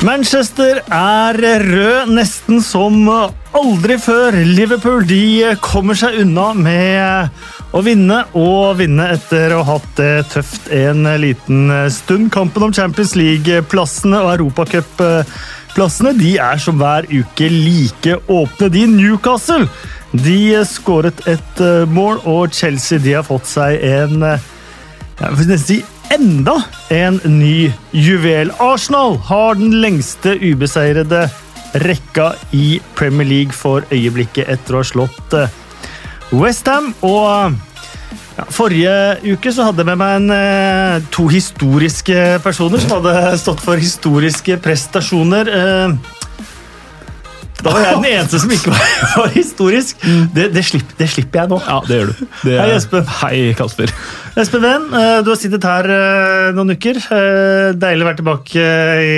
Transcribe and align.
Manchester 0.00 0.78
er 0.88 1.36
rød 1.60 2.12
nesten 2.16 2.62
som 2.64 3.02
aldri 3.04 3.98
før. 4.00 4.38
Liverpool 4.48 5.04
de 5.04 5.50
kommer 5.60 5.98
seg 5.98 6.22
unna 6.22 6.46
med 6.56 7.74
å 7.76 7.82
vinne, 7.84 8.22
og 8.32 8.78
vinne 8.78 9.10
etter 9.12 9.52
å 9.52 9.60
ha 9.60 9.76
hatt 9.76 9.90
det 10.00 10.24
tøft 10.32 10.70
en 10.72 11.04
liten 11.20 11.68
stund. 11.92 12.30
Kampen 12.32 12.64
om 12.64 12.72
Champions 12.72 13.12
League-plassene 13.20 14.22
og 14.24 14.32
Europacup-plassene 14.38 16.16
de 16.16 16.32
er 16.48 16.64
som 16.64 16.80
hver 16.80 17.04
uke 17.12 17.52
like 17.52 18.16
åpne. 18.24 18.72
De 18.72 18.88
Newcastle 18.88 19.68
de 20.16 20.64
skåret 20.64 21.20
et 21.28 21.64
mål, 21.92 22.24
og 22.24 22.56
Chelsea 22.56 23.04
de 23.04 23.18
har 23.20 23.28
fått 23.28 23.52
seg 23.52 23.76
en 23.92 24.30
jeg 25.20 25.36
vil 25.36 25.50
nesten 25.50 25.66
si 25.68 25.99
enda 26.10 26.56
en 26.90 27.20
ny 27.24 27.70
juvel. 27.94 28.50
Arsenal 28.58 29.16
har 29.30 29.58
den 29.58 29.80
lengste 29.82 30.34
ubeseirede 30.40 31.28
rekka 31.84 32.32
i 32.56 32.80
Premier 32.98 33.28
League 33.28 33.54
for 33.54 33.86
øyeblikket 33.94 34.50
etter 34.50 34.74
å 34.74 34.82
ha 34.82 34.88
slått 34.90 35.36
Westham. 36.34 36.92
Og 37.06 37.54
ja, 38.38 38.46
forrige 38.50 38.94
uke 39.34 39.52
så 39.54 39.68
hadde 39.68 39.82
jeg 39.82 39.90
med 39.90 40.00
meg 40.00 40.16
en, 40.18 40.30
eh, 40.34 41.02
to 41.10 41.26
historiske 41.30 42.40
personer 42.42 42.82
som 42.82 42.98
hadde 42.98 43.38
stått 43.38 43.62
for 43.62 43.76
historiske 43.76 44.58
prestasjoner. 44.62 45.50
Eh, 47.60 47.64
da 47.64 47.74
var 47.74 47.84
jeg 47.84 47.98
den 47.98 48.08
eneste 48.14 48.40
som 48.40 48.54
ikke 48.54 48.72
var, 48.72 49.32
historisk. 49.40 50.06
Det, 50.34 50.48
det, 50.54 50.64
slipper, 50.64 50.96
det, 50.98 51.10
slipper, 51.12 51.42
jeg 51.42 51.52
nå. 51.52 51.60
Ja, 51.66 51.80
det 51.86 51.98
gjør 52.00 52.12
du. 52.12 52.22
Det 52.44 52.56
Hei, 52.56 52.70
Espen. 52.76 53.10
Hei, 53.20 53.34
Kasper. 53.58 53.92
Espen 54.40 54.64
Venn, 54.64 54.88
eh, 54.96 55.18
du 55.24 55.32
har 55.32 55.40
sittet 55.40 55.66
her 55.68 55.90
noen 56.56 56.76
uker. 56.76 57.02
Deilig 57.76 58.06
å 58.06 58.10
være 58.10 58.20
tilbake 58.22 58.64
i 59.04 59.12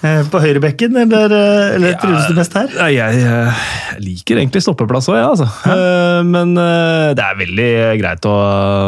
på 0.00 0.40
høyrebekken, 0.40 0.96
eller, 1.02 1.32
eller 1.76 1.96
trives 2.00 2.28
du 2.30 2.36
mest 2.38 2.54
her? 2.56 2.70
Jeg, 2.88 3.20
jeg, 3.20 4.00
liker 4.00 4.40
egentlig 4.40 4.62
stoppeplass 4.64 5.10
òg, 5.10 5.18
jeg, 5.18 5.24
ja, 5.24 5.30
altså. 5.34 5.48
Ja. 5.68 6.22
Men 6.24 6.54
det 6.56 7.24
er 7.24 7.38
veldig 7.38 7.68
greit 8.00 8.28
å, 8.28 8.34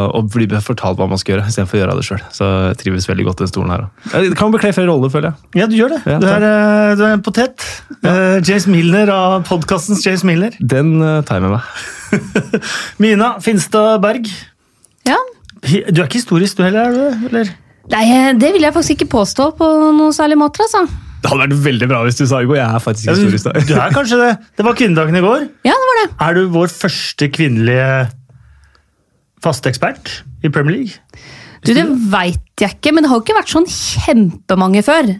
å, 0.09 0.23
bli 0.33 0.47
fortalt 0.65 0.97
hva 0.97 1.07
man 1.11 1.21
skal 1.21 1.35
gjøre, 1.35 1.47
istedenfor 1.51 1.77
å 1.77 1.81
gjøre 1.83 1.97
det 1.99 2.07
sjøl. 2.07 2.23
Så 2.33 2.49
jeg 2.69 2.79
trives 2.81 3.09
veldig 3.09 3.27
godt 3.29 3.43
i 3.43 3.45
den 3.45 3.53
stolen 3.53 3.75
her. 3.75 3.85
Det 4.13 4.39
kan 4.39 4.53
bekle 4.53 4.73
flere 4.75 4.89
roller, 4.89 5.13
føler 5.13 5.31
jeg. 5.31 5.61
Ja, 5.61 5.69
du 5.69 5.77
gjør 5.77 5.95
det. 5.95 6.01
Ja, 6.09 6.19
du, 6.21 6.29
er, 6.29 6.47
du, 6.97 7.05
er, 7.05 7.17
en 7.19 7.25
potet. 7.25 7.67
Ja. 7.99 8.15
James 8.41 8.69
Milner 8.71 9.13
av 9.13 9.37
podkastens 9.49 10.01
James 10.05 10.25
Milner. 10.27 10.57
Den 10.59 10.95
tar 11.27 11.39
jeg 11.41 11.45
med 11.45 11.59
meg. 11.59 11.83
Mina 13.03 13.35
Finstad 13.43 14.01
Berg. 14.03 14.29
Ja. 15.07 15.19
Du 15.63 16.01
er 16.01 16.07
ikke 16.07 16.19
historisk 16.19 16.57
du 16.57 16.65
heller, 16.65 16.89
er 16.89 16.97
du? 16.97 17.27
Eller? 17.29 17.53
Nei, 17.91 18.03
det 18.39 18.53
vil 18.55 18.63
jeg 18.63 18.75
faktisk 18.75 18.95
ikke 18.95 19.11
påstå 19.17 19.49
på 19.57 19.67
noen 19.97 20.13
særlig 20.15 20.37
måte. 20.39 20.63
altså. 20.63 20.85
Det 21.23 21.31
hadde 21.31 21.45
vært 21.45 21.63
veldig 21.65 21.87
bra 21.87 22.01
hvis 22.03 22.19
du 22.19 22.25
sa 22.27 22.41
Hugo. 22.43 22.55
Jeg 22.57 22.67
er 22.67 22.83
faktisk 22.83 23.09
ja, 23.09 23.15
historisk. 23.15 23.47
Du, 23.47 23.73
du 23.73 23.77
er 23.79 23.95
kanskje 23.95 24.19
det. 24.19 24.31
Det 24.59 24.65
var 24.67 24.75
kvinnedagen 24.79 25.19
i 25.19 25.23
går. 25.23 25.45
Ja, 25.67 25.75
det 25.75 25.89
var 25.89 25.99
det. 26.01 26.07
Er 26.25 26.35
du 26.37 26.41
vår 26.51 26.71
første 26.71 27.29
kvinnelige 27.31 27.87
faste 29.43 29.71
ekspert 29.71 30.17
i 30.43 30.51
Premier 30.51 30.79
League? 30.79 31.23
Du, 31.63 31.71
Det 31.75 31.85
veit 32.11 32.59
jeg 32.59 32.75
ikke, 32.75 32.91
men 32.91 33.05
det 33.05 33.11
har 33.11 33.19
jo 33.19 33.23
ikke 33.23 33.37
vært 33.37 33.53
sånn 33.53 33.69
kjempemange 33.71 34.83
før. 34.83 35.15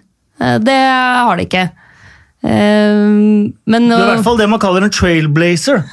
Det 0.59 0.75
har 0.75 1.39
det 1.39 1.47
ikke. 1.47 1.65
Men, 2.43 3.85
du 3.87 3.95
er 3.95 4.01
i 4.03 4.09
hvert 4.09 4.25
fall 4.25 4.39
det 4.41 4.49
man 4.51 4.59
kaller 4.59 4.83
en 4.83 4.91
trailblazer. 4.91 5.85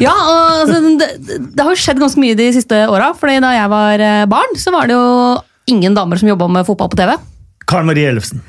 Ja, 0.00 0.14
og, 0.14 0.62
altså, 0.64 0.80
det, 1.02 1.08
det, 1.20 1.60
har 1.60 1.68
jo 1.68 1.80
skjedd 1.82 2.00
ganske 2.00 2.22
mye 2.22 2.38
de 2.38 2.48
siste 2.56 2.86
åra. 2.88 3.12
Da 3.12 3.52
jeg 3.58 3.72
var 3.72 4.06
barn, 4.32 4.56
så 4.56 4.72
var 4.72 4.88
det 4.88 4.96
jo 4.96 5.10
ingen 5.70 5.96
damer 5.96 6.20
som 6.20 6.28
jobba 6.28 6.48
med 6.48 6.66
fotball 6.66 6.92
på 6.92 7.00
TV. 7.00 7.16
Karen 7.66 7.88
Marie 7.88 8.08
Ellefsen. 8.10 8.42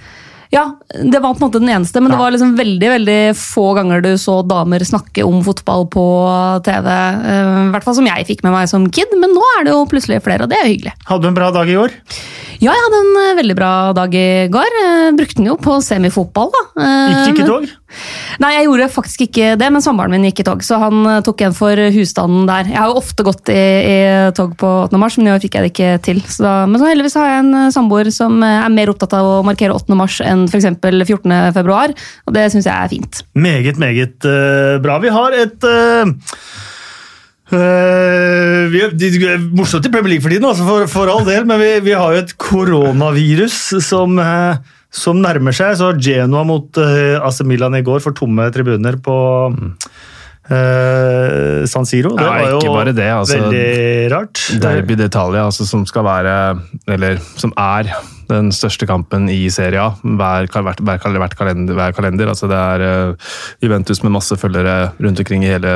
Ja, 0.53 0.79
det 1.03 1.19
var 1.19 1.33
på 1.33 1.41
en 1.41 1.47
måte 1.49 1.59
den 1.59 1.71
eneste, 1.73 1.99
men 1.99 2.11
ja. 2.11 2.15
det 2.15 2.21
var 2.21 2.31
liksom 2.31 2.53
veldig 2.55 2.89
veldig 2.89 3.19
få 3.35 3.65
ganger 3.75 4.03
du 4.05 4.11
så 4.21 4.37
damer 4.45 4.85
snakke 4.87 5.25
om 5.25 5.41
fotball 5.43 5.87
på 5.91 6.05
TV. 6.65 6.87
I 6.87 7.71
hvert 7.73 7.87
fall 7.87 7.97
som 7.97 8.07
jeg 8.07 8.27
fikk 8.29 8.45
med 8.45 8.53
meg 8.55 8.69
som 8.71 8.85
kid, 8.93 9.15
men 9.19 9.33
nå 9.35 9.43
er 9.57 9.65
det 9.67 9.73
jo 9.73 9.83
plutselig 9.89 10.21
flere, 10.23 10.45
og 10.45 10.53
det 10.53 10.61
er 10.61 10.69
hyggelig. 10.69 10.93
Hadde 11.09 11.25
du 11.25 11.31
en 11.31 11.39
bra 11.39 11.49
dag 11.55 11.71
i 11.71 11.79
år? 11.81 11.95
Ja, 12.61 12.71
jeg 12.71 12.83
hadde 12.85 13.01
en 13.01 13.39
veldig 13.41 13.57
bra 13.57 13.71
dag 13.97 14.15
i 14.15 14.27
går. 14.53 14.77
Brukte 15.17 15.41
den 15.41 15.49
jo 15.49 15.57
på 15.59 15.79
semifotball, 15.83 16.53
da. 16.53 16.63
Gikk 16.85 17.17
det 17.17 17.33
ikke 17.33 17.49
tog? 17.49 17.67
Nei, 18.43 18.51
jeg 18.57 18.67
gjorde 18.67 18.89
faktisk 18.93 19.25
ikke 19.27 19.53
det, 19.59 19.69
men 19.73 19.83
samboeren 19.83 20.15
min 20.15 20.27
gikk 20.29 20.43
i 20.43 20.47
tog, 20.47 20.63
så 20.65 20.79
han 20.81 21.07
tok 21.25 21.45
en 21.45 21.55
for 21.55 21.79
husstanden 21.95 22.49
der. 22.49 22.69
Jeg 22.73 22.79
har 22.81 22.91
jo 22.91 22.99
ofte 23.01 23.25
gått 23.27 23.51
i, 23.53 23.55
i 23.55 23.97
tog 24.37 24.53
på 24.59 24.71
8. 24.85 24.99
mars, 25.01 25.17
men 25.19 25.29
i 25.29 25.33
år 25.35 25.41
fikk 25.43 25.57
jeg 25.57 25.65
det 25.65 25.71
ikke 25.73 25.91
til. 26.05 26.21
Så 26.27 26.45
da, 26.45 26.53
men 26.69 26.81
så 26.81 26.91
heldigvis 26.91 27.17
har 27.19 27.31
jeg 27.31 27.45
en 27.45 27.71
samboer 27.75 28.11
som 28.13 28.37
er 28.45 28.69
mer 28.73 28.91
opptatt 28.93 29.15
av 29.17 29.31
å 29.37 29.41
markere 29.47 29.75
8. 29.75 29.97
mars 29.97 30.19
enn 30.25 30.47
f.eks. 30.49 30.69
14. 30.75 31.33
februar, 31.55 31.95
og 32.25 32.35
det 32.35 32.47
syns 32.53 32.67
jeg 32.67 32.75
er 32.75 32.91
fint. 32.91 33.23
Meget, 33.37 33.79
meget 33.81 34.27
uh, 34.27 34.77
bra. 34.83 34.99
Vi 35.03 35.13
har 35.13 35.41
et 35.45 35.69
uh 35.69 36.15
Uh, 37.45 38.65
vi, 38.73 38.79
det 38.97 39.11
er 39.21 39.43
morsomt 39.53 39.85
i 39.85 39.89
Premier 39.93 40.15
League 40.15 40.25
for 40.25 40.33
tiden, 40.33 40.47
altså 40.49 40.65
for, 40.65 40.87
for, 40.89 41.11
all 41.13 41.27
del, 41.27 41.43
men 41.45 41.59
vi, 41.61 41.67
vi 41.85 41.93
har 41.93 42.15
jo 42.15 42.23
et 42.23 42.31
koronavirus 42.41 43.57
som, 43.85 44.17
uh, 44.17 44.57
som, 44.95 45.21
nærmer 45.23 45.55
seg. 45.55 45.75
Så 45.79 45.91
Genoa 45.99 46.45
mot 46.47 46.81
uh, 46.81 47.19
AC 47.19 47.43
Milan 47.47 47.77
i 47.77 47.83
går 47.85 48.03
for 48.03 48.15
tomme 48.17 48.49
tribuner 48.55 48.99
på 49.03 49.15
San 50.45 51.87
Siro. 51.89 52.11
Det 52.13 52.21
ja, 52.21 52.33
var 52.37 52.51
jo 52.53 52.81
det, 52.93 53.07
altså, 53.09 53.39
veldig 53.47 54.11
rart. 54.13 54.43
Derby 54.61 54.93
d'Italia, 54.99 55.47
altså, 55.49 55.65
som 55.65 55.87
skal 55.89 56.05
være 56.05 56.35
Eller 56.93 57.17
som 57.33 57.49
er 57.57 57.89
den 58.29 58.51
største 58.55 58.87
kampen 58.89 59.27
i 59.31 59.45
Serie 59.53 59.81
A 59.81 59.91
hver, 60.01 60.47
hver, 60.51 60.79
hver, 60.79 60.99
kalender, 61.01 61.75
hver, 61.77 61.93
kalender, 61.95 62.31
Altså 62.31 62.49
det 62.49 62.57
er 62.57 62.83
uh, 62.85 63.33
Juventus 63.63 64.01
med 64.03 64.13
masse 64.15 64.37
følgere 64.39 64.91
rundt 65.01 65.21
omkring 65.21 65.45
i 65.45 65.51
hele 65.53 65.73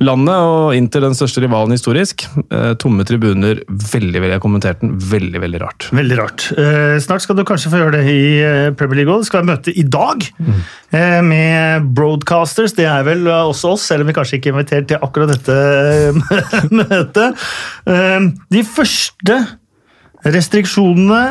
landet. 0.00 0.34
Og 0.34 0.76
Inter 0.76 1.04
den 1.04 1.16
største 1.18 1.42
rivalen 1.44 1.74
historisk. 1.76 2.26
Uh, 2.52 2.74
tomme 2.80 3.06
tribuner. 3.08 3.62
Veldig, 3.68 4.20
veldig, 4.20 4.32
jeg 4.32 4.38
har 4.38 4.44
kommentert 4.44 4.82
den. 4.82 4.94
Veldig, 4.96 5.42
veldig 5.42 5.62
rart. 5.62 5.88
Veldig 5.96 6.18
rart. 6.20 6.48
Uh, 6.56 6.96
snart 7.02 7.24
skal 7.24 7.38
du 7.38 7.44
kanskje 7.48 7.72
få 7.72 7.82
gjøre 7.82 7.98
det 7.98 8.04
i 8.12 8.22
Premier 8.78 9.02
League 9.02 9.12
òg. 9.12 9.24
Det 9.24 9.30
skal 9.30 9.42
være 9.42 9.50
møte 9.52 9.76
i 9.76 9.86
dag 9.96 10.26
mm. 10.38 10.64
med 11.26 11.92
broadcasters. 11.96 12.76
Det 12.76 12.88
er 12.90 13.04
vel 13.06 13.26
også 13.30 13.74
oss, 13.76 13.86
selv 13.90 14.04
om 14.04 14.10
vi 14.10 14.16
kanskje 14.16 14.40
ikke 14.40 14.52
er 14.52 14.56
invitert 14.56 14.90
til 14.90 15.02
akkurat 15.02 15.34
dette 15.34 15.56
møtet. 16.80 17.46
De 18.52 18.62
første 18.66 19.40
restriksjonene 20.26 21.22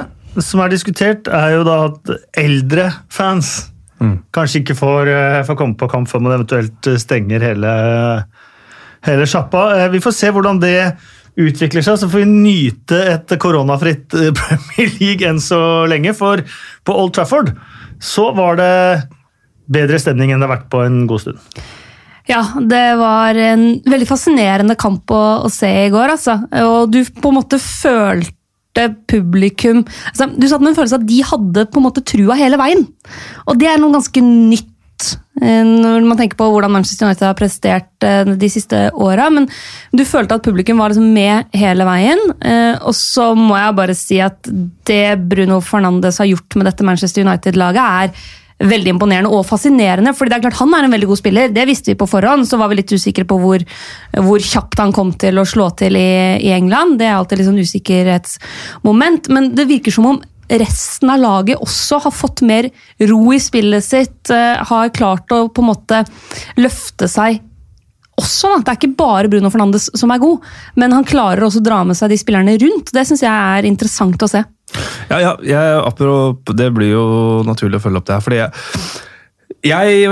som 0.43 0.61
er 0.63 0.73
diskutert, 0.73 1.29
er 1.31 1.55
jo 1.57 1.65
da 1.67 1.77
at 1.89 2.11
eldre 2.41 2.89
fans 3.13 3.71
mm. 4.01 4.15
kanskje 4.35 4.61
ikke 4.63 4.77
får, 4.77 5.11
eh, 5.11 5.41
får, 5.47 5.59
komme 5.59 5.77
på 5.79 5.89
kamp 5.91 6.09
før 6.11 6.23
man 6.25 6.37
eventuelt 6.37 6.89
stenger 7.01 7.45
hele, 7.45 7.75
hele 9.07 9.29
sjappa. 9.29 9.67
Eh, 9.77 9.91
vi 9.93 10.03
får 10.03 10.17
se 10.17 10.33
hvordan 10.35 10.61
det 10.63 10.79
utvikler 11.35 11.83
seg, 11.83 11.99
så 11.99 12.09
får 12.09 12.23
vi 12.23 12.31
nyte 12.31 12.99
et 13.13 13.35
koronafritt 13.41 14.15
eh, 14.19 14.31
Premier 14.39 14.93
League 14.99 15.29
enn 15.29 15.41
så 15.43 15.59
lenge. 15.91 16.15
For 16.17 16.43
på 16.85 16.99
Old 16.99 17.15
Trafford 17.17 17.53
så 18.03 18.29
var 18.35 18.59
det 18.59 18.75
bedre 19.71 19.99
stemning 20.01 20.33
enn 20.33 20.43
det 20.43 20.49
har 20.49 20.57
vært 20.57 20.71
på 20.71 20.83
en 20.85 21.03
god 21.09 21.25
stund. 21.25 21.65
Ja, 22.25 22.41
det 22.57 22.85
var 22.97 23.37
en 23.37 23.67
veldig 23.85 24.07
fascinerende 24.09 24.73
kamp 24.81 25.11
å, 25.13 25.45
å 25.45 25.49
se 25.53 25.69
i 25.85 25.91
går. 25.93 26.15
Altså. 26.15 26.39
Og 26.65 26.89
du 26.89 27.03
på 27.05 27.29
en 27.29 27.37
måte 27.37 27.61
følte 27.61 28.33
publikum 29.09 29.83
altså, 30.11 30.29
Du 30.35 30.47
satt 30.49 30.63
med 30.63 30.73
en 30.73 30.77
følelse 30.79 30.97
av 30.97 31.03
at 31.03 31.09
de 31.09 31.19
hadde 31.31 31.67
på 31.71 31.81
en 31.81 31.87
måte 31.87 32.05
trua 32.05 32.37
hele 32.39 32.59
veien. 32.61 32.85
Og 33.49 33.59
det 33.59 33.69
er 33.71 33.81
noe 33.81 33.95
ganske 33.95 34.23
nytt 34.25 35.07
eh, 35.41 35.63
når 35.65 36.07
man 36.07 36.19
tenker 36.19 36.39
på 36.39 36.49
hvordan 36.51 36.73
Manchester 36.75 37.07
United 37.07 37.27
har 37.29 37.37
prestert 37.39 38.07
eh, 38.07 38.23
de 38.27 38.51
siste 38.51 38.87
åra. 38.93 39.29
Men 39.33 39.49
du 39.95 40.05
følte 40.07 40.37
at 40.37 40.45
publikum 40.45 40.81
var 40.83 40.93
liksom 40.93 41.11
med 41.15 41.55
hele 41.55 41.87
veien. 41.87 42.23
Eh, 42.39 42.73
og 42.81 42.95
så 42.97 43.31
må 43.37 43.57
jeg 43.59 43.77
bare 43.81 43.97
si 43.97 44.21
at 44.23 44.51
det 44.89 45.05
Bruno 45.29 45.61
Fernandes 45.63 46.21
har 46.21 46.31
gjort 46.31 46.59
med 46.59 46.69
dette 46.71 46.87
Manchester 46.87 47.25
United-laget, 47.25 47.83
er 47.85 48.33
veldig 48.63 48.93
imponerende 48.93 49.31
og 49.35 49.45
fascinerende. 49.47 50.13
fordi 50.15 50.31
det 50.31 50.37
er 50.37 50.43
klart 50.47 50.59
Han 50.59 50.73
er 50.73 50.85
en 50.85 50.91
veldig 50.91 51.07
god 51.07 51.19
spiller, 51.19 51.49
det 51.49 51.65
visste 51.67 51.91
vi 51.91 51.99
på 51.99 52.07
forhånd. 52.07 52.47
Så 52.47 52.57
var 52.57 52.69
vi 52.69 52.79
litt 52.79 52.91
usikre 52.91 53.25
på 53.25 53.39
hvor, 53.39 53.65
hvor 54.13 54.39
kjapt 54.39 54.79
han 54.79 54.93
kom 54.95 55.11
til 55.13 55.39
å 55.39 55.45
slå 55.45 55.69
til 55.75 55.95
i, 55.95 56.39
i 56.39 56.53
England. 56.55 56.99
Det 56.99 57.09
er 57.09 57.17
alltid 57.17 57.39
litt 57.39 57.49
sånn 57.49 57.65
usikkerhetsmoment. 57.65 59.29
Men 59.29 59.51
det 59.55 59.67
virker 59.67 59.91
som 59.91 60.07
om 60.13 60.21
resten 60.47 61.09
av 61.09 61.19
laget 61.19 61.61
også 61.61 61.99
har 62.05 62.13
fått 62.13 62.45
mer 62.45 62.69
ro 63.09 63.21
i 63.33 63.41
spillet 63.41 63.83
sitt. 63.83 64.21
Uh, 64.29 64.61
har 64.63 64.93
klart 64.95 65.31
å 65.33 65.47
på 65.49 65.63
en 65.63 65.71
måte 65.73 66.03
løfte 66.61 67.09
seg 67.11 67.41
også. 68.15 68.53
Da. 68.53 68.59
Det 68.61 68.73
er 68.73 68.79
ikke 68.79 68.97
bare 68.97 69.31
Bruno 69.31 69.51
Fernandes 69.51 69.89
som 69.97 70.13
er 70.13 70.21
god, 70.23 70.45
men 70.79 70.95
han 70.95 71.07
klarer 71.07 71.43
også 71.43 71.63
å 71.63 71.65
dra 71.65 71.83
med 71.83 71.97
seg 71.99 72.13
de 72.13 72.19
spillerne 72.21 72.59
rundt. 72.61 72.93
Det 72.95 73.03
syns 73.07 73.25
jeg 73.25 73.57
er 73.59 73.67
interessant 73.67 74.21
å 74.21 74.31
se. 74.31 74.45
Ja, 75.09 75.19
ja 75.21 75.33
jeg, 75.45 76.45
Det 76.57 76.69
blir 76.73 76.93
jo 76.95 77.05
naturlig 77.47 77.79
å 77.79 77.83
følge 77.83 78.01
opp 78.01 78.07
det 78.07 78.17
her. 78.17 78.25
fordi 78.25 78.41
jeg 78.43 78.51
jeg 79.65 80.05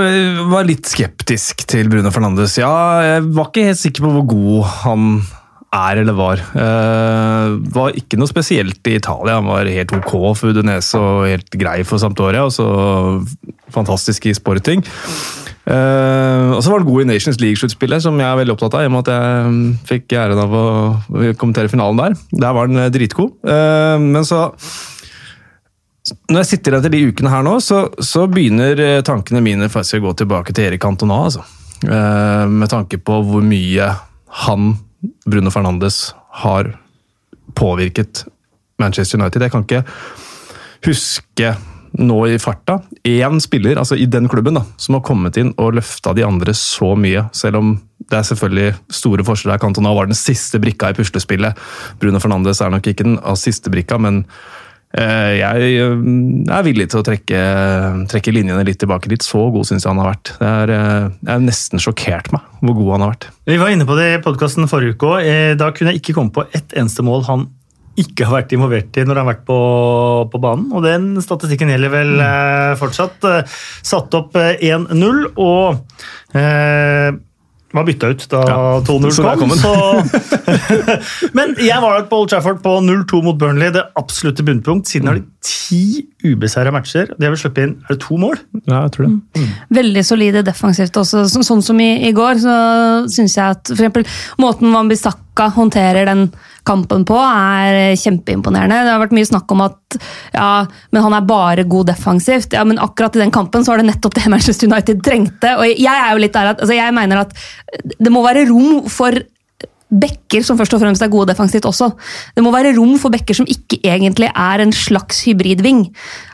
var 0.50 0.66
litt 0.66 0.88
skeptisk 0.90 1.62
til 1.70 1.90
Bruno 1.92 2.10
Fernandes. 2.14 2.56
Ja, 2.58 2.74
jeg 3.06 3.28
var 3.36 3.52
ikke 3.52 3.68
helt 3.68 3.82
sikker 3.82 4.06
på 4.06 4.14
hvor 4.16 4.26
god 4.32 4.64
han 4.80 5.04
er 5.74 6.02
eller 6.02 6.18
var. 6.18 6.42
Uh, 6.54 7.60
var 7.74 7.98
ikke 7.98 8.18
noe 8.18 8.30
spesielt 8.30 8.82
i 8.90 8.98
Italia. 8.98 9.40
Han 9.40 9.50
var 9.50 9.70
helt 9.70 9.94
ok 9.94 10.14
for 10.38 10.54
Udinese 10.54 10.98
og 10.98 11.28
helt 11.30 11.58
grei 11.60 11.80
for 11.86 12.02
Sampdoria. 12.02 12.46
Og 12.48 12.54
så 12.56 12.68
fantastisk 13.74 14.30
i 14.30 14.36
sporting. 14.38 14.82
Uh, 15.64 16.58
og 16.58 16.60
så 16.60 16.74
var 16.74 16.82
han 16.82 16.88
god 16.90 17.04
i 17.04 17.08
Nations 17.08 17.40
League-sluttspillet, 17.40 18.04
som 18.04 18.18
jeg 18.20 18.28
er 18.28 18.40
veldig 18.42 18.56
opptatt 18.56 18.76
av. 18.76 18.84
i 18.84 18.90
og 18.90 18.96
med 18.96 19.08
at 19.08 19.14
jeg 19.14 19.76
fikk 19.88 20.16
æren 20.20 20.42
av 20.44 20.56
å 20.60 20.66
kommentere 21.40 21.72
finalen 21.72 22.02
der. 22.02 22.18
Der 22.36 22.58
var 22.58 22.68
han 22.68 22.92
dritgod. 22.92 23.38
Uh, 23.48 23.96
men 24.04 24.28
så 24.28 24.50
når 26.04 26.42
jeg 26.42 26.50
sitter 26.50 26.76
etter 26.76 26.92
de 26.92 27.06
ukene 27.08 27.32
her 27.32 27.46
nå, 27.48 27.56
så, 27.64 27.86
så 28.04 28.26
begynner 28.28 29.06
tankene 29.08 29.40
mine 29.44 29.70
faktisk 29.72 30.02
å 30.02 30.10
gå 30.10 30.18
tilbake 30.20 30.52
til 30.52 30.68
Erik 30.68 30.84
Cantona. 30.84 31.22
Altså. 31.30 31.46
Uh, 31.84 32.44
med 32.52 32.72
tanke 32.72 33.00
på 33.00 33.22
hvor 33.24 33.44
mye 33.44 33.88
han 34.44 34.74
Bruno 35.28 35.52
Fernandes 35.52 36.10
har 36.44 36.74
påvirket 37.56 38.26
Manchester 38.82 39.20
United. 39.20 39.46
Jeg 39.46 39.54
kan 39.54 39.64
ikke 39.64 39.84
huske 40.84 41.54
nå 42.00 42.20
i 42.28 42.40
farta 42.42 42.80
én 43.06 43.42
spiller 43.44 43.78
altså 43.78 43.98
i 44.00 44.08
den 44.10 44.30
klubben 44.32 44.58
da, 44.58 44.64
som 44.82 44.98
har 44.98 45.04
kommet 45.06 45.38
inn 45.38 45.52
og 45.62 45.76
løfta 45.78 46.16
de 46.18 46.26
andre 46.26 46.56
så 46.58 46.94
mye. 46.98 47.28
Selv 47.38 47.62
om 47.62 47.76
det 48.10 48.18
er 48.20 48.28
selvfølgelig 48.28 48.74
store 48.94 49.26
forskjeller. 49.28 49.62
Cantona 49.62 49.94
var 49.96 50.10
den 50.10 50.18
siste 50.18 50.60
brikka 50.62 50.92
i 50.92 50.98
puslespillet. 50.98 51.60
Bruno 52.02 52.22
Fernandes 52.24 52.62
er 52.62 52.74
nok 52.74 52.90
ikke 52.90 53.06
den 53.06 53.18
siste 53.40 53.72
brikka, 53.74 54.02
men 54.02 54.24
Eh, 54.94 55.40
jeg 55.40 55.70
eh, 55.82 55.94
er 56.54 56.66
villig 56.68 56.86
til 56.92 57.00
å 57.00 57.06
trekke, 57.06 57.40
trekke, 58.12 58.34
linjene 58.36 58.66
litt 58.68 58.78
tilbake. 58.84 59.10
Litt 59.10 59.26
så 59.26 59.48
god 59.54 59.66
syns 59.66 59.88
jeg 59.88 59.90
han 59.90 60.02
har 60.04 60.12
vært. 60.12 60.34
Det 60.38 60.52
er, 60.52 60.74
eh, 60.76 61.08
jeg 61.32 61.46
nesten 61.48 61.82
sjokkert 61.82 62.30
meg 62.36 62.46
hvor 62.62 62.78
god 62.78 62.92
han 62.94 63.06
har 63.06 63.14
vært. 63.16 63.28
Vi 63.50 63.58
var 63.62 63.74
inne 63.74 63.90
på 63.90 63.98
det 63.98 64.08
i 64.12 64.22
podkasten 64.24 64.70
forrige 64.70 64.94
uke 64.94 65.16
òg. 65.16 65.32
Da 65.58 65.72
kunne 65.74 65.94
jeg 65.94 66.04
ikke 66.04 66.18
komme 66.20 66.34
på 66.36 66.46
ett 66.54 66.78
eneste 66.78 67.06
mål 67.06 67.26
han 67.28 67.50
ikke 68.00 68.26
har 68.28 68.40
vært 68.40 68.56
involvert 68.56 68.98
i 68.98 69.04
når 69.06 69.20
han 69.20 69.28
har 69.28 69.34
vært 69.36 69.44
på, 69.48 69.60
på 70.34 70.42
banen. 70.42 70.72
Og 70.74 70.86
den 70.86 71.12
statistikken 71.24 71.74
gjelder 71.74 71.94
vel 71.94 72.16
mm. 72.18 72.80
fortsatt. 72.82 73.30
Satt 73.86 74.18
opp 74.18 74.40
1-0 74.40 75.22
og 75.34 75.84
eh, 76.38 77.14
var 77.74 77.86
bytta 77.88 78.10
ut 78.14 78.26
da 78.30 78.42
ja, 78.46 78.58
2-0 78.86 79.38
kom. 79.42 79.54
Så, 79.58 79.72
men 81.38 81.56
jeg 81.58 81.82
var 81.82 82.06
på 82.10 82.20
Old 82.22 82.30
Trafford 82.30 82.62
på 82.64 82.76
0-2 82.86 83.22
mot 83.26 83.40
Burnley, 83.40 83.72
det 83.74 83.82
absolutte 84.00 84.46
bunnpunkt. 84.46 84.90
Siden 84.92 85.10
har 85.10 85.18
de 85.18 85.26
ti 85.44 86.04
ubeseira 86.24 86.72
matcher. 86.74 87.10
De 87.18 87.26
har 87.26 87.34
vel 87.34 87.42
sluppet 87.42 87.66
inn 87.66 87.76
er 87.88 87.96
det 87.96 88.00
to 88.06 88.20
mål? 88.22 88.38
Ja, 88.68 88.84
jeg 88.86 88.94
tror 88.96 89.08
det. 89.08 89.14
Mm. 89.42 89.52
Veldig 89.80 90.06
solide 90.06 90.46
defensivt 90.46 91.02
også. 91.02 91.26
Så, 91.32 91.42
sånn 91.48 91.66
som 91.66 91.82
i, 91.82 91.92
i 92.08 92.14
går, 92.16 92.38
så 92.44 92.58
syns 93.12 93.40
jeg 93.40 93.58
at 93.58 93.74
for 93.74 93.82
eksempel, 93.82 94.06
måten 94.42 94.74
Wambisaka 94.76 95.50
håndterer 95.58 96.12
den 96.12 96.28
kampen 96.68 97.04
på, 97.08 97.18
er 97.20 97.98
kjempeimponerende. 98.00 98.82
Det 98.86 98.94
har 98.94 99.02
vært 99.02 99.16
mye 99.18 99.30
snakk 99.30 99.52
om 99.56 99.66
at 99.66 99.98
ja, 100.34 100.64
men 100.94 101.06
han 101.06 101.18
er 101.18 101.28
bare 101.28 101.68
god 101.70 101.92
defensivt. 101.92 102.56
Ja, 102.56 102.64
men 102.68 102.82
akkurat 102.82 103.18
i 103.18 103.24
den 103.24 103.34
kampen 103.36 103.66
så 103.66 103.74
var 103.74 103.84
det 103.84 103.90
nettopp 103.92 104.18
det 104.18 104.30
Manchester 104.34 104.72
United 104.72 105.04
trengte. 105.06 105.58
Og 105.60 105.68
jeg 105.70 105.94
er 105.94 106.10
jo 106.12 106.24
litt 106.24 106.36
der 106.36 106.54
at, 106.54 106.64
altså 106.64 106.78
jeg 106.78 106.96
mener 106.96 107.26
at 107.26 107.38
det 108.00 108.14
må 108.14 108.24
være 108.26 108.48
rom 108.50 108.84
for 108.92 109.20
bekker 109.94 110.42
som 110.46 110.58
først 110.58 110.74
og 110.74 110.82
fremst 110.82 111.04
er 111.06 111.12
gode 111.14 111.30
defensivt 111.30 111.68
også. 111.70 111.92
Det 112.34 112.44
må 112.46 112.54
være 112.54 112.74
rom 112.78 112.96
for 113.02 113.14
bekker 113.14 113.38
som 113.38 113.50
ikke 113.50 113.78
egentlig 113.86 114.32
er 114.32 114.64
en 114.64 114.74
slags 114.74 115.22
hybridving. 115.28 115.86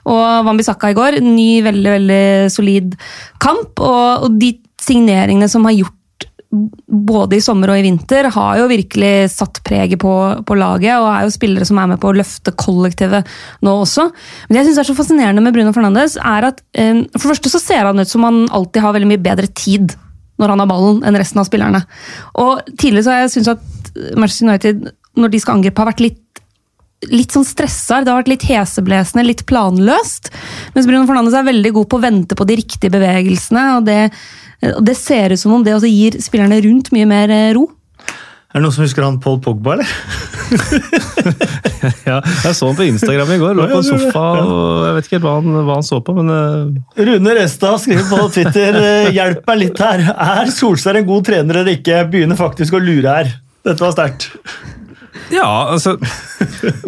Og 0.08 0.48
Wambisaka 0.48 0.94
i 0.94 0.98
går, 0.98 1.20
ny, 1.26 1.50
veldig 1.66 1.94
veldig 1.98 2.24
solid 2.54 2.96
kamp. 3.44 3.76
Og, 3.84 4.28
og 4.30 4.40
de 4.40 4.54
signeringene 4.80 5.50
som 5.52 5.68
har 5.68 5.76
gjort 5.76 5.99
både 6.50 7.38
i 7.38 7.44
sommer 7.46 7.70
og 7.70 7.78
i 7.78 7.84
vinter, 7.86 8.26
har 8.34 8.58
jo 8.58 8.70
virkelig 8.72 9.30
satt 9.36 9.60
preget 9.66 10.02
på, 10.02 10.14
på, 10.46 10.58
laget. 10.58 10.96
Og 10.98 11.10
er 11.12 11.26
jo 11.28 11.34
spillere 11.34 11.68
som 11.68 11.78
er 11.82 11.92
med 11.92 12.02
på 12.02 12.10
å 12.10 12.18
løfte 12.18 12.56
kollektivet 12.58 13.30
nå 13.66 13.76
også. 13.84 14.08
Men 14.48 14.56
det 14.56 14.64
jeg 14.64 14.70
syns 14.72 14.82
er 14.82 14.90
så 14.90 14.98
fascinerende 14.98 15.44
med 15.46 15.54
Bruno 15.56 15.74
Fernandes, 15.76 16.18
er 16.18 16.50
at 16.50 16.64
um, 16.82 17.04
for 17.14 17.28
det 17.28 17.34
første 17.36 17.54
så 17.54 17.62
ser 17.62 17.90
han 17.90 18.02
ut 18.02 18.10
som 18.10 18.26
han 18.26 18.48
alltid 18.50 18.82
har 18.86 18.98
veldig 18.98 19.12
mye 19.12 19.26
bedre 19.30 19.52
tid 19.54 19.94
når 20.40 20.54
han 20.54 20.64
har 20.64 20.70
ballen, 20.72 21.04
enn 21.04 21.20
resten 21.20 21.42
av 21.42 21.50
spillerne. 21.50 21.84
Og 22.40 22.64
tidligere 22.72 23.06
så 23.06 23.14
har 23.14 23.26
jeg 23.26 23.34
syntes 23.36 23.58
at 23.58 23.94
Manchester 24.16 24.48
United, 24.48 24.86
når 25.20 25.34
de 25.34 25.42
skal 25.44 25.60
angripe, 25.60 25.84
har 25.84 25.92
vært 25.92 26.06
litt 26.06 26.44
litt 27.08 27.32
sånn 27.32 27.48
stressa. 27.48 28.02
Det 28.04 28.12
har 28.12 28.20
vært 28.20 28.34
litt 28.34 28.48
heseblesende, 28.50 29.24
litt 29.28 29.46
planløst. 29.50 30.32
Mens 30.76 30.90
Bruno 30.90 31.08
Fernandes 31.08 31.38
er 31.38 31.48
veldig 31.48 31.74
god 31.78 31.90
på 31.92 32.00
å 32.00 32.04
vente 32.04 32.38
på 32.38 32.48
de 32.50 32.60
riktige 32.60 32.94
bevegelsene. 32.98 33.66
og 33.78 33.88
det 33.88 34.02
og 34.76 34.84
Det 34.84 34.96
ser 35.00 35.32
ut 35.32 35.40
som 35.40 35.54
om 35.56 35.64
det 35.64 35.76
også 35.76 35.88
gir 35.88 36.18
spillerne 36.20 36.60
rundt 36.66 36.92
mye 36.92 37.08
mer 37.08 37.32
eh, 37.32 37.52
ro. 37.56 37.70
Er 38.50 38.58
det 38.58 38.64
noen 38.66 38.74
som 38.74 38.82
husker 38.82 39.06
han 39.06 39.20
Paul 39.22 39.38
Pogba, 39.46 39.76
eller? 39.76 39.90
ja, 42.10 42.18
jeg 42.18 42.56
så 42.58 42.72
han 42.72 42.80
på 42.80 42.88
Instagram 42.90 43.34
i 43.36 43.38
går. 43.40 43.54
Lå 43.56 43.68
på 43.70 43.82
sofa 43.86 44.24
og 44.42 44.88
jeg 44.88 44.96
vet 44.96 45.10
ikke 45.10 45.20
hva 45.22 45.36
han, 45.38 45.60
hva 45.68 45.76
han 45.78 45.86
så 45.86 46.00
på, 46.02 46.16
men 46.18 46.34
uh... 46.34 46.98
Rune 46.98 47.36
Restad 47.38 47.78
skriver 47.84 48.10
på 48.10 48.26
Twitter 48.34 48.80
eh, 48.82 49.12
'Hjelp 49.14 49.46
meg 49.52 49.62
litt 49.62 49.84
her'. 49.86 50.04
Er 50.10 50.52
Solskjær 50.56 50.98
en 50.98 51.08
god 51.08 51.30
trener 51.30 51.62
eller 51.62 51.78
ikke? 51.78 52.02
Begynner 52.10 52.40
faktisk 52.40 52.74
å 52.74 52.82
lure 52.82 53.16
her. 53.20 53.32
Dette 53.70 53.86
var 53.86 53.94
sterkt. 53.94 54.32
Ja, 55.30 55.46
altså 55.70 56.00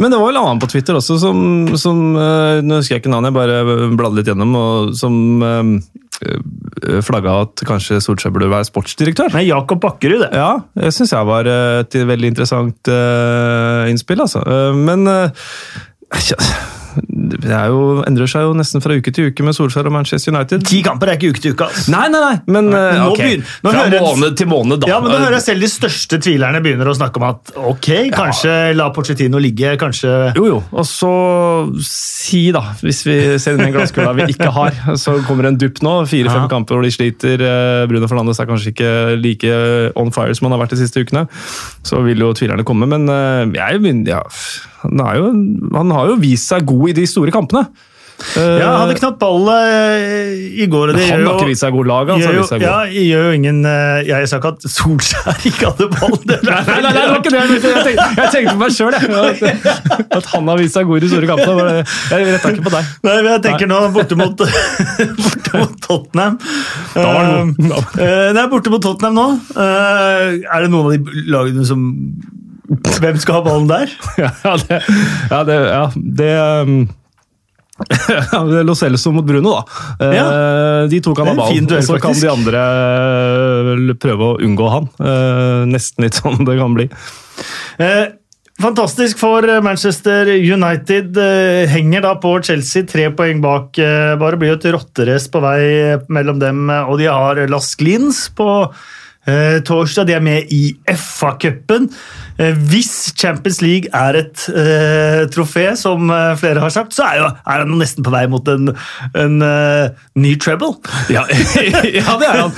Men 0.01 0.12
det 0.12 0.19
var 0.19 0.27
vel 0.27 0.41
annen 0.41 0.62
på 0.62 0.69
Twitter 0.71 0.97
også 0.97 1.18
som, 1.21 1.41
som 1.79 2.00
Nå 2.15 2.79
husker 2.79 2.97
jeg 2.97 3.03
ikke 3.03 3.13
navnet, 3.13 3.31
jeg 3.31 3.39
bare 3.39 3.89
bladde 3.97 4.19
litt 4.19 4.31
gjennom. 4.31 4.56
og 4.57 4.95
som 4.97 5.81
Eh, 6.21 7.00
flagga 7.06 7.33
at 7.45 7.63
kanskje 7.65 8.00
Solskjær 8.03 8.33
burde 8.33 8.50
være 8.51 8.68
sportsdirektør. 8.68 9.31
Nei, 9.35 9.47
Jakob 9.47 9.81
Bakkerud, 9.81 10.21
det. 10.21 10.29
Ja, 10.38 10.51
det 10.77 10.91
syns 10.94 11.13
jeg 11.15 11.29
var 11.29 11.50
et 11.50 11.95
veldig 11.95 12.29
interessant 12.33 12.91
uh, 12.91 13.89
innspill, 13.89 14.21
altså. 14.21 14.44
Uh, 14.45 14.77
men 14.77 15.07
uh, 15.09 15.29
det 17.42 17.60
jo, 17.72 17.81
endrer 18.07 18.30
seg 18.30 18.45
jo 18.48 18.54
nesten 18.57 18.83
fra 18.83 18.95
uke 18.98 19.13
til 19.13 19.30
uke 19.31 19.45
med 19.45 19.56
Solskjær 19.57 19.88
og 19.89 19.95
Manchester 19.95 20.33
United. 20.33 20.66
Ti 20.68 20.81
kamper 20.86 21.13
er 21.13 21.19
ikke 21.19 21.31
uke 21.33 21.44
til 21.44 21.56
uke. 21.56 21.68
Altså. 21.69 21.94
Nei, 21.94 22.06
nei, 22.12 22.22
nei, 22.22 22.36
men, 22.48 22.69
nei, 22.74 22.81
men 22.92 23.04
okay. 23.07 23.38
begynner, 23.38 23.51
Fra 23.62 24.01
måned 24.07 24.38
til 24.39 24.50
måned, 24.51 24.81
da. 24.83 24.92
Ja, 24.92 25.00
men 25.04 25.13
Nå 25.13 25.19
hører 25.22 25.38
jeg 25.38 25.45
selv 25.45 25.66
de 25.66 25.72
største 25.72 26.19
tvilerne 26.24 26.62
begynner 26.63 26.92
å 26.92 26.95
snakke 26.98 27.22
om 27.22 27.28
at 27.30 27.54
ok, 27.72 27.89
kanskje 28.16 28.51
ja. 28.54 28.75
la 28.78 28.89
Pochettino 28.95 29.42
ligge, 29.42 29.75
kanskje 29.81 30.12
Jo, 30.38 30.48
jo. 30.48 30.60
Og 30.72 30.88
så 30.88 31.12
si, 31.86 32.44
da, 32.56 32.63
hvis 32.81 33.04
vi 33.07 33.18
ser 33.42 33.56
inn 33.56 33.66
den 33.66 33.75
glasskula 33.75 34.13
vi 34.18 34.28
ikke 34.33 34.51
har, 34.56 34.78
så 35.04 35.18
kommer 35.28 35.50
en 35.50 35.60
dupp 35.62 35.81
nå. 35.86 35.95
Fire-fem 36.12 36.45
ja. 36.45 36.51
kamper 36.51 36.78
hvor 36.78 36.85
de 36.85 36.94
sliter. 36.94 37.42
Eh, 37.45 37.83
Bruno 37.92 38.09
Fernandes 38.11 38.42
er 38.42 38.50
kanskje 38.50 38.73
ikke 38.76 38.92
like 39.21 39.56
on 40.00 40.14
fire 40.16 40.35
som 40.38 40.47
han 40.47 40.57
har 40.57 40.64
vært 40.66 40.76
de 40.76 40.81
siste 40.83 41.04
ukene. 41.04 41.26
Så 41.88 42.02
vil 42.06 42.21
jo 42.21 42.33
tvilerne 42.38 42.66
komme, 42.68 42.88
men 42.90 43.07
eh, 43.09 43.47
jeg 43.57 43.81
ja, 44.09 44.21
han, 44.83 45.02
jo, 45.18 45.31
han 45.73 45.94
har 45.95 46.11
jo 46.11 46.19
vist 46.21 46.52
seg 46.52 46.68
god 46.69 46.92
i 46.92 46.97
de 47.02 47.07
store 47.09 47.33
kampene. 47.33 47.66
Ja, 48.35 48.68
han 48.71 48.83
hadde 48.83 48.95
knapt 48.99 49.19
ball 49.21 49.47
eh, 49.54 50.33
i 50.63 50.68
går. 50.71 50.94
han 50.95 51.25
har 51.25 51.35
ikke 51.35 51.49
vist 51.49 51.63
seg 51.63 51.75
god 51.75 51.90
lag. 51.90 52.11
Han, 52.13 52.21
gjør 52.21 52.37
jo, 52.40 52.45
ja, 52.61 52.75
gjør 52.90 53.28
jo 53.28 53.37
ingen 53.37 53.61
eh, 53.68 54.01
Jeg 54.07 54.30
sa 54.30 54.40
ikke 54.40 54.54
at 54.56 54.68
Solskjær 54.71 55.45
ikke 55.49 55.71
hadde 55.71 55.87
ball. 55.95 56.18
nei, 56.30 56.40
nei, 56.47 56.78
nei, 56.85 56.94
det 56.97 57.06
var 57.06 57.19
ikke 57.19 57.33
det 57.33 57.42
jeg 57.42 57.85
tenkte. 57.87 58.07
Jeg 58.18 58.33
tenkte 58.35 58.56
på 58.56 58.61
meg 58.61 58.75
sjøl, 58.75 58.97
at, 58.97 60.11
at, 60.18 60.30
han 60.33 60.51
har 60.54 60.61
vist 60.61 60.78
seg 60.78 60.90
god 60.90 61.01
i 61.01 61.06
de 61.06 61.11
store 61.13 61.31
kampene. 61.31 61.85
Jeg 62.11 62.28
retta 62.30 62.54
ikke 62.56 62.68
på 62.68 62.75
deg. 62.75 62.92
Nei, 63.07 63.16
men 63.21 63.31
jeg 63.33 63.45
tenker 63.47 63.71
nå 63.71 63.81
borte 63.95 64.19
mot, 64.19 64.45
borte 65.25 65.56
mot 65.57 65.80
Tottenham. 65.87 66.37
Da 66.94 67.07
var 67.07 67.31
han 67.31 67.56
god. 67.57 67.97
Nei, 68.37 68.45
borte 68.54 68.73
mot 68.73 68.85
Tottenham 68.85 69.18
nå. 69.18 69.28
Er 69.61 70.66
det 70.66 70.71
noen 70.71 70.87
av 70.87 70.95
de 70.95 71.25
lagene 71.31 71.68
som 71.68 71.90
hvem 72.71 73.19
skal 73.19 73.40
ha 73.40 73.44
ballen 73.45 73.68
der? 73.69 73.92
ja, 74.21 74.56
det, 74.63 74.81
ja, 75.31 75.44
det, 75.44 75.59
ja, 75.68 75.85
det 75.95 76.31
um, 76.63 76.81
Lo 78.68 78.76
Celso 78.76 79.11
mot 79.11 79.26
Bruno, 79.26 79.57
da. 79.59 80.11
Ja. 80.11 80.26
Eh, 80.30 80.88
de 80.92 81.02
to 81.04 81.16
kan 81.18 81.31
ha 81.31 81.35
ballen, 81.38 81.68
og 81.68 81.85
så 81.85 82.00
kan 82.02 82.18
de 82.18 82.31
andre 82.31 82.64
eh, 83.76 83.94
prøve 84.02 84.31
å 84.31 84.40
unngå 84.44 84.71
han. 84.71 84.90
Eh, 85.02 85.61
nesten 85.71 86.07
litt 86.07 86.19
sånn 86.19 86.44
det 86.47 86.57
kan 86.59 86.78
bli. 86.78 86.90
Fantastisk 88.61 89.18
for 89.18 89.45
Manchester 89.66 90.30
United. 90.35 91.18
Henger 91.71 92.04
da 92.06 92.16
på 92.21 92.35
Chelsea, 92.45 92.85
tre 92.85 93.07
poeng 93.18 93.42
bak. 93.42 93.80
Bare 94.21 94.38
blir 94.38 94.54
et 94.54 94.68
rotterace 94.76 95.31
på 95.33 95.42
vei 95.42 95.97
mellom 96.14 96.42
dem, 96.42 96.68
og 96.69 97.00
de 97.02 97.09
har 97.09 97.42
Las 97.50 97.73
Glins 97.80 98.28
på 98.38 98.52
torsdag. 99.68 100.07
De 100.09 100.18
er 100.18 100.23
med 100.25 100.51
i 100.54 100.63
FA-cupen. 100.90 101.90
Eh, 102.42 102.57
hvis 102.71 103.11
Champions 103.18 103.59
League 103.61 103.90
er 103.94 104.18
et 104.21 104.45
eh, 104.49 105.23
trofé, 105.31 105.68
som 105.80 106.09
uh, 106.09 106.33
flere 106.40 106.63
har 106.63 106.73
sagt, 106.73 106.95
så 106.95 107.06
er, 107.06 107.19
jo, 107.21 107.28
er 107.54 107.63
han 107.63 107.75
nesten 107.80 108.06
på 108.06 108.13
vei 108.13 108.23
mot 108.31 108.47
en, 108.51 108.71
en 109.18 109.37
uh, 109.44 110.01
ny 110.18 110.33
treble. 110.42 110.73
Ja, 111.13 111.25
ja, 111.99 112.18
det 112.21 112.30
er 112.30 112.42
han. 112.42 112.56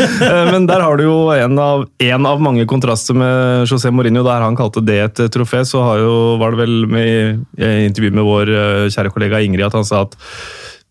Men 0.53 0.67
der 0.69 0.83
har 0.85 0.99
du 0.99 1.05
jo 1.07 1.17
en 1.35 1.59
av, 1.59 1.87
en 2.03 2.29
av, 2.29 2.43
mange 2.43 2.67
kontraster 2.69 3.17
med 3.17 3.67
José 3.69 3.91
Mourinho. 3.91 4.23
Der 4.25 4.45
han 4.45 4.59
kalte 4.59 4.83
det 4.85 4.99
et 5.03 5.23
trofé, 5.33 5.63
så 5.67 5.83
jo, 5.99 6.13
var 6.41 6.53
det 6.53 6.63
vel 6.63 6.75
med, 6.89 7.45
i 7.59 7.73
intervju 7.89 8.13
med 8.13 8.27
vår 8.27 8.53
kjære 8.93 9.11
kollega 9.13 9.41
Ingrid 9.43 9.67
at 9.67 9.77
han 9.77 9.87
sa 9.87 10.05
at 10.07 10.17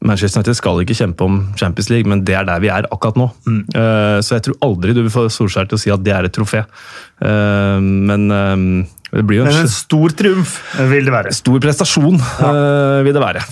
Manchester 0.02 0.40
United 0.40 0.58
skal 0.58 0.80
ikke 0.82 0.96
kjempe 0.98 1.26
om 1.26 1.38
Champions 1.58 1.90
League, 1.92 2.08
men 2.10 2.24
det 2.26 2.34
er 2.38 2.48
der 2.48 2.62
vi 2.62 2.70
er 2.72 2.88
akkurat 2.90 3.18
nå. 3.20 3.28
Eh, 3.48 4.18
så 4.24 4.38
jeg 4.38 4.48
tror 4.48 4.58
aldri 4.66 4.96
du 4.96 5.04
vil 5.04 5.14
få 5.14 5.28
Solskjær 5.32 5.70
til 5.70 5.78
å 5.78 5.82
si 5.82 5.92
at 5.94 6.02
det 6.04 6.16
er 6.16 6.28
et 6.28 6.34
trofé. 6.34 6.64
Eh, 7.22 7.78
men 7.82 8.26
eh, 8.34 8.66
det 9.12 9.24
blir 9.28 9.42
jo 9.42 9.46
en 9.46 9.62
en 9.62 9.70
stor 9.70 10.14
triumf 10.16 10.56
vil 10.88 11.04
det 11.06 11.12
være. 11.12 11.34
stor 11.36 11.60
prestasjon, 11.60 12.16
ja. 12.16 12.52
vil 13.04 13.12
det 13.12 13.22
være. 13.22 13.42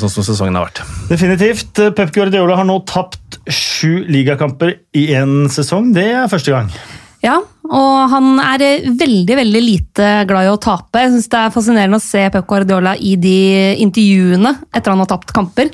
sånn 0.00 0.10
som 0.10 0.26
sesongen 0.26 0.58
har 0.58 0.66
vært. 0.66 0.82
Definitivt. 1.12 1.84
Pep 1.94 2.10
Guardiola 2.14 2.58
har 2.58 2.66
nå 2.66 2.80
tapt 2.88 3.38
sju 3.46 4.02
ligakamper 4.10 4.74
i 4.98 5.10
én 5.14 5.46
sesong. 5.52 5.92
Det 5.94 6.08
er 6.10 6.26
første 6.32 6.56
gang. 6.56 6.72
Ja, 7.18 7.40
og 7.66 7.94
han 8.12 8.38
er 8.38 8.62
eh, 8.62 8.84
veldig 8.94 9.36
veldig 9.40 9.60
lite 9.64 10.10
glad 10.28 10.46
i 10.46 10.50
å 10.52 10.60
tape. 10.62 11.00
Jeg 11.02 11.10
synes 11.10 11.26
Det 11.32 11.40
er 11.40 11.54
fascinerende 11.54 11.98
å 11.98 12.04
se 12.04 12.22
Pep 12.30 12.46
Guardiola 12.46 12.92
i 12.94 13.16
de 13.18 13.74
intervjuene 13.82 14.52
etter 14.70 14.94
han 14.94 15.02
har 15.02 15.10
tapt 15.10 15.34
kamper. 15.34 15.72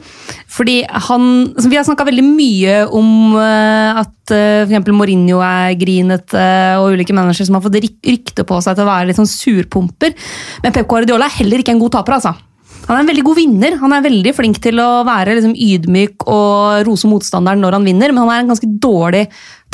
Fordi 0.49 0.79
han, 0.89 1.27
altså 1.53 1.69
Vi 1.69 1.79
har 1.79 1.85
snakka 1.85 2.09
veldig 2.09 2.25
mye 2.27 2.79
om 2.89 3.37
eh, 3.37 4.01
at 4.01 4.33
uh, 4.33 4.65
f.eks. 4.65 4.89
Mourinho 4.95 5.43
er 5.45 5.77
grinete, 5.77 6.47
og 6.81 6.97
ulike 6.97 7.17
managere 7.17 7.45
som 7.45 7.59
har 7.59 7.65
fått 7.67 7.77
rykte 7.83 8.47
på 8.49 8.61
seg 8.65 8.79
til 8.79 8.87
å 8.87 8.89
være 8.89 9.11
litt 9.11 9.21
sånn 9.21 9.29
surpumper. 9.29 10.17
Men 10.65 10.73
Pep 10.73 10.89
Guardiola 10.89 11.29
er 11.29 11.39
heller 11.43 11.61
ikke 11.61 11.77
en 11.77 11.85
god 11.85 11.99
taper. 11.99 12.17
altså. 12.17 12.35
Han 12.85 12.97
er 12.99 13.01
en 13.05 13.09
veldig 13.09 13.25
god 13.25 13.39
vinner. 13.39 13.77
Han 13.81 13.93
er 13.97 14.03
veldig 14.05 14.33
flink 14.37 14.59
til 14.65 14.81
å 14.83 14.89
være 15.09 15.39
liksom, 15.39 15.55
ydmyk 15.57 16.27
og 16.29 16.83
rose 16.89 17.09
motstanderen 17.09 17.63
når 17.65 17.79
han 17.79 17.87
vinner, 17.89 18.13
men 18.13 18.25
han 18.27 18.33
er 18.35 18.43
en 18.45 18.51
ganske 18.53 18.69
dårlig 18.83 19.23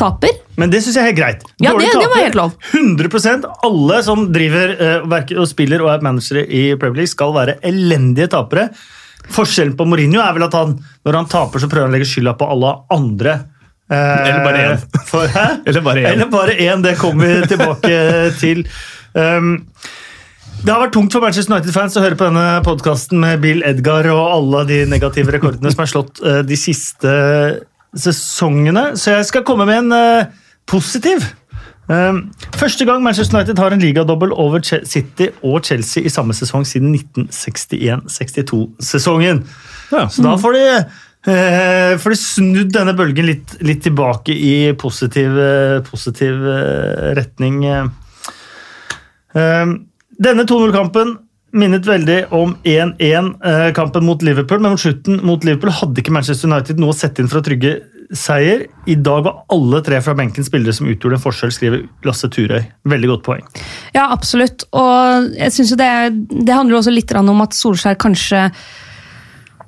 taper. 0.01 0.37
Men 0.61 0.71
det 0.73 0.81
syns 0.85 0.97
jeg 0.97 1.03
er 1.03 1.11
helt 1.11 1.19
greit. 1.19 1.43
Ja, 1.61 1.73
Dårlig 1.75 1.91
det- 1.91 2.01
det 2.05 2.09
var 2.13 2.23
helt 2.25 2.39
lov. 2.39 2.55
100% 2.73 3.45
Alle 3.67 4.03
som 4.07 4.33
driver 4.33 4.77
eh, 4.79 5.07
verker 5.11 5.41
og 5.43 5.49
spiller 5.51 5.83
og 5.83 5.91
er 5.93 6.01
managere 6.07 6.47
i 6.47 6.63
Premier 6.77 7.03
League, 7.03 7.13
skal 7.13 7.35
være 7.35 7.59
elendige 7.63 8.29
tapere. 8.31 8.69
Forskjellen 9.31 9.77
på 9.77 9.87
Mourinho 9.87 10.21
er 10.23 10.33
vel 10.35 10.43
at 10.47 10.55
han, 10.55 10.79
når 11.07 11.15
han 11.21 11.27
taper, 11.27 11.59
så 11.61 11.69
prøver 11.69 11.87
han 11.87 11.93
å 11.93 11.97
legge 11.99 12.09
skylda 12.09 12.37
på 12.39 12.49
alle 12.51 12.73
andre. 12.91 13.35
Eh, 13.91 14.29
Eller 14.31 14.45
bare 14.47 14.63
én. 14.71 14.85
For. 15.07 15.27
Eller 15.67 15.81
bare 15.83 16.03
én. 16.05 16.13
Eller 16.15 16.27
bare 16.31 16.55
én. 16.57 16.83
Det 16.83 16.97
kommer 16.99 17.27
vi 17.27 17.47
tilbake 17.51 18.39
til. 18.39 18.65
Um, 19.15 19.67
det 20.61 20.69
har 20.69 20.83
vært 20.83 20.93
tungt 20.93 21.15
for 21.15 21.25
Manchester 21.25 21.55
United-fans 21.55 21.95
å 21.97 22.03
høre 22.05 22.17
på 22.21 22.27
denne 22.29 22.61
podkasten 22.67 23.17
med 23.23 23.41
Bill 23.41 23.63
Edgar 23.65 24.05
og 24.13 24.27
alle 24.29 24.61
de 24.69 24.83
negative 24.91 25.33
rekordene 25.33 25.71
som 25.73 25.81
er 25.85 25.89
slått 25.89 26.21
eh, 26.21 26.43
de 26.45 26.57
siste 26.59 27.13
sesongene, 27.97 28.97
så 29.01 29.11
jeg 29.17 29.27
skal 29.31 29.45
komme 29.49 29.65
med 29.69 29.79
en 29.87 29.93
eh, 29.97 30.27
positiv. 30.71 31.19
Første 32.55 32.85
gang 32.87 33.03
Manchester 33.03 33.35
United 33.41 33.59
har 33.59 33.75
en 33.75 33.83
ligadobbel 33.83 34.31
over 34.39 34.63
City 34.63 35.27
og 35.43 35.67
Chelsea 35.67 36.07
i 36.07 36.11
samme 36.13 36.31
sesong 36.39 36.63
siden 36.69 36.95
1961-62-sesongen. 36.95 39.43
Ja. 39.91 40.07
Så 40.07 40.23
da 40.23 40.39
får 40.39 40.55
de, 40.55 40.87
eh, 41.33 41.99
de 41.99 42.15
snudd 42.15 42.71
denne 42.77 42.95
bølgen 42.95 43.27
litt, 43.27 43.59
litt 43.67 43.83
tilbake 43.89 44.31
i 44.31 44.71
positiv, 44.79 45.35
eh, 45.35 45.83
positiv 45.83 46.47
eh, 46.47 47.11
retning. 47.19 47.91
Eh, 49.35 49.67
denne 50.21 50.47
2-0-kampen 50.49 51.17
minnet 51.57 51.87
veldig 51.87 52.19
om 52.37 52.53
1-1-kampen 52.69 54.05
mot 54.07 54.21
Liverpool, 54.23 54.61
men 54.63 54.77
mot 54.77 54.83
slutten 54.83 55.19
mot 55.27 55.43
Liverpool 55.47 55.73
hadde 55.81 56.03
ikke 56.03 56.15
Manchester 56.15 56.51
United 56.51 56.79
noe 56.79 56.95
å 56.95 56.97
sette 56.97 57.23
inn 57.23 57.31
for 57.31 57.41
å 57.41 57.47
trygge 57.47 57.81
seier. 58.15 58.67
I 58.91 58.97
dag 58.99 59.25
var 59.27 59.41
alle 59.55 59.81
tre 59.87 59.99
fra 60.03 60.15
benken 60.19 60.47
spillere 60.47 60.75
som 60.77 60.89
utgjorde 60.91 61.19
en 61.19 61.25
forskjell, 61.25 61.55
skriver 61.55 61.83
Lasse 62.07 62.31
Turøy. 62.31 62.63
Veldig 62.91 63.11
godt 63.13 63.25
poeng. 63.27 63.49
Ja, 63.95 64.09
absolutt. 64.11 64.67
Og 64.77 65.33
jeg 65.39 65.55
synes 65.57 65.75
jo 65.75 65.81
det, 65.81 65.91
det 66.31 66.55
handler 66.55 66.81
også 66.81 66.95
litt 66.95 67.15
om 67.19 67.43
at 67.45 67.57
Solskjær 67.57 67.99
kanskje 68.01 68.49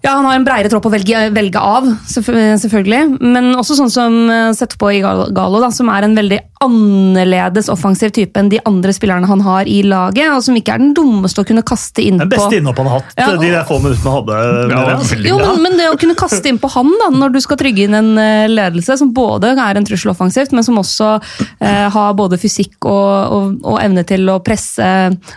ja, 0.02 0.16
Han 0.16 0.26
har 0.26 0.35
en 0.38 0.44
bredere 0.47 0.71
tropp 0.73 0.88
å 0.88 0.92
velge, 0.92 1.26
velge 1.35 1.61
av, 1.62 1.87
selvfølgelig. 2.11 3.21
Men 3.23 3.52
også 3.54 3.76
sånn 3.78 3.92
som 3.92 4.16
setter 4.56 4.78
på 4.80 4.90
i 4.97 5.02
Galo, 5.02 5.61
da, 5.62 5.71
som 5.75 5.90
er 5.92 6.09
en 6.09 6.16
veldig 6.18 6.40
annerledes 6.62 7.68
offensiv 7.73 8.12
type 8.14 8.38
enn 8.38 8.50
de 8.52 8.61
andre 8.68 8.92
spillerne 8.94 9.26
han 9.30 9.42
har 9.44 9.68
i 9.71 9.80
laget. 9.87 10.30
Og 10.35 10.42
som 10.47 10.59
ikke 10.59 10.76
er 10.76 10.82
den 10.82 10.92
dummeste 10.97 11.42
å 11.42 11.49
kunne 11.49 11.64
kaste 11.66 12.04
inn 12.04 12.21
på. 12.21 12.26
Den 12.26 12.32
beste 12.35 12.59
innhopp 12.61 12.82
han 12.82 12.90
har 12.90 13.00
hatt 13.00 13.14
Ja, 13.18 13.30
og- 13.32 13.40
de 13.42 13.50
der 13.50 13.64
få 13.68 13.78
minuttene 13.82 14.11
han 14.11 14.18
hadde. 14.21 14.37
Ja, 14.71 15.28
Jo, 15.28 15.38
men, 15.38 15.62
men 15.62 15.78
det 15.78 15.88
å 15.92 15.99
kunne 15.99 16.18
kaste 16.18 16.47
inn 16.49 16.59
på 16.59 16.71
han 16.71 16.90
da, 17.00 17.11
når 17.11 17.32
du 17.32 17.40
skal 17.40 17.56
trygge 17.61 17.87
inn 17.87 17.94
en 17.94 18.12
eh, 18.18 18.49
ledelse 18.49 18.99
som 18.99 19.12
både 19.14 19.54
er 19.56 19.76
en 19.76 19.85
trussel 19.85 20.12
offensivt, 20.14 20.52
men 20.52 20.64
som 20.66 20.78
også 20.78 21.14
eh, 21.61 21.88
har 21.90 22.14
både 22.14 22.38
fysikk 22.38 22.85
og, 22.85 23.32
og, 23.32 23.59
og 23.64 23.80
evne 23.82 24.04
til 24.06 24.28
å 24.28 24.40
presse 24.44 24.87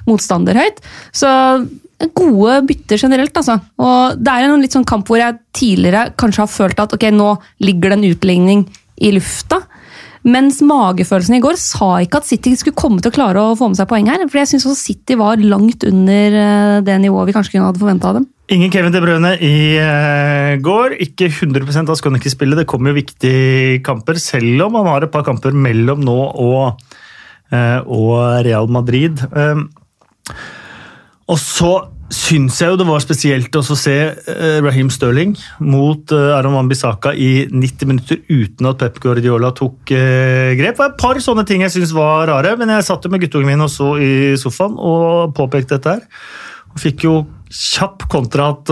motstander 0.08 0.56
høyt. 0.56 0.82
Så 1.16 1.30
gode 2.16 2.58
bytter 2.70 3.00
generelt, 3.00 3.38
altså. 3.38 3.60
Og 3.82 4.20
det 4.20 4.34
er 4.34 4.48
en 4.48 4.64
litt 4.64 4.76
sånn 4.76 4.88
kamp 4.88 5.08
hvor 5.10 5.22
jeg 5.22 5.40
tidligere 5.56 6.10
kanskje 6.20 6.44
har 6.44 6.52
følt 6.52 6.82
at 6.84 6.96
ok, 6.96 7.08
nå 7.16 7.32
ligger 7.64 7.94
det 7.94 8.00
en 8.00 8.10
utligning 8.12 8.66
i 9.02 9.14
lufta. 9.16 9.62
Mens 10.26 10.58
magefølelsen 10.66 11.38
i 11.38 11.42
går 11.44 11.58
sa 11.62 12.00
ikke 12.02 12.18
at 12.18 12.26
City 12.26 12.56
skulle 12.58 12.78
komme 12.78 12.98
til 12.98 13.12
å 13.12 13.16
klare 13.16 13.42
å 13.42 13.58
få 13.58 13.70
med 13.70 13.78
seg 13.78 13.90
poeng 13.92 14.08
her. 14.10 14.24
For 14.26 14.42
jeg 14.42 14.56
syns 14.56 14.66
også 14.66 14.88
City 14.90 15.18
var 15.20 15.38
langt 15.38 15.86
under 15.86 16.38
eh, 16.42 16.78
det 16.86 16.96
nivået 17.04 17.30
vi 17.30 17.36
kanskje 17.36 17.54
kunne 17.54 17.70
hadde 17.70 17.84
forventa 17.84 18.10
av 18.10 18.18
dem. 18.20 18.26
Ingen 18.56 18.74
Kevin 18.74 18.94
De 18.94 19.02
Bruyne 19.02 19.36
i 19.42 19.56
eh, 19.82 20.58
går. 20.66 20.98
Ikke 21.06 21.30
100 21.30 21.86
av 21.86 21.94
skal 22.00 22.18
han 22.18 22.34
spille. 22.34 22.58
Det 22.58 22.68
kommer 22.70 22.92
jo 22.92 23.00
viktige 23.00 23.80
kamper, 23.86 24.18
selv 24.22 24.66
om 24.66 24.80
han 24.82 24.90
har 24.90 25.06
et 25.06 25.14
par 25.14 25.26
kamper 25.26 25.54
mellom 25.54 26.02
nå 26.06 26.18
og, 26.18 26.82
eh, 27.54 27.80
og 27.86 28.46
Real 28.46 28.70
Madrid. 28.70 29.22
Og 31.32 31.40
så 31.42 31.72
syns 32.14 32.60
jeg 32.62 32.70
jo 32.70 32.78
det 32.78 32.86
var 32.86 33.02
spesielt 33.02 33.56
å 33.58 33.64
se 33.66 33.96
eh, 34.14 34.58
Raheem 34.62 34.92
Sterling 34.94 35.34
mot 35.66 36.12
eh, 36.14 36.34
Aron 36.36 36.54
Wan-Bissaka 36.54 37.16
i 37.18 37.48
90 37.50 37.90
minutter 37.90 38.20
uten 38.30 38.70
at 38.70 38.78
Pep 38.84 39.00
Guardiola 39.02 39.50
tok 39.58 39.94
eh, 39.96 40.54
grep. 40.60 40.78
Det 40.78 40.84
var 40.84 40.94
et 40.94 41.02
par 41.02 41.22
sånne 41.24 41.48
ting 41.50 41.66
jeg 41.66 41.74
syns 41.74 41.96
var 41.98 42.28
rare, 42.30 42.54
men 42.60 42.76
jeg 42.76 42.86
satt 42.86 43.08
jo 43.08 43.14
med 43.14 43.26
guttungen 43.26 43.50
min 43.50 43.66
og 43.66 43.74
så 43.74 43.96
i 43.98 44.14
sofaen 44.38 44.78
og 44.78 45.34
påpekte 45.38 45.80
dette 45.80 45.96
her. 45.98 46.06
Og 46.76 46.84
fikk 46.84 47.08
jo 47.08 47.18
kjapp 47.50 48.06
kontra 48.12 48.52
at 48.54 48.72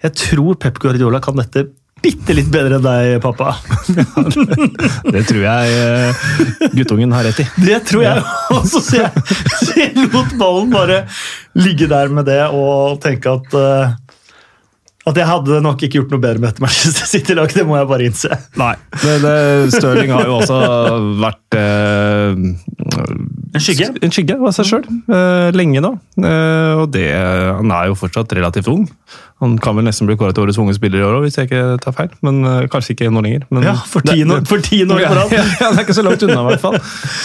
jeg 0.00 0.16
tror 0.16 0.56
Pep 0.60 0.80
Guardiola 0.82 1.20
kan 1.22 1.38
dette 1.38 1.68
bitte 2.00 2.36
litt 2.36 2.50
bedre 2.52 2.78
enn 2.78 2.84
deg, 2.84 3.16
pappa. 3.22 3.54
Det 5.14 5.24
tror 5.28 5.42
jeg 5.44 5.74
eh, 5.80 6.22
guttungen 6.74 7.12
har 7.16 7.26
rett 7.28 7.42
i. 7.44 7.48
Det 7.60 7.80
tror 7.88 8.06
jeg 8.06 8.22
også, 8.56 8.82
så 8.84 9.02
jeg, 9.02 9.24
så 9.60 9.72
jeg 9.78 10.06
lot 10.06 10.36
ballen 10.40 10.70
bare 10.72 11.02
ligge 11.58 11.90
der 11.90 12.12
med 12.12 12.28
det 12.30 12.42
og 12.54 13.00
tenke 13.04 13.36
at 13.40 13.58
eh, 13.58 13.98
at 15.08 15.16
jeg 15.16 15.26
hadde 15.26 15.62
nok 15.64 15.80
ikke 15.80 15.96
gjort 15.96 16.10
noe 16.12 16.22
bedre 16.22 16.42
med 16.42 16.50
dette 16.50 16.62
Manchester 16.62 17.08
City-laget, 17.08 17.56
det 17.56 17.64
må 17.66 17.78
jeg 17.78 17.88
bare 17.88 18.06
innse. 18.10 18.36
Nei. 18.60 18.74
Det, 19.00 19.14
det, 19.24 19.36
Stirling 19.72 20.12
har 20.12 20.28
jo 20.28 20.36
også 20.42 20.58
vært 21.22 21.56
eh, 21.56 22.42
En 23.54 23.60
skygge. 23.62 23.88
En 24.04 24.12
skygge 24.14 24.36
av 24.38 24.52
seg 24.54 24.66
sjøl 24.68 24.84
lenge 25.56 25.80
nå. 25.82 25.90
Eh, 26.22 26.74
og 26.82 26.90
det, 26.94 27.06
han 27.56 27.72
er 27.74 27.88
jo 27.90 27.96
fortsatt 27.98 28.30
relativt 28.36 28.68
ung. 28.70 28.84
Han 29.40 29.54
kan 29.58 29.74
vel 29.78 29.86
nesten 29.88 30.06
bli 30.06 30.14
kåret 30.20 30.36
til 30.36 30.44
årets 30.44 30.58
unge 30.60 30.74
spiller 30.76 31.00
i 31.00 31.04
år 31.06 31.16
òg, 31.16 31.24
hvis 31.24 31.38
jeg 31.40 31.48
ikke 31.48 31.62
tar 31.82 31.94
feil. 31.96 32.10
Men 32.26 32.38
eh, 32.46 32.66
kanskje 32.70 32.94
ikke 32.94 33.08
nå 33.10 33.22
lenger. 33.24 33.46
Men, 33.50 33.64
Ja, 33.70 33.74
for 33.88 34.04
ti 34.04 34.22
år- 34.22 34.44
for 34.46 34.60
alt. 34.60 34.68
på 35.08 35.16
rad. 35.18 35.32
Ja, 35.38 35.44
ja, 35.60 35.70
det 35.72 35.78
er 35.80 35.86
ikke 35.86 35.96
så 35.98 36.04
langt 36.06 36.22
unna, 36.26 36.40
i 36.42 36.48
hvert 36.50 36.62
fall. 36.66 36.76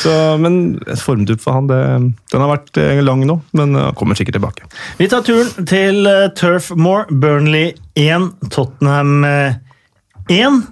Så, 0.01 0.13
men 0.41 0.57
et 0.87 1.01
formdupp 1.03 1.43
for 1.43 1.57
han, 1.59 1.67
det, 1.69 1.81
den 2.31 2.45
har 2.45 2.53
vært 2.55 2.79
eh, 2.81 3.01
lang 3.05 3.25
nå, 3.27 3.37
men 3.59 3.75
han 3.75 3.93
kommer 3.99 4.15
sikkert 4.17 4.39
tilbake. 4.39 4.65
Vi 5.01 5.09
tar 5.11 5.21
turen 5.27 5.51
til 5.67 6.01
Turfmore, 6.07 6.31
Turf 6.39 6.71
Moor. 6.79 7.05
Burnley 7.11 7.73
1, 7.99 8.31
Tottenham 8.55 9.23
eh, 9.27 9.59
1. 10.31 10.63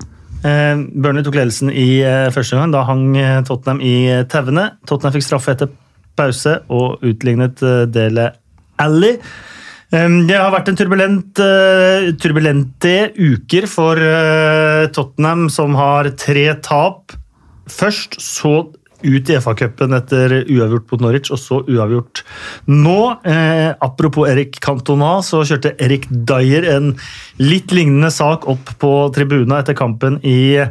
Eh, 0.44 0.76
Burnley 0.76 1.24
tok 1.24 1.38
ledelsen 1.40 1.72
i 1.72 2.04
eh, 2.04 2.28
første 2.36 2.60
gang. 2.60 2.74
Da 2.74 2.84
hang 2.88 3.16
eh, 3.16 3.40
Tottenham 3.48 3.80
i 3.84 3.96
tauene. 4.32 4.74
Tottenham 4.90 5.16
fikk 5.16 5.28
straffe 5.30 5.56
etter 5.56 5.72
pause 6.20 6.60
og 6.74 7.02
utlignet 7.08 7.64
Dele 7.90 8.30
Alli. 8.84 9.16
Det 9.94 10.34
har 10.38 10.50
vært 10.50 10.70
en 10.72 10.78
turbulent, 10.78 11.40
turbulente 12.22 12.94
uker 13.14 13.68
for 13.70 13.98
Tottenham, 14.94 15.44
som 15.54 15.76
har 15.78 16.10
tre 16.18 16.48
tap. 16.66 17.14
Først 17.70 18.18
så 18.22 18.56
ut 19.04 19.30
i 19.30 19.38
FA-cupen 19.44 19.94
etter 19.98 20.40
uavgjort 20.44 20.92
mot 20.92 21.04
Norwich, 21.06 21.32
og 21.34 21.42
så 21.42 21.62
uavgjort 21.68 22.24
nå. 22.72 22.98
Eh, 23.28 23.70
apropos 23.84 24.30
Erik 24.30 24.60
Cantona, 24.64 25.18
så 25.26 25.44
kjørte 25.48 25.76
Erik 25.84 26.08
Dyer 26.10 26.68
en 26.76 26.94
litt 27.42 27.76
lignende 27.76 28.12
sak 28.14 28.48
opp 28.52 28.76
på 28.82 28.96
tribuna 29.16 29.62
etter 29.64 29.78
kampen 29.78 30.20
i 30.24 30.64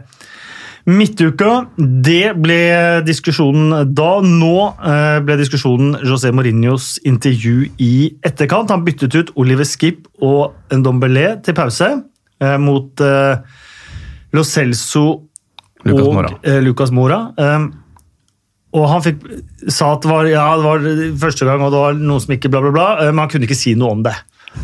midtuka. 0.88 1.50
Det 1.78 2.32
ble 2.42 2.60
diskusjonen 3.06 3.92
da. 3.94 4.12
Nå 4.26 4.54
eh, 4.82 5.18
ble 5.24 5.36
diskusjonen 5.40 5.98
José 6.06 6.32
Mourinhos 6.34 6.96
intervju 7.06 7.68
i 7.82 7.92
etterkant. 8.26 8.72
Han 8.74 8.86
byttet 8.86 9.14
ut 9.14 9.34
Oliver 9.38 9.68
Skip 9.68 10.08
og 10.22 10.56
Ndombele 10.74 11.36
til 11.44 11.56
pause 11.58 11.92
eh, 11.94 12.56
mot 12.62 13.04
eh, 13.04 13.60
Lo 14.32 14.44
Celso 14.48 15.04
Lucas 15.84 16.06
og 16.06 16.14
Moura. 16.14 16.34
eh, 16.42 16.60
Lucas 16.62 16.92
Mora. 16.94 17.22
Og 18.72 18.86
han 18.88 19.02
fikk, 19.04 19.24
sa 19.68 19.92
at 19.96 20.04
det 20.04 20.10
var, 20.12 20.28
ja, 20.30 20.44
det 20.56 20.64
var 20.64 20.86
første 21.20 21.48
gang, 21.48 21.64
og 21.64 21.74
det 21.74 21.80
var 21.82 21.98
noen 21.98 22.22
som 22.24 22.36
ikke 22.36 22.50
bla, 22.52 22.62
bla, 22.64 22.72
bla. 22.72 22.86
eh, 23.02 23.10
Men 23.12 23.26
han 23.26 23.32
kunne 23.34 23.48
ikke 23.48 23.58
si 23.58 23.74
noe 23.78 23.98
om 23.98 24.06
det. 24.06 24.14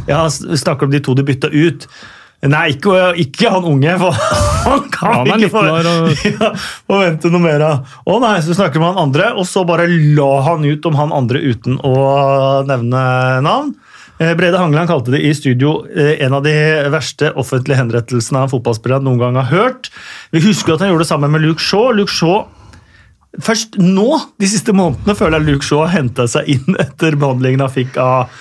Ja, 0.08 0.22
snakker 0.32 0.88
om 0.88 0.94
de 0.94 1.02
to 1.04 1.16
de 1.16 1.24
bytta 1.28 1.50
ut. 1.52 1.88
Nei, 2.46 2.68
ikke, 2.76 2.94
ikke, 3.18 3.50
han 3.50 3.64
unge, 3.66 3.96
for 3.98 4.14
han 4.68 4.84
kan 4.94 5.16
han 5.16 5.32
er 5.34 5.42
ikke 5.48 5.58
år, 5.58 5.88
og... 5.90 6.20
ja, 6.38 6.52
forvente 6.86 7.32
noe 7.34 7.42
mer 7.42 7.64
av. 7.66 7.96
Å 8.06 8.18
nei, 8.22 8.36
så 8.46 8.54
snakker 8.54 8.78
vi 8.78 8.84
om 8.84 8.92
han 8.92 9.02
andre, 9.08 9.32
og 9.34 9.48
så 9.48 9.64
bare 9.66 9.88
la 9.90 10.30
han 10.46 10.62
ut 10.62 10.86
om 10.86 10.98
han 11.00 11.14
andre 11.16 11.42
uten 11.42 11.80
å 11.82 11.94
nevne 12.68 13.02
navn. 13.42 13.74
Eh, 14.18 14.32
Brede 14.38 14.58
Hangeland 14.58 14.90
kalte 14.90 15.12
det 15.14 15.20
i 15.26 15.32
studio 15.34 15.80
eh, 15.90 16.16
en 16.26 16.34
av 16.38 16.46
de 16.46 16.54
verste 16.94 17.32
offentlige 17.38 17.78
henrettelsene 17.78 18.44
av 18.46 18.54
fotballspillere 18.54 19.02
noen 19.06 19.20
gang 19.20 19.38
har 19.38 19.50
hørt. 19.50 19.90
Vi 20.34 20.42
husker 20.42 20.74
at 20.74 20.82
han 20.82 20.92
gjorde 20.92 21.06
det 21.06 21.10
sammen 21.10 21.34
med 21.34 21.42
Luke 21.44 21.62
Shaw. 21.62 21.90
Luke 21.94 22.14
Shaw 22.14 22.46
Først 23.36 23.76
nå, 23.76 24.06
de 24.40 24.48
siste 24.48 24.72
månedene, 24.72 25.16
føler 25.16 25.36
jeg 25.38 25.50
Luke 25.50 25.66
Shaw 25.66 25.82
har 25.84 25.98
henta 25.98 26.24
seg 26.30 26.48
inn 26.48 26.78
etter 26.80 27.18
behandlingen 27.20 27.60
han 27.66 27.74
fikk 27.74 27.98
av, 28.00 28.32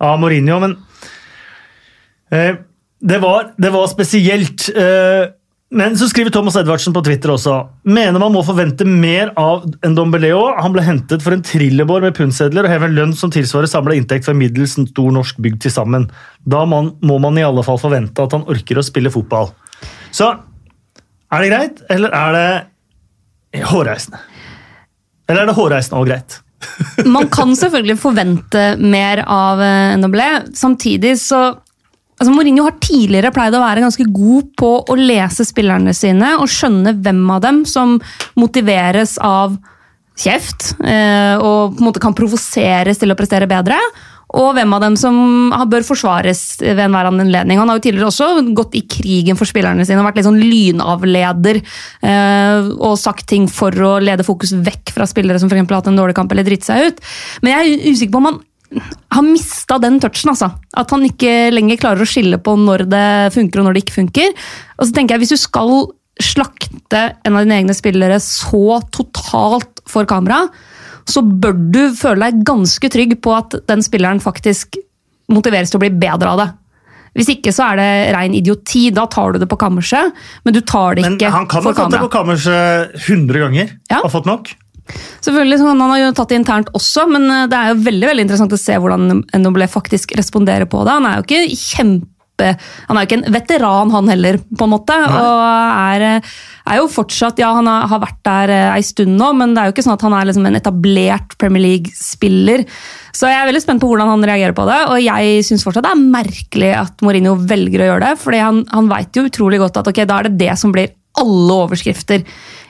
av 0.00 0.16
Mourinho. 0.22 0.56
Men 0.62 0.78
eh, 2.32 2.56
det, 3.04 3.20
var, 3.20 3.52
det, 3.60 3.72
var, 3.74 3.90
spesielt. 3.92 4.70
Eh, 4.72 5.28
men 5.76 5.98
så 6.00 6.08
skriver 6.10 6.32
Thomas 6.34 6.56
Edvardsen 6.58 6.96
på 6.96 7.02
Twitter 7.06 7.34
også 7.34 7.58
mener 7.86 8.16
man 8.18 8.32
må 8.34 8.40
forvente 8.46 8.88
mer 8.88 9.34
av 9.38 9.68
Ndombeleo. 9.84 10.40
Han 10.56 10.72
ble 10.74 10.86
hentet 10.88 11.22
for 11.22 11.36
en 11.36 11.44
trillebår 11.46 12.08
med 12.08 12.16
pundsedler 12.16 12.64
og 12.64 12.72
hever 12.72 12.90
en 12.90 12.96
lønn 12.96 13.14
som 13.14 13.30
tilsvarer 13.34 13.70
samla 13.70 13.94
inntekt 14.00 14.26
for 14.26 14.38
middels 14.38 14.78
stor 14.88 15.14
norsk 15.14 15.38
bygd 15.44 15.60
til 15.66 15.76
sammen. 15.76 16.08
Da 16.48 16.64
man, 16.66 16.94
må 17.04 17.20
man 17.22 17.38
i 17.38 17.44
alle 17.46 17.62
fall 17.66 17.78
forvente 17.82 18.24
at 18.24 18.34
han 18.34 18.48
orker 18.50 18.80
å 18.80 18.88
spille 18.88 19.12
fotball. 19.12 19.52
Så 20.16 20.32
er 21.30 21.44
det 21.44 21.52
greit, 21.52 21.84
eller 21.92 22.16
er 22.16 22.34
det 22.34 22.50
hårreisende? 23.70 24.20
Eller 25.28 25.44
er 25.44 25.50
det 25.50 25.56
hårreisende 25.58 26.00
og 26.00 26.08
greit? 26.10 26.38
man 27.16 27.30
kan 27.32 27.54
selvfølgelig 27.56 27.96
forvente 28.02 28.64
mer 28.78 29.24
av 29.24 29.62
Noblé. 29.98 30.28
Samtidig 30.54 31.16
så 31.22 31.42
Altså 32.20 32.34
Mourinho 32.36 32.66
har 32.66 32.74
tidligere 32.84 33.30
pleid 33.32 33.54
å 33.56 33.62
være 33.62 33.80
ganske 33.80 34.04
god 34.12 34.50
på 34.60 34.68
å 34.92 34.96
lese 34.98 35.46
spillerne 35.48 35.94
sine 35.96 36.34
og 36.36 36.50
skjønne 36.52 36.92
hvem 37.00 37.22
av 37.32 37.40
dem 37.46 37.62
som 37.64 37.94
motiveres 38.36 39.14
av 39.24 39.54
kjeft 40.20 40.74
eh, 40.84 41.40
og 41.40 41.72
på 41.72 41.80
en 41.80 41.86
måte 41.86 42.02
kan 42.02 42.16
provoseres 42.16 43.00
til 43.00 43.12
å 43.12 43.16
prestere 43.16 43.48
bedre. 43.48 43.78
Og 44.38 44.52
hvem 44.54 44.74
av 44.76 44.84
dem 44.84 44.96
som 45.00 45.16
bør 45.70 45.84
forsvares 45.86 46.42
ved 46.62 46.84
enhver 46.84 47.08
anledning. 47.08 47.58
Han 47.58 47.70
har 47.70 47.80
jo 47.80 47.84
tidligere 47.88 48.10
også 48.12 48.54
gått 48.56 48.76
i 48.78 48.84
krigen 48.86 49.38
for 49.38 49.48
spillerne 49.48 49.86
sine 49.86 50.02
og 50.02 50.06
vært 50.06 50.20
litt 50.20 50.28
sånn 50.28 50.42
lynavleder. 50.42 51.58
Eh, 52.06 52.70
og 52.78 52.98
sagt 53.00 53.26
ting 53.30 53.48
for 53.50 53.74
å 53.74 53.96
lede 54.02 54.26
fokus 54.26 54.54
vekk 54.54 54.94
fra 54.94 55.08
spillere 55.10 55.42
som 55.42 55.50
for 55.50 55.58
har 55.58 55.80
hatt 55.80 55.90
en 55.90 55.98
dårlig 55.98 56.16
kamp 56.18 56.30
eller 56.30 56.46
dritt 56.46 56.68
seg 56.68 56.90
ut. 56.90 57.02
Men 57.42 57.56
jeg 57.56 57.74
er 57.74 57.90
usikker 57.90 58.14
på 58.14 58.22
om 58.22 58.30
han 58.30 58.40
har 59.10 59.26
mista 59.26 59.78
den 59.82 59.98
touchen. 60.02 60.30
altså. 60.30 60.52
At 60.78 60.92
han 60.94 61.06
ikke 61.06 61.50
lenger 61.50 61.80
klarer 61.80 62.04
å 62.04 62.08
skille 62.08 62.38
på 62.38 62.54
når 62.58 62.86
det 62.90 63.06
funker 63.34 63.60
og 63.60 63.66
når 63.66 63.76
det 63.76 63.84
ikke 63.84 63.98
funker. 63.98 64.36
Og 64.78 64.86
så 64.86 64.94
tenker 64.94 65.16
jeg, 65.16 65.24
Hvis 65.24 65.34
du 65.34 65.42
skal 65.42 65.90
slakte 66.20 67.00
en 67.24 67.36
av 67.36 67.44
dine 67.44 67.58
egne 67.62 67.74
spillere 67.74 68.20
så 68.22 68.80
totalt 68.92 69.82
for 69.88 70.06
kamera, 70.06 70.44
så 71.08 71.22
bør 71.22 71.56
du 71.74 71.82
føle 71.96 72.28
deg 72.28 72.44
ganske 72.48 72.90
trygg 72.92 73.18
på 73.24 73.34
at 73.36 73.60
den 73.70 73.84
spilleren 73.84 74.22
faktisk 74.22 74.78
motiveres 75.30 75.72
til 75.72 75.80
å 75.80 75.84
bli 75.84 75.92
bedre 75.94 76.32
av 76.32 76.42
det. 76.42 76.48
Hvis 77.18 77.30
ikke 77.32 77.52
så 77.54 77.72
er 77.72 77.80
det 77.80 77.90
rein 78.14 78.34
idioti. 78.38 78.88
Da 78.94 79.06
tar 79.10 79.34
du 79.34 79.40
det 79.42 79.48
på 79.50 79.58
kammerset, 79.58 80.14
men 80.46 80.54
du 80.54 80.60
tar 80.62 80.98
det 80.98 81.06
ikke 81.06 81.10
for 81.10 81.18
kamera. 81.18 81.30
Men 81.30 81.38
han 81.38 81.48
kan 81.50 81.66
ha 81.66 81.74
tatt 81.76 81.94
det 81.94 82.02
på 82.04 82.12
kammerset 82.14 83.00
100 83.08 83.44
ganger 83.44 83.72
ja. 83.90 84.02
og 84.02 84.12
fått 84.14 84.28
nok. 84.30 84.52
Selvfølgelig, 85.22 85.58
Han 85.62 85.82
har 85.84 85.98
jo 86.00 86.14
tatt 86.18 86.32
det 86.32 86.38
internt 86.40 86.70
også, 86.74 87.04
men 87.10 87.26
eh, 87.30 87.48
det 87.50 87.58
er 87.58 87.72
jo 87.72 87.82
veldig 87.84 88.08
veldig 88.10 88.24
interessant 88.26 88.54
å 88.56 88.58
se 88.58 88.78
hvordan 88.80 89.20
Nobelé 89.42 89.68
faktisk 89.70 90.16
responderer 90.18 90.66
på 90.70 90.82
det. 90.86 90.96
Han 90.98 91.06
er 91.06 91.18
jo 91.20 91.26
ikke 91.26 91.58
kjempe 91.58 92.08
han 92.40 92.98
er 92.98 93.04
jo 93.04 93.08
ikke 93.08 93.18
en 93.20 93.34
veteran, 93.34 93.92
han 93.94 94.10
heller, 94.12 94.38
på 94.40 94.66
en 94.66 94.72
måte. 94.72 94.96
Nei. 94.96 95.20
Og 95.20 95.42
er, 95.44 96.04
er, 96.20 96.78
jo 96.80 96.88
fortsatt 96.92 97.40
Ja, 97.42 97.52
han 97.58 97.68
har, 97.70 98.00
vært 98.02 98.20
der 98.26 98.54
eh, 98.54 98.76
ei 98.76 98.84
stund 98.86 99.16
nå, 99.18 99.32
men 99.38 99.54
det 99.54 99.62
er 99.62 99.70
jo 99.70 99.76
ikke 99.76 99.86
sånn 99.86 99.96
at 99.98 100.06
han 100.06 100.16
er 100.16 100.30
liksom 100.30 100.48
en 100.48 100.60
etablert 100.60 101.36
Premier 101.40 101.64
League-spiller. 101.66 102.64
Så 103.16 103.30
jeg 103.30 103.40
er 103.40 103.50
veldig 103.50 103.64
spent 103.64 103.82
på 103.82 103.90
hvordan 103.90 104.10
han 104.12 104.24
reagerer 104.30 104.56
på 104.56 104.66
det, 104.68 104.78
og 104.92 105.02
jeg 105.02 105.44
syns 105.46 105.66
fortsatt 105.66 105.86
det 105.86 105.92
er 105.92 106.08
merkelig 106.16 106.72
at 106.78 107.04
Mourinho 107.04 107.36
velger 107.38 107.84
å 107.84 107.92
gjøre 107.92 108.06
det, 108.08 108.14
fordi 108.22 108.42
han, 108.44 108.64
han 108.70 108.90
veit 108.90 109.18
jo 109.18 109.26
utrolig 109.28 109.60
godt 109.62 109.80
at 109.82 109.90
ok, 109.90 110.02
da 110.08 110.20
er 110.20 110.30
det 110.30 110.40
det 110.46 110.56
som 110.60 110.74
blir 110.74 110.92
alle 111.20 111.60
overskrifter 111.66 112.22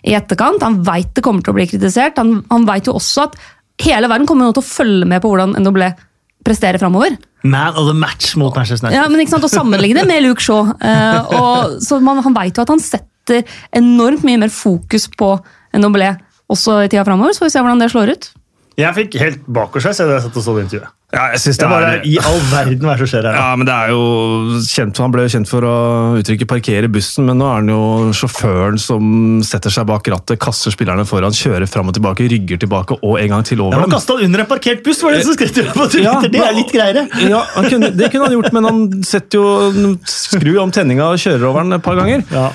i 0.08 0.14
etterkant. 0.16 0.62
Han 0.64 0.80
veit 0.86 1.12
det 1.16 1.24
kommer 1.24 1.44
til 1.44 1.52
å 1.52 1.58
bli 1.58 1.68
kritisert. 1.70 2.18
Han, 2.20 2.40
han 2.50 2.68
veit 2.68 2.88
jo 2.88 2.96
også 2.98 3.28
at 3.28 3.36
hele 3.84 4.08
verden 4.10 4.28
kommer 4.28 4.48
nå 4.48 4.54
til 4.56 4.64
å 4.64 4.70
følge 4.70 5.08
med 5.08 5.22
på 5.22 5.32
hvordan 5.32 5.56
NWB 5.60 5.84
presterer 6.46 6.80
framover. 6.80 7.16
Man 7.42 7.76
of 7.76 7.88
the 7.88 7.96
match 7.96 8.34
mot 8.36 8.54
Manchester 8.56 8.88
United. 8.88 8.98
Ja, 8.98 9.08
men 9.08 9.22
ikke 9.22 9.34
sant, 9.34 9.46
Å 9.46 9.52
sammenligne 9.52 10.02
det 10.02 10.08
med 10.08 10.24
Luke 10.24 10.44
Shaw. 10.44 10.74
Uh, 10.80 11.36
og, 11.36 11.78
så 11.84 12.00
man, 12.04 12.20
Han 12.24 12.36
veit 12.36 12.58
jo 12.58 12.64
at 12.66 12.72
han 12.72 12.82
setter 12.82 13.44
enormt 13.76 14.24
mye 14.26 14.40
mer 14.42 14.52
fokus 14.52 15.08
på 15.16 15.34
NWB 15.76 16.04
også 16.50 16.80
i 16.84 16.90
tida 16.90 17.04
framover. 17.06 17.34
Så 17.34 17.44
får 17.44 17.50
vi 17.50 17.54
se 17.54 17.64
hvordan 17.64 17.82
det 17.82 17.90
slår 17.92 18.14
ut. 18.14 18.30
Jeg 18.80 18.96
fikk 18.96 19.20
helt 19.20 19.44
bakoversveis 19.46 20.00
da 20.00 20.16
jeg 20.16 20.24
satt 20.26 20.40
og 20.40 20.44
så 20.44 20.56
det 20.56 20.66
intervjuet. 20.66 20.96
Ja, 21.10 21.24
jeg 21.34 21.40
synes 21.42 21.58
det 21.58 21.66
er... 21.66 21.72
Bare, 21.72 21.94
I 22.06 22.12
all 22.22 22.38
verden, 22.52 22.84
hva 22.86 22.92
er 22.94 23.00
det 23.00 23.06
som 23.06 23.10
skjer 23.10 23.26
her? 23.26 23.38
Ja, 23.40 23.48
men 23.58 23.66
det 23.66 23.74
er 23.74 23.90
jo 23.90 24.60
kjent, 24.62 25.00
Han 25.02 25.14
ble 25.14 25.24
jo 25.26 25.32
kjent 25.34 25.50
for 25.50 25.66
å 25.66 25.74
uttrykke 26.20 26.46
'parkere 26.46 26.90
bussen', 26.92 27.26
men 27.26 27.40
nå 27.40 27.48
er 27.48 27.56
han 27.58 27.70
jo 27.72 27.80
sjåføren 28.14 28.78
som 28.78 29.40
setter 29.46 29.74
seg 29.74 29.88
bak 29.90 30.06
rattet, 30.12 30.38
kaster 30.42 30.70
spillerne 30.74 31.02
foran, 31.08 31.34
kjører 31.34 31.66
fram 31.70 31.90
og 31.90 31.96
tilbake, 31.98 32.28
rygger 32.30 32.60
tilbake 32.62 32.98
og 33.00 33.18
en 33.18 33.34
gang 33.34 33.46
til 33.46 33.62
over 33.64 33.74
ja, 33.74 33.82
Han 33.82 33.94
kasta 33.94 34.18
under 34.22 34.44
en 34.44 34.50
parkert 34.50 34.84
buss, 34.86 35.02
var 35.02 35.16
det 35.16 35.24
som 35.26 35.34
skrev 35.34 35.72
på 35.74 35.88
Twitter! 35.90 36.06
Ja, 36.06 36.14
det 36.22 36.44
er 36.44 36.54
litt 36.54 36.70
greiere! 36.74 37.06
Ja, 37.26 37.42
kunne, 37.66 37.90
Det 37.96 38.12
kunne 38.12 38.28
han 38.28 38.36
gjort, 38.38 38.52
men 38.54 38.70
han 38.70 38.80
setter 39.06 39.40
jo 39.40 39.96
skrur 40.06 40.62
om 40.62 40.74
tenninga 40.74 41.10
og 41.10 41.18
kjører 41.18 41.48
over 41.50 41.66
den 41.66 41.78
et 41.80 41.84
par 41.84 41.98
ganger. 41.98 42.22
Ja. 42.30 42.46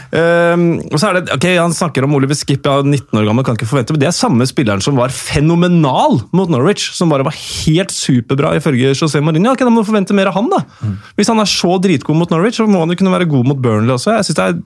Um, 0.56 0.66
og 0.88 0.96
så 1.02 1.12
er 1.12 1.20
det, 1.20 1.36
ok, 1.36 1.50
Han 1.60 1.76
snakker 1.76 2.08
om 2.08 2.16
Oliver 2.16 2.38
Skip, 2.40 2.64
ja, 2.64 2.80
19 2.80 3.20
år 3.20 3.28
gammel, 3.28 3.44
kan 3.48 3.60
ikke 3.60 3.68
forvente, 3.68 3.96
men 3.96 4.04
det 4.06 4.10
er 4.14 4.16
samme 4.16 4.48
spilleren 4.48 4.84
som 4.84 4.96
var 4.96 5.12
fenomenal 5.12 6.22
mot 6.36 6.52
Norwich, 6.52 6.88
som 6.96 7.12
bare 7.12 7.28
var 7.28 7.36
helt 7.36 7.92
superbra 7.92 8.45
bra 8.46 8.56
ifølge 8.60 8.94
José 8.94 9.22
Mourinho. 9.24 9.56
kan 9.58 9.74
du 9.74 9.84
forvente 9.84 10.16
mer 10.16 10.30
av 10.30 10.38
han, 10.38 10.50
da. 10.52 10.62
Mm. 10.82 10.98
Hvis 11.18 11.32
han 11.32 11.42
er 11.42 11.50
så 11.50 11.78
dritgod 11.82 12.20
mot 12.20 12.32
Norwich, 12.34 12.60
så 12.60 12.68
må 12.70 12.84
han 12.84 12.94
jo 12.94 13.00
kunne 13.00 13.16
være 13.16 13.30
god 13.32 13.50
mot 13.50 13.62
Burnley 13.62 13.96
også. 13.96 14.20
Jeg, 14.20 14.38
er, 14.38 14.60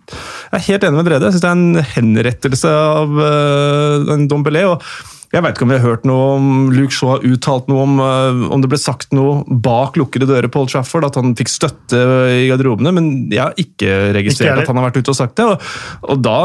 jeg 0.51 0.59
er 0.59 0.67
helt 0.67 0.83
enig 0.83 0.99
med 0.99 1.07
Brede. 1.07 1.29
Jeg 1.29 1.37
syns 1.37 1.45
det 1.45 1.53
er 1.53 1.61
en 1.61 1.87
henrettelse 1.95 2.75
av 2.75 3.15
uh, 3.15 4.27
Dombelé. 4.29 4.65
og 4.67 4.83
jeg 5.29 5.45
vet 5.45 5.53
ikke 5.53 5.65
om 5.67 5.71
vi 5.71 5.77
har 5.77 5.85
hørt 5.85 6.05
noe 6.09 6.29
om 6.39 6.45
Luke 6.73 6.95
Shaw 6.95 7.11
har 7.11 7.25
uttalt 7.27 7.67
noe 7.69 7.83
om 7.85 7.99
uh, 8.01 8.47
om 8.49 8.63
det 8.63 8.69
ble 8.71 8.79
sagt 8.81 9.11
noe 9.13 9.43
bak 9.45 9.97
lukkede 9.99 10.25
dører 10.29 10.49
på 10.49 10.63
Old 10.63 10.71
Trafford, 10.73 11.05
at 11.05 11.19
han 11.19 11.35
fikk 11.37 11.51
støtte 11.53 11.99
i 12.33 12.47
garderobene, 12.49 12.93
men 12.95 13.09
jeg 13.29 13.43
har 13.43 13.59
ikke 13.61 13.91
registrert 14.17 14.55
ikke 14.55 14.65
at 14.65 14.71
han 14.71 14.79
har 14.79 14.87
vært 14.87 14.97
ute 15.03 15.13
og 15.13 15.17
sagt 15.19 15.35
det. 15.37 15.45
Og, 15.45 15.67
og, 16.09 16.23
da, 16.25 16.37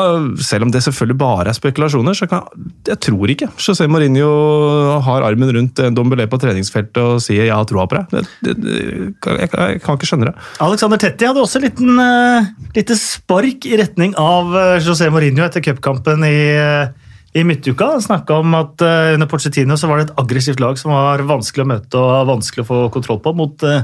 selv 0.44 0.66
om 0.66 0.74
det 0.74 0.82
selvfølgelig 0.84 1.16
bare 1.20 1.48
er 1.52 1.56
spekulasjoner, 1.56 2.18
så 2.18 2.28
kan 2.28 2.44
jeg 2.84 3.00
tror 3.06 3.32
ikke 3.32 3.48
José 3.56 3.88
Mourinho 3.88 4.28
har 5.06 5.24
armen 5.24 5.54
rundt 5.56 5.80
Dombelé 5.96 6.26
på 6.28 6.40
treningsfeltet 6.42 7.00
og 7.00 7.22
sier 7.24 7.48
'jeg 7.48 7.56
har 7.56 7.64
troa 7.68 7.86
på 7.88 7.96
deg'. 7.96 8.26
Det, 8.44 8.52
det, 8.60 8.74
jeg, 9.24 9.48
jeg, 9.48 9.80
kan 9.84 9.96
ikke 9.96 10.10
skjønne 10.10 10.28
det. 10.28 10.34
Alexander 10.60 11.00
Tetti 11.00 11.28
hadde 11.28 11.40
også 11.40 11.62
et 11.64 11.80
uh, 11.80 12.52
lite 12.76 12.98
spark 13.00 13.64
i 13.64 13.80
retning 13.80 14.12
av 14.20 14.52
uh, 14.52 14.76
José 14.76 15.08
Mourinho 15.08 15.46
etter 15.46 15.64
cupkampen 15.64 16.28
i 16.28 16.36
i 17.34 17.44
midtuka 17.44 17.96
snakka 18.00 18.40
om 18.44 18.54
at 18.54 18.82
uh, 18.84 19.12
under 19.16 19.28
Pochettino 19.30 19.76
så 19.78 19.90
var 19.90 20.00
det 20.00 20.08
et 20.08 20.18
aggressivt 20.22 20.60
lag 20.62 20.78
som 20.78 20.92
var 20.94 21.22
vanskelig 21.26 21.64
å 21.64 21.70
møte 21.72 22.00
og 22.00 22.28
vanskelig 22.30 22.62
å 22.62 22.68
få 22.68 22.82
kontroll 22.94 23.18
på. 23.24 23.32
Mot 23.34 23.64
uh, 23.66 23.82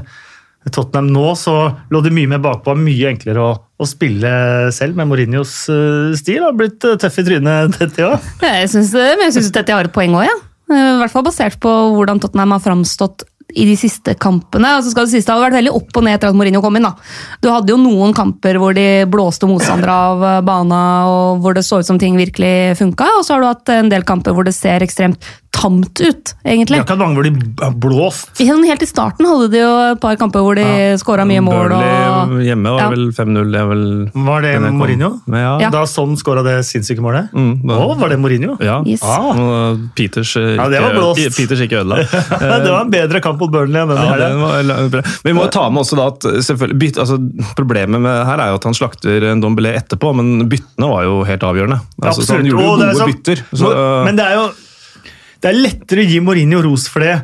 Tottenham 0.69 1.09
nå 1.11 1.25
så 1.39 1.55
lå 1.91 2.03
det 2.05 2.13
mye 2.15 2.29
mer 2.31 2.43
bakpå, 2.43 2.77
mye 2.79 3.09
enklere 3.11 3.43
å, 3.43 3.49
å 3.59 3.89
spille 3.89 4.31
selv 4.75 4.99
med 4.99 5.09
Mourinhos 5.11 5.55
uh, 5.73 6.13
stil. 6.15 6.45
Har 6.45 6.55
blitt 6.55 6.79
tøff 6.79 7.19
i 7.19 7.27
trynet, 7.27 7.75
Tetti 7.79 8.07
òg. 8.07 8.31
Jeg 8.45 8.71
syns 8.71 9.51
Tetti 9.51 9.75
har 9.75 9.89
et 9.89 9.95
poeng 9.95 10.15
òg, 10.21 10.29
ja. 10.29 10.39
I 10.71 10.83
hvert 11.01 11.11
fall 11.11 11.27
basert 11.27 11.59
på 11.59 11.71
hvordan 11.97 12.21
Tottenham 12.23 12.55
har 12.55 12.63
framstått 12.63 13.25
i 13.55 13.65
de 13.67 13.75
siste 13.79 14.15
kampene. 14.21 14.77
og 14.77 14.83
så 14.83 14.93
skal 14.93 15.05
Det 15.05 15.17
siste 15.17 15.33
har 15.33 15.41
vært 15.43 15.59
veldig 15.59 15.73
opp 15.75 15.97
og 15.97 16.05
ned 16.05 16.17
etter 16.17 16.31
at 16.31 16.37
Mourinho 16.37 16.61
kom 16.61 16.75
inn. 16.77 16.87
da. 16.87 16.93
Du 17.41 17.49
hadde 17.51 17.73
jo 17.73 17.77
noen 17.77 18.13
kamper 18.13 18.59
hvor 18.61 18.73
de 18.77 19.05
blåste 19.05 19.49
motstandere 19.49 19.91
av 19.91 20.23
eh, 20.23 20.41
bana, 20.41 20.81
og 21.07 21.41
hvor 21.41 21.53
det 21.57 21.65
så 21.67 21.81
ut 21.81 21.87
som 21.87 21.99
ting 21.99 22.17
virkelig 22.17 22.77
funka. 22.79 23.07
Og 23.19 23.25
så 23.25 23.35
har 23.35 23.41
du 23.41 23.49
hatt 23.51 23.75
en 23.75 23.91
del 23.91 24.03
kamper 24.07 24.35
hvor 24.35 24.47
det 24.47 24.55
ser 24.55 24.83
ekstremt 24.85 25.19
tamt 25.51 25.99
ut, 25.99 26.31
egentlig. 26.47 26.79
Det 26.79 26.85
ikke 26.85 26.95
mange 26.99 27.19
hvor 27.19 27.27
de 27.27 27.69
blåst. 27.83 28.39
Helt 28.39 28.83
i 28.83 28.87
starten 28.87 29.27
hadde 29.27 29.49
de 29.51 29.59
jo 29.59 29.71
et 29.91 29.99
par 30.01 30.15
kamper 30.19 30.43
hvor 30.45 30.55
de 30.57 30.63
ja. 30.63 30.95
skåra 30.99 31.25
mye 31.27 31.43
mål. 31.43 31.75
Og... 31.75 32.37
hjemme 32.45 32.71
var 32.71 32.85
ja. 32.85 32.87
vel 32.93 33.09
5-0. 33.15 34.15
Var 34.27 34.45
det 34.45 34.53
Mourinho? 34.77 35.11
Ja. 35.27 35.69
Da 35.73 35.83
sånn 35.89 36.15
skåra 36.19 36.43
det 36.45 36.55
sinnssyke 36.67 37.03
målet? 37.03 37.33
Mm, 37.35 37.65
da... 37.67 37.81
Å, 37.83 37.97
var 37.99 38.13
det 38.13 38.19
Mourinho? 38.23 38.55
Ja. 38.63 38.79
Yes. 38.87 39.03
Ah. 39.03 39.75
Peters, 39.97 40.33
ikke, 40.39 40.55
ja, 40.55 40.69
det 40.71 40.81
var 40.85 40.97
blåst. 40.97 41.37
Peters 41.37 41.65
ikke 41.67 41.83
ødela. 41.83 41.99
det 42.63 42.71
var 42.71 42.79
en 42.85 42.95
bedre 42.95 43.23
kamp 43.23 43.43
mot 43.43 43.51
Burnley 43.51 43.83
enn 43.83 43.91
den 43.91 44.01
her. 44.01 45.13
Vi 45.27 45.35
må 45.35 45.49
ta 45.51 45.67
med 45.69 45.83
også 45.83 45.99
da 45.99 46.09
at 46.13 46.71
byt, 46.71 47.01
altså, 47.01 47.19
Problemet 47.57 48.01
med 48.01 48.25
her 48.27 48.41
er 48.41 48.53
jo 48.53 48.59
at 48.61 48.65
han 48.69 48.75
slakter 48.77 49.29
en 49.33 49.43
Dombelé 49.43 49.75
etterpå, 49.81 50.15
men 50.15 50.47
byttene 50.49 50.89
var 50.91 51.05
jo 51.07 51.21
helt 51.27 51.45
avgjørende. 51.45 51.81
Altså, 52.01 52.25
så 52.25 52.39
han 52.39 52.47
gjorde 52.47 52.65
jo 52.65 52.75
gode 52.79 53.07
bytter. 53.11 53.47
Så, 53.51 53.71
men 54.07 54.19
det 54.19 54.27
er 54.31 54.39
jo 54.39 54.49
det 55.41 55.49
er 55.51 55.57
lettere 55.61 56.03
å 56.05 56.09
gi 56.09 56.19
Mourinho 56.23 56.61
ros 56.65 56.87
for 56.91 56.99
det 57.05 57.15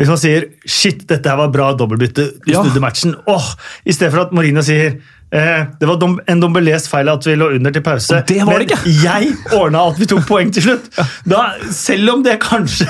Hvis 0.00 0.08
man 0.08 0.18
sier 0.18 0.46
'shit, 0.66 1.02
dette 1.06 1.28
her 1.28 1.36
var 1.36 1.50
bra 1.52 1.72
dobbeltbytte', 1.76 2.40
du 2.46 2.50
Ja. 2.52 2.62
snudde 2.62 2.80
matchen. 2.80 3.14
Åh, 3.28 3.54
I 3.86 3.92
stedet 3.92 4.10
for 4.12 4.22
at 4.22 4.32
Mourinho 4.32 4.62
sier 4.64 4.96
eh, 5.32 5.64
det 5.78 5.86
var 5.86 5.96
dom, 6.00 6.18
en 6.26 6.40
dombelest 6.40 6.88
feil 6.90 7.08
at 7.08 7.22
vi 7.24 7.36
lå 7.36 7.54
under 7.54 7.70
til 7.70 7.82
pause, 7.82 8.16
Og 8.16 8.26
det 8.26 8.38
var 8.40 8.58
men 8.58 8.66
det 8.66 8.70
ikke. 8.72 9.02
jeg 9.04 9.36
ordna 9.52 9.84
at 9.92 9.98
vi 10.00 10.06
tok 10.06 10.26
poeng 10.26 10.50
til 10.52 10.62
slutt. 10.64 10.88
Da, 11.28 11.52
selv 11.70 12.08
om 12.10 12.22
det 12.24 12.40
kanskje 12.40 12.88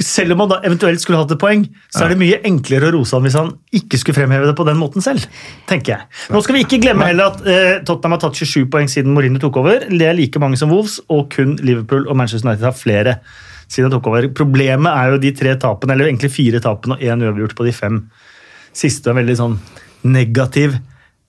Selv 0.00 0.32
om 0.32 0.40
han 0.40 0.48
da 0.50 0.60
eventuelt 0.62 1.00
skulle 1.00 1.18
hatt 1.18 1.32
et 1.32 1.38
poeng, 1.40 1.66
så 1.90 2.04
er 2.04 2.08
det 2.10 2.18
mye 2.18 2.38
enklere 2.44 2.92
å 2.92 2.94
rose 3.00 3.12
han 3.16 3.22
hvis 3.24 3.34
han 3.40 3.50
ikke 3.72 3.98
skulle 3.98 4.20
fremheve 4.20 4.46
det 4.46 4.54
på 4.56 4.64
den 4.68 4.76
måten 4.76 5.02
selv. 5.02 5.24
tenker 5.66 5.96
jeg. 5.96 6.00
Nå 6.30 6.42
skal 6.44 6.54
vi 6.54 6.64
ikke 6.64 6.80
glemme 6.84 7.04
heller 7.08 7.32
at 7.32 7.46
eh, 7.46 7.80
Tottenham 7.84 8.12
har 8.12 8.20
tatt 8.28 8.36
27 8.36 8.66
poeng 8.70 8.86
siden 8.88 9.12
Mourinho 9.16 9.40
tok 9.40 9.56
over. 9.56 9.80
Det 9.88 10.02
er 10.06 10.12
like 10.14 10.38
mange 10.38 10.56
som 10.60 10.70
Wolves, 10.70 11.00
og 11.10 11.30
kun 11.30 11.56
Liverpool 11.56 12.06
og 12.08 12.16
Manchester 12.16 12.48
United 12.48 12.64
har 12.64 12.72
flere 12.76 13.16
siden 13.72 13.88
jeg 13.88 13.96
tok 13.96 14.10
over. 14.12 14.28
Problemet 14.36 14.92
er 14.92 15.12
jo 15.12 15.20
de 15.22 15.32
tre 15.36 15.56
tapene, 15.60 15.96
eller 15.96 16.10
egentlig 16.10 16.32
fire 16.34 16.60
tapene 16.62 16.98
og 16.98 17.04
én 17.04 17.24
uavgjort 17.24 17.56
på 17.58 17.66
de 17.66 17.74
fem 17.76 18.00
siste. 18.76 19.10
En 19.10 19.20
veldig 19.20 19.38
sånn 19.38 19.58
negativ 20.12 20.76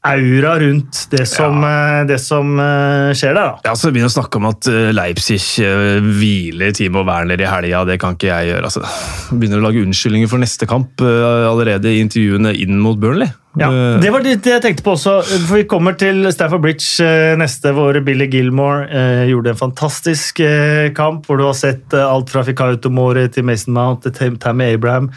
aura 0.04 0.58
rundt 0.60 1.06
det 1.13 1.24
som, 1.32 1.62
ja. 1.63 2.04
det 2.08 2.18
som 2.20 2.58
eh, 2.60 3.12
skjer 3.16 3.34
der. 3.38 3.54
da. 3.54 3.70
Ja, 3.70 3.76
så 3.80 3.92
Begynner 3.94 4.12
å 4.12 4.16
snakke 4.18 4.39
om 4.42 4.50
at 4.50 4.68
eh, 4.68 4.89
Leipzig 4.96 5.39
eh, 5.63 6.02
hviler 6.04 6.74
Timo 6.76 7.06
Werner 7.08 7.39
i 7.39 7.48
helga. 7.48 7.86
Det 7.88 8.00
kan 8.02 8.18
ikke 8.18 8.28
jeg 8.32 8.50
gjøre. 8.52 8.68
altså. 8.68 8.84
Begynner 9.32 9.62
å 9.62 9.68
lage 9.70 9.84
unnskyldninger 9.86 10.32
for 10.32 10.44
neste 10.44 10.68
kamp 10.70 11.00
eh, 11.04 11.48
allerede 11.48 11.94
i 11.94 12.02
intervjuene 12.04 12.52
inn 12.66 12.80
mot 12.84 13.00
Burnley. 13.00 13.32
Ja, 13.60 13.70
Eh, 13.70 14.00
Det 14.02 14.10
var 14.10 14.24
det 14.26 14.32
jeg 14.50 14.62
tenkte 14.63 14.82
på 14.84 14.96
også. 14.98 15.20
for 15.46 15.56
Vi 15.60 15.63
kommer 15.70 15.94
til 15.94 16.26
Stafford 16.34 16.63
Bridge 16.66 17.06
eh, 17.06 17.36
neste, 17.38 17.72
hvor 17.72 17.94
Billy 18.04 18.26
Gilmore 18.34 18.88
eh, 18.89 19.26
gjorde 19.30 19.54
en 19.54 19.60
fantastisk 19.60 20.39
eh, 20.42 20.89
kamp. 20.98 21.28
Hvor 21.30 21.38
du 21.38 21.46
har 21.46 21.54
sett 21.54 21.94
eh, 21.94 22.02
alt 22.04 22.34
fra 22.34 22.42
Fikayo 22.44 22.80
Tomori 22.82 23.28
til 23.30 23.46
Mason 23.46 23.74
Mount 23.78 24.08
til 24.10 24.39
Tammy 24.42 24.74
Abraham 24.74 25.12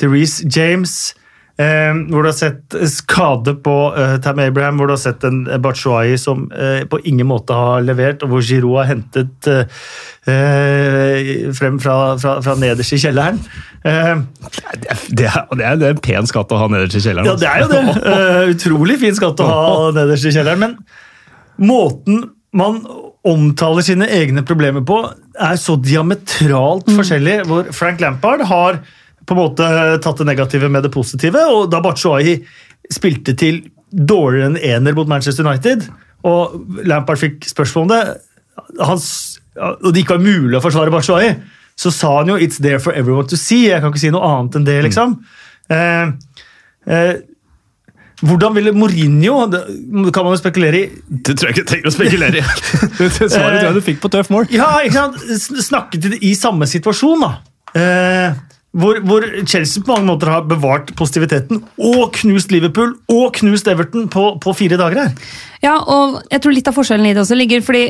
til 0.00 0.14
Reece 0.14 0.46
James. 0.48 1.12
Eh, 1.60 1.92
hvor 2.08 2.24
du 2.24 2.30
har 2.30 2.36
sett 2.36 2.76
skade 2.88 3.54
på 3.60 3.74
Tam 3.92 4.22
Tammy 4.24 4.46
Abraham, 4.48 4.78
hvor 4.80 4.88
du 4.88 4.94
har 4.94 5.02
sett 5.02 5.24
en 5.28 5.42
Batshuayi 5.60 6.16
som 6.18 6.46
eh, 6.52 6.86
på 6.88 7.00
ingen 7.04 7.28
måte 7.28 7.56
har 7.56 7.84
levert, 7.84 8.22
og 8.24 8.32
hvor 8.32 8.44
Giroud 8.46 8.78
har 8.80 8.88
hentet 8.94 9.50
eh, 9.50 9.82
eh, 10.30 11.50
frem 11.56 11.76
fra, 11.82 12.16
fra, 12.22 12.38
fra 12.44 12.56
nederst 12.60 12.96
i 12.96 13.00
kjelleren. 13.02 13.42
Eh, 13.84 14.22
det, 15.10 15.28
er, 15.28 15.44
det, 15.52 15.66
er, 15.66 15.86
en 15.90 16.02
pen 16.04 16.28
skatt 16.30 16.52
å 16.54 16.60
ha 16.62 16.70
nederst 16.72 17.00
i 17.00 17.04
kjelleren. 17.04 17.28
ja, 17.28 17.36
det 17.40 17.50
er 17.50 17.64
jo 17.64 17.70
det. 17.74 17.84
Eh, 18.14 18.42
utrolig 18.54 19.00
fin 19.02 19.16
skatt 19.16 19.42
å 19.44 19.48
ha 19.50 19.90
nederst 19.96 20.30
i 20.30 20.34
kjelleren. 20.34 20.64
Men 20.64 20.76
måten 21.60 22.24
man 22.56 22.80
omtaler 23.26 23.84
sine 23.84 24.08
egne 24.10 24.42
problemer 24.48 24.84
på, 24.86 25.02
er 25.40 25.58
så 25.60 25.76
diametralt 25.76 26.88
forskjellig. 26.88 27.42
Hvor 27.50 27.68
Frank 27.76 28.00
Lampard 28.02 28.46
har 28.48 28.80
på 29.26 29.34
en 29.36 29.40
måte 29.40 29.66
tatt 30.02 30.18
det 30.22 30.26
negative 30.26 30.68
med 30.72 30.82
det 30.86 30.90
positive. 30.94 31.42
Og 31.54 31.68
da 31.72 31.80
Batshuayi 31.84 32.38
spilte 32.90 33.34
til 33.38 33.62
dårligere 33.92 34.50
enn 34.52 34.58
ener 34.58 34.94
mot 34.96 35.08
Manchester 35.10 35.46
United, 35.46 35.88
og 36.26 36.84
Lampard 36.86 37.18
fikk 37.20 37.46
spørsmål 37.48 37.86
om 37.86 37.92
det, 37.94 38.02
Hans, 38.84 39.06
og 39.56 39.92
det 39.94 40.02
ikke 40.02 40.18
var 40.18 40.24
mulig 40.26 40.58
å 40.58 40.62
forsvare 40.64 40.92
Batshuayi, 40.92 41.34
så 41.80 41.90
sa 41.94 42.10
han 42.18 42.28
jo 42.28 42.36
'it's 42.36 42.60
there 42.60 42.78
for 42.78 42.92
everyone 42.92 43.26
to 43.28 43.36
see'. 43.36 43.70
Jeg 43.70 43.80
kan 43.80 43.90
ikke 43.90 44.00
si 44.02 44.10
noe 44.10 44.20
annet 44.26 44.56
enn 44.56 44.64
det, 44.66 44.82
liksom. 44.84 45.14
Eh, 45.70 46.06
eh, 46.86 47.14
hvordan 48.22 48.54
ville 48.54 48.72
Mourinho 48.72 49.46
Det 49.50 50.12
kan 50.12 50.24
man 50.24 50.34
jo 50.34 50.40
spekulere 50.42 50.76
i. 50.76 50.90
Det 51.08 51.38
tror 51.38 51.48
jeg 51.48 51.54
ikke 51.56 51.62
jeg 51.62 51.66
trenger 51.70 51.86
å 51.88 51.94
spekulere 51.94 52.36
i. 52.36 52.44
Det 52.98 53.30
svaret 53.30 53.60
tror 53.60 53.70
jeg 53.70 53.74
du 53.74 53.80
fikk 53.80 54.00
på 54.02 54.10
tøff 54.12 54.28
mål. 54.30 54.46
Ja, 54.52 54.80
ikke 54.84 54.92
sant? 54.92 55.16
Snakket 55.64 56.04
i- 56.04 56.18
i 56.30 56.34
samme 56.34 56.66
situasjon, 56.68 57.20
da. 57.20 57.30
Eh, 57.74 58.34
hvor, 58.70 59.00
hvor 59.02 59.24
Chelsea 59.50 59.82
på 59.82 59.94
mange 59.96 60.06
måter 60.12 60.30
har 60.30 60.44
bevart 60.46 60.92
positiviteten 60.98 61.62
og 61.78 62.12
knust 62.20 62.52
Liverpool 62.54 62.94
og 63.10 63.32
knust 63.40 63.68
Everton 63.70 64.06
på, 64.12 64.26
på 64.42 64.54
fire 64.54 64.78
dager 64.78 65.02
her. 65.04 65.32
Ja, 65.64 65.74
og 65.80 66.20
jeg 66.30 66.42
tror 66.42 66.54
litt 66.54 66.70
av 66.70 66.76
forskjellen 66.78 67.10
i 67.10 67.14
det 67.16 67.24
også 67.24 67.38
ligger 67.38 67.64
fordi 67.66 67.88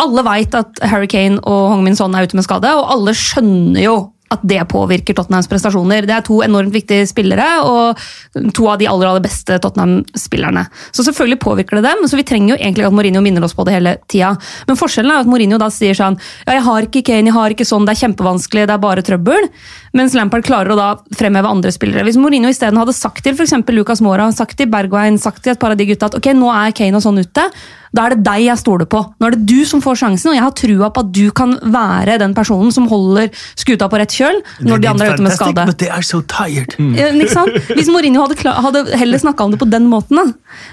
alle 0.00 0.24
veit 0.24 0.54
at 0.56 0.80
Harry 0.88 1.10
Kane 1.10 1.42
og 1.44 1.68
Hong 1.74 1.84
Min 1.84 1.98
Son 1.98 2.16
er 2.16 2.24
ute 2.24 2.38
med 2.38 2.46
skade, 2.46 2.70
og 2.72 2.88
alle 2.94 3.14
skjønner 3.16 3.84
jo 3.84 3.96
at 4.32 4.44
det 4.48 4.60
påvirker 4.70 5.16
Tottenhams 5.16 5.48
prestasjoner. 5.50 6.06
Det 6.08 6.14
er 6.16 6.24
to 6.26 6.40
enormt 6.44 6.74
viktige 6.74 7.06
spillere, 7.08 7.46
og 7.66 8.52
to 8.56 8.68
av 8.70 8.80
de 8.80 8.88
aller, 8.90 9.10
aller 9.10 9.24
beste 9.24 9.58
Tottenham-spillerne. 9.62 10.64
Så 10.94 11.04
selvfølgelig 11.06 11.40
påvirker 11.42 11.78
det 11.78 11.84
dem, 11.90 12.06
så 12.08 12.18
vi 12.18 12.26
trenger 12.28 12.54
jo 12.54 12.60
egentlig 12.60 12.86
at 12.88 12.96
Mourinho 12.96 13.22
minner 13.24 13.44
oss 13.46 13.56
på 13.56 13.66
det 13.68 13.76
hele 13.76 13.96
tida. 14.12 14.32
Men 14.68 14.80
forskjellen 14.80 15.12
er 15.12 15.24
at 15.24 15.30
Mourinho 15.30 15.60
da 15.60 15.68
sier 15.72 15.96
sånn 15.98 16.18
ja, 16.46 16.56
jeg 16.56 16.64
har 16.66 16.88
ikke 16.88 17.04
Kane, 17.10 17.28
jeg 17.30 17.36
har 17.36 17.54
ikke 17.54 17.68
sånn, 17.68 17.86
det 17.88 17.96
er 17.96 18.02
kjempevanskelig, 18.06 18.66
det 18.68 18.76
er 18.76 18.82
bare 18.82 19.04
trøbbel. 19.06 19.50
Mens 19.96 20.16
Lampard 20.16 20.46
klarer 20.46 20.72
å 20.72 20.78
da 20.78 20.88
fremheve 21.18 21.50
andre 21.50 21.72
spillere. 21.74 22.06
Hvis 22.08 22.20
Mourinho 22.20 22.50
isteden 22.52 22.80
hadde 22.80 22.96
sagt 22.96 23.24
til 23.26 23.36
f.eks. 23.36 23.54
Lucas 23.72 24.02
Mora, 24.04 24.30
sagt 24.32 24.56
til 24.58 24.70
Bergwijn, 24.72 25.20
sagt 25.20 25.44
til 25.44 25.54
et 25.54 25.60
par 25.60 25.74
av 25.74 25.80
de 25.80 25.88
gutta 25.88 26.08
at 26.08 26.18
ok, 26.18 26.32
nå 26.36 26.50
er 26.54 26.74
Kane 26.76 26.98
og 26.98 27.04
sånn 27.04 27.20
ute, 27.22 27.46
da 27.92 28.06
er 28.08 28.14
det 28.16 28.22
deg 28.24 28.44
jeg 28.46 28.56
stoler 28.60 28.86
på. 28.88 29.02
Nå 29.20 29.26
er 29.28 29.34
det 29.36 29.42
du 29.50 29.64
som 29.68 29.82
får 29.84 29.98
sjansen, 30.00 30.30
og 30.32 30.36
jeg 30.38 30.42
har 30.46 30.54
trua 30.56 30.88
på 30.96 31.02
at 31.04 31.10
du 31.12 31.26
kan 31.36 31.50
være 31.74 32.14
den 32.22 32.32
personen 32.34 32.72
som 32.72 32.86
holder 32.88 33.28
skuta 33.60 33.88
på 33.92 34.00
rett 34.00 34.14
kjøl 34.16 34.38
når 34.64 34.80
de 34.80 34.88
andre 34.88 35.06
er 35.10 35.14
ute 35.18 35.26
med 35.26 35.36
skade. 35.36 35.66
But 35.68 35.78
they 35.82 35.90
are 35.92 36.02
so 36.02 36.22
tired. 36.24 36.72
Ikke 36.80 37.28
sant? 37.34 37.52
Hvis 37.76 37.90
Mourinho 37.92 38.24
hadde, 38.24 38.38
kla- 38.40 38.56
hadde 38.64 38.86
heller 38.96 39.20
snakka 39.20 39.44
om 39.44 39.52
det 39.52 39.60
på 39.60 39.68
den 39.70 39.90
måten. 39.92 40.16
Da. 40.22 40.24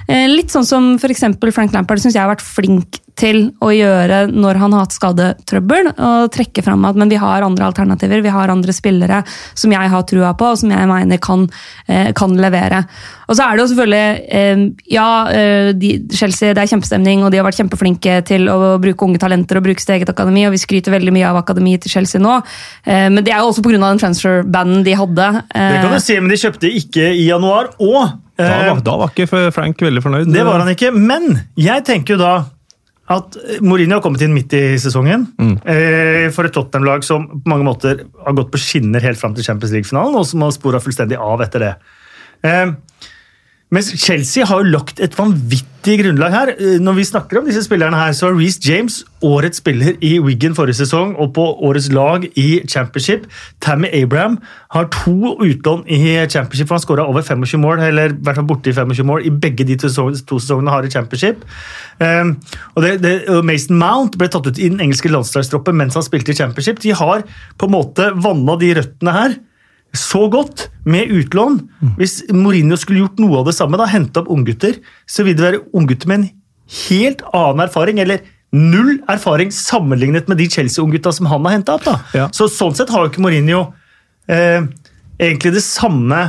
Eh, 0.07 0.27
Litt 0.31 0.49
sånn 0.55 0.65
som 0.65 0.93
eksempel 0.99 1.51
Frank 1.51 1.73
Lampard 1.75 1.99
syns 1.99 2.15
jeg 2.15 2.23
har 2.23 2.31
vært 2.31 2.45
flink 2.45 3.01
til 3.17 3.49
å 3.63 3.71
gjøre 3.73 4.25
når 4.31 4.59
han 4.61 4.75
har 4.75 4.85
hatt 4.85 4.95
skadetrøbbel. 4.95 5.91
Og 5.95 6.31
trekke 6.35 6.63
frem 6.65 6.85
at 6.89 6.99
men 6.99 7.11
vi 7.11 7.19
har 7.21 7.45
andre 7.45 7.69
alternativer, 7.69 8.23
vi 8.25 8.33
har 8.33 8.51
andre 8.51 8.75
spillere 8.75 9.23
som 9.57 9.73
jeg 9.73 9.93
har 9.93 10.05
trua 10.09 10.33
på, 10.37 10.51
og 10.53 10.59
som 10.61 10.73
jeg 10.73 10.89
mener 10.89 11.21
kan, 11.23 11.47
eh, 11.87 12.11
kan 12.17 12.35
levere. 12.37 12.83
Og 13.29 13.37
så 13.37 13.45
er 13.45 13.55
det 13.55 13.63
jo 13.63 13.69
selvfølgelig 13.73 14.05
eh, 14.33 14.61
Ja, 14.89 15.09
eh, 15.29 15.71
de, 15.77 15.91
Chelsea, 16.15 16.53
det 16.53 16.63
er 16.63 16.71
kjempestemning, 16.71 17.23
og 17.23 17.31
de 17.31 17.39
har 17.39 17.47
vært 17.47 17.59
kjempeflinke 17.61 18.19
til 18.27 18.49
å 18.49 18.77
bruke 18.81 19.05
unge 19.05 19.21
talenter 19.21 19.59
og 19.59 19.67
bruke 19.67 19.83
sitt 19.83 19.93
eget 19.97 20.11
akademi, 20.11 20.47
og 20.47 20.55
vi 20.55 20.61
skryter 20.61 20.95
veldig 20.95 21.13
mye 21.15 21.27
av 21.29 21.41
akademiet 21.43 21.85
til 21.85 21.93
Chelsea 21.93 22.21
nå. 22.21 22.39
Eh, 22.85 23.07
men 23.09 23.21
det 23.23 23.33
er 23.33 23.43
jo 23.43 23.51
også 23.51 23.65
pga. 23.65 23.77
den 23.79 24.01
transfer-banden 24.01 24.83
de 24.85 24.95
hadde. 24.97 25.27
Det 25.53 25.81
kan 25.83 25.93
du 25.93 26.01
si, 26.03 26.17
men 26.19 26.31
de 26.33 26.41
kjøpte 26.41 26.73
ikke 26.81 27.11
i 27.13 27.27
januar. 27.29 27.73
Og 27.79 28.17
Da 28.39 28.49
var, 28.69 28.79
da 28.79 28.93
var 29.01 29.09
ikke 29.11 29.51
Frank 29.51 29.81
veldig 29.83 30.01
fornøyd. 30.03 30.31
Det 30.31 30.45
var 30.47 30.61
han 30.63 30.71
ikke. 30.71 30.93
Men 30.95 31.41
jeg 31.59 31.83
tenker 31.87 32.15
jo 32.15 32.21
da 32.21 32.33
at 33.09 33.37
Mourinho 33.65 33.97
har 33.97 34.03
kommet 34.05 34.21
inn 34.21 34.35
midt 34.35 34.53
i 34.53 34.63
sesongen 34.81 35.25
eh, 35.65 36.27
for 36.33 36.45
et 36.45 36.53
Tottenham-lag 36.53 37.05
som 37.05 37.25
på 37.31 37.49
mange 37.49 37.65
måter 37.65 38.03
har 38.25 38.35
gått 38.37 38.51
på 38.53 38.61
skinner 38.61 39.01
helt 39.01 39.17
fram 39.17 39.33
til 39.33 39.47
Champions 39.47 39.73
League-finalen, 39.73 40.17
og 40.19 40.27
som 40.29 40.45
har 40.45 40.53
spora 40.53 40.81
fullstendig 40.83 41.17
av 41.17 41.41
etter 41.41 41.65
det. 41.65 41.71
Eh, 42.45 42.75
mens 43.69 43.91
Chelsea 44.01 44.45
har 44.49 44.63
jo 44.63 44.71
lagt 44.73 44.97
et 45.03 45.13
vanvittig 45.13 45.99
grunnlag 46.01 46.33
her. 46.33 46.51
Eh, 46.57 46.79
Når 46.81 46.95
vi 46.97 47.03
snakker 47.05 47.37
om 47.37 47.45
disse 47.45 47.61
spillerne 47.63 47.97
her, 47.97 48.15
så 48.17 48.27
var 48.27 48.39
Reece 48.39 48.59
James 48.65 49.03
årets 49.21 49.61
spiller 49.61 49.93
i 50.01 50.15
Wigan 50.23 50.55
forrige 50.57 50.79
sesong 50.79 51.11
og 51.19 51.33
på 51.35 51.43
årets 51.67 51.91
lag 51.93 52.25
i 52.35 52.61
Championship. 52.65 53.27
Tammy 53.61 53.91
Abraham 53.93 54.39
har 54.73 54.89
to 54.89 55.35
utlån 55.37 55.83
i 55.85 55.99
Championship, 56.25 56.67
for 56.67 56.79
han 56.79 56.81
skåra 56.81 57.05
over 57.05 57.21
25 57.21 57.61
mål, 57.61 57.79
eller 57.79 58.09
i 58.09 58.17
hvert 58.17 58.39
fall 58.39 58.47
borti 58.49 58.73
25 58.73 59.05
mål, 59.05 59.25
i 59.25 59.29
begge 59.29 59.67
de 59.67 59.77
to 59.77 59.89
sesongene, 59.89 60.71
har 60.73 60.83
i 60.83 60.89
Championship. 60.89 61.45
Um, 61.99 62.39
og 62.75 62.83
det, 62.83 63.01
det, 63.03 63.13
Mason 63.45 63.77
Mount 63.77 64.17
ble 64.17 64.31
tatt 64.31 64.47
ut 64.47 64.57
i 64.57 64.69
den 64.69 64.79
engelske 64.79 65.11
landslagstroppen 65.11 65.77
mens 65.77 65.97
han 65.99 66.05
spilte 66.05 66.33
i 66.33 66.39
Championship. 66.41 66.81
De 66.81 66.95
har 66.95 67.21
på 67.57 67.69
en 67.69 67.75
måte 67.75 68.09
vanna 68.17 68.57
de 68.57 68.73
røttene 68.79 69.13
her 69.13 69.37
så 69.95 70.27
godt 70.29 70.67
med 70.85 71.09
utlån. 71.13 71.59
Hvis 71.97 72.19
Mourinho 72.33 72.77
skulle 72.77 73.03
gjort 73.03 73.21
noe 73.21 73.39
av 73.41 73.49
det 73.49 73.55
samme, 73.57 73.79
da, 73.79 73.87
hente 73.89 74.21
opp 74.21 74.29
unggutter, 74.29 74.77
så 75.09 75.25
vil 75.25 75.37
det 75.37 75.45
være 75.45 75.63
unggutter 75.73 76.11
med 76.11 76.19
en 76.19 76.27
helt 76.87 77.23
annen 77.33 77.63
erfaring, 77.65 78.01
eller 78.03 78.21
null 78.53 78.99
erfaring 79.09 79.51
sammenlignet 79.53 80.29
med 80.29 80.39
de 80.41 80.49
Chelsea-unggutta 80.49 81.13
som 81.13 81.29
han 81.29 81.45
har 81.45 81.57
henta 81.57 81.77
opp. 81.77 81.85
da. 81.85 81.97
Ja. 82.13 82.29
Så 82.33 82.49
Sånn 82.53 82.77
sett 82.77 82.89
har 82.93 83.05
jo 83.05 83.11
ikke 83.11 83.23
Mourinho 83.25 83.67
eh, 84.29 84.61
egentlig 85.19 85.53
det 85.57 85.65
samme 85.65 86.21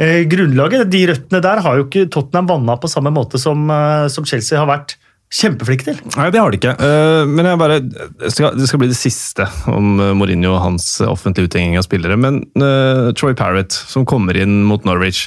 eh, 0.00 0.22
grunnlaget. 0.28 0.88
De 0.92 1.02
røttene 1.10 1.42
der 1.44 1.64
har 1.64 1.80
jo 1.80 1.88
ikke 1.88 2.06
Tottenham 2.12 2.48
vanna 2.52 2.78
på 2.80 2.90
samme 2.92 3.12
måte 3.14 3.40
som, 3.40 3.68
eh, 3.70 4.06
som 4.12 4.28
Chelsea 4.28 4.58
har 4.60 4.68
vært 4.70 4.96
kjempeflinke 5.32 5.84
til. 5.88 5.96
Nei, 6.16 6.28
det 6.30 6.38
har 6.40 6.50
de 6.54 6.58
ikke. 6.60 6.74
Eh, 6.78 7.26
Men 7.26 7.48
jeg 7.50 7.58
bare, 7.60 7.78
det 7.82 8.32
skal, 8.32 8.78
bli 8.80 8.88
det 8.92 8.98
siste 8.98 9.46
om 9.72 9.96
eh, 10.00 10.12
Mourinho 10.16 10.52
og 10.54 10.62
hans 10.62 10.86
offentlige 11.02 11.50
uthenging 11.50 11.76
av 11.80 11.86
spillere. 11.88 12.16
Men 12.20 12.42
eh, 12.56 13.12
Troy 13.18 13.34
Parrott, 13.38 13.72
som 13.74 14.06
kommer 14.06 14.38
inn 14.38 14.60
mot 14.68 14.84
Norwich, 14.86 15.26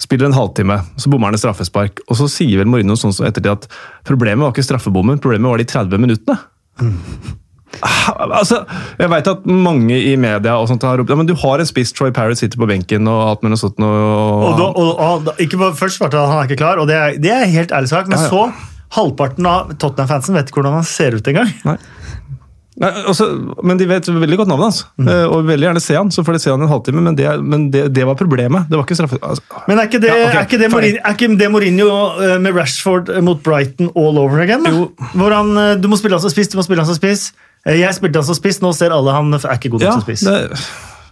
spiller 0.00 0.28
en 0.30 0.36
halvtime, 0.36 0.80
så 1.00 1.08
bommer 1.12 1.30
han 1.30 1.36
et 1.38 1.42
straffespark. 1.44 2.00
Og 2.08 2.18
så 2.20 2.28
sier 2.32 2.60
vel 2.62 2.68
Mourinho 2.72 2.96
sånn 3.00 3.14
som 3.16 3.28
ettertid 3.28 3.52
at 3.52 3.68
problemet 4.08 4.44
var 4.44 4.52
ikke 4.56 4.66
straffebommen, 4.66 5.20
problemet 5.24 5.52
var 5.52 5.60
de 5.62 5.68
30 5.72 6.06
minuttene. 6.06 6.40
Altså, 7.76 8.62
jeg 8.96 9.10
vet 9.12 9.26
at 9.28 9.42
mange 9.50 9.96
i 9.98 10.14
media 10.16 10.54
og 10.56 10.68
sånt 10.70 10.84
har 10.86 10.96
ropt 10.96 11.10
ja, 11.12 11.16
men 11.18 11.26
du 11.28 11.34
har 11.36 11.60
en 11.60 11.68
spiss, 11.68 11.90
Troy 11.92 12.08
Parrott 12.14 12.38
sitter 12.40 12.56
på 12.62 12.68
benken 12.70 13.04
og 13.10 13.18
alt 13.26 13.42
mulig 13.44 13.58
sånt. 13.60 13.76
Og, 13.84 14.44
Og 14.46 14.54
da, 14.56 14.68
og, 14.70 14.92
og, 15.02 15.26
da- 15.26 15.34
ikke 15.44 15.58
på 15.60 15.68
først 15.76 15.98
svarte 16.00 16.16
han 16.16 16.24
at 16.24 16.32
han 16.32 16.40
er 16.40 16.48
ikke 16.48 16.60
klar, 16.62 16.80
og 16.80 16.88
det 16.88 16.96
er, 16.96 17.18
det 17.20 17.32
er 17.34 17.44
helt 17.52 17.74
ærlig 17.76 17.90
sak, 17.92 18.08
men 18.08 18.16
Ja, 18.16 18.22
ja. 18.24 18.30
så 18.32 18.75
halvparten 18.96 19.46
av 19.50 19.74
Tottenham-fansen 19.78 20.34
vet 20.36 20.48
ikke 20.50 20.62
hvordan 20.62 20.80
han 20.80 20.88
ser 20.88 21.14
ut 21.18 21.28
engang. 21.32 21.52
Nei. 21.68 21.76
Nei, 22.76 22.90
altså, 23.08 23.24
men 23.64 23.78
de 23.80 23.86
vet 23.88 24.04
veldig 24.12 24.36
godt 24.36 24.50
navnet 24.50 24.66
hans, 24.66 24.80
Mm. 25.00 25.06
eh, 25.08 25.22
og 25.32 25.46
veldig 25.48 25.64
gjerne 25.64 25.80
se 25.80 25.94
han. 25.96 26.10
Så 26.12 26.20
får 26.26 26.36
de 26.36 26.40
se 26.42 26.50
han 26.52 26.60
en 26.60 26.68
halvtime, 26.68 27.00
men 27.06 27.14
det, 27.16 27.24
men 27.40 27.70
det, 27.72 27.86
det 27.96 28.04
var 28.04 28.18
problemet. 28.20 28.66
Det 28.68 28.76
var 28.76 28.84
ikke 28.84 28.98
straffe... 28.98 29.16
Altså, 29.24 29.40
Men 29.68 29.78
er 29.80 29.88
ikke 29.88 30.00
det, 30.02 30.10
Ja, 30.12 30.26
okay. 30.26 30.40
er 30.42 30.44
ikke 30.44 30.58
det. 30.60 30.68
Mourinho, 30.74 31.00
er 31.00 31.16
ikke 31.16 31.30
det 31.40 31.48
Mourinho 31.54 31.88
eh, 32.20 32.34
med 32.44 32.52
Rashford 32.58 33.08
mot 33.24 33.40
Brighton 33.42 33.88
all 33.96 34.18
over 34.20 34.42
again? 34.44 34.66
Hvor 35.16 35.32
han, 35.32 35.54
eh, 35.56 35.72
du 35.80 35.88
må 35.88 35.96
spille 35.96 36.18
han 36.18 36.24
som 36.26 36.34
spiss, 36.34 36.52
du 36.52 36.58
må 36.60 36.66
spille 36.68 36.84
han 36.84 36.90
som 36.92 36.98
spiss. 37.00 37.30
Eh, 37.64 37.78
Jeg 37.80 37.96
spilte 37.96 38.20
han 38.20 38.28
som 38.28 38.36
spiss, 38.36 38.60
nå 38.60 38.74
ser 38.76 38.92
alle 38.92 39.16
han 39.16 39.32
er 39.32 39.56
ikke 39.56 39.72
god 39.72 39.80
nok 39.80 39.88
ja, 39.88 39.96
som 39.96 40.04
spiss. 40.04 40.26
det, 40.28 40.60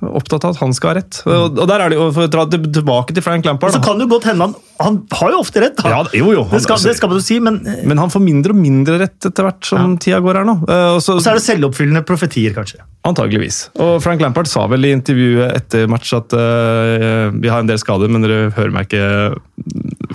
opptatt 0.09 0.45
av 0.45 0.55
at 0.55 0.61
han 0.62 0.73
skal 0.77 0.93
ha 0.93 0.95
rett. 1.01 1.21
Og, 1.27 1.59
og 1.59 1.69
der 1.71 1.85
er 1.85 1.93
det 1.93 1.99
jo, 1.99 2.09
For 2.14 2.27
å 2.27 2.31
dra 2.31 2.45
tilbake 2.51 3.14
til 3.17 3.25
Frank 3.25 3.47
Lampard 3.49 3.75
så 3.75 3.81
kan 3.85 3.99
det 4.01 4.07
godt 4.11 4.27
hende 4.31 4.47
han 4.49 4.55
Han 4.83 4.97
har 5.21 5.31
jo 5.35 5.40
ofte 5.45 5.62
rett. 5.62 5.83
Ja, 5.87 6.01
jo, 6.12 6.33
jo, 6.35 6.43
han- 6.45 6.57
det, 6.57 6.62
skal, 6.64 6.77
altså- 6.77 6.88
det 6.90 6.97
skal 6.99 7.12
man 7.12 7.19
jo 7.21 7.25
si, 7.25 7.38
men 7.40 7.61
eh, 7.67 7.85
Men 7.87 7.99
han 8.03 8.11
får 8.11 8.25
mindre 8.25 8.55
og 8.57 8.59
mindre 8.61 8.99
rett 9.05 9.29
etter 9.31 9.47
hvert 9.49 9.64
som 9.71 9.97
tida 10.03 10.19
går 10.25 10.40
her 10.43 10.49
nå. 10.49 10.57
Eh, 10.69 10.88
Og 10.97 11.01
så, 11.05 11.17
så 11.23 11.31
er 11.33 11.38
det 11.40 11.45
selvoppfyllende 11.47 12.03
profetier, 12.09 12.53
kanskje. 12.57 12.83
Antageligvis. 13.05 13.69
Og 13.85 13.99
Frank 14.03 14.23
Lampard 14.25 14.49
sa 14.49 14.64
vel 14.71 14.87
i 14.88 14.93
intervjuet 14.97 15.53
etter 15.59 15.87
match 15.93 16.14
at 16.17 16.33
uh, 16.33 17.29
vi 17.37 17.51
har 17.53 17.61
en 17.61 17.69
del 17.69 17.77
skader, 17.79 18.09
men 18.09 18.25
dere 18.25 18.47
hører 18.57 18.73
meg 18.73 18.88
ikke 18.88 19.37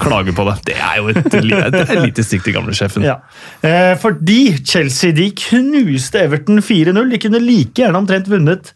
klage 0.01 0.33
på 0.33 0.45
det. 0.47 0.55
Det 0.71 0.77
er 0.79 0.97
jo 0.97 1.11
et, 1.11 1.19
det 1.29 1.83
er 1.85 2.01
lite 2.01 2.25
stikk 2.25 2.47
til 2.47 2.55
gamlesjefen. 2.57 3.05
Ja. 3.05 3.19
Eh, 3.61 3.93
fordi 4.01 4.39
Chelsea 4.65 5.13
de 5.15 5.29
knuste 5.37 6.23
Everton 6.25 6.63
4-0. 6.65 6.97
De 7.13 7.21
kunne 7.21 7.41
like 7.43 7.77
gjerne 7.77 8.01
omtrent 8.01 8.29
vunnet 8.31 8.73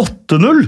8-0. 0.00 0.62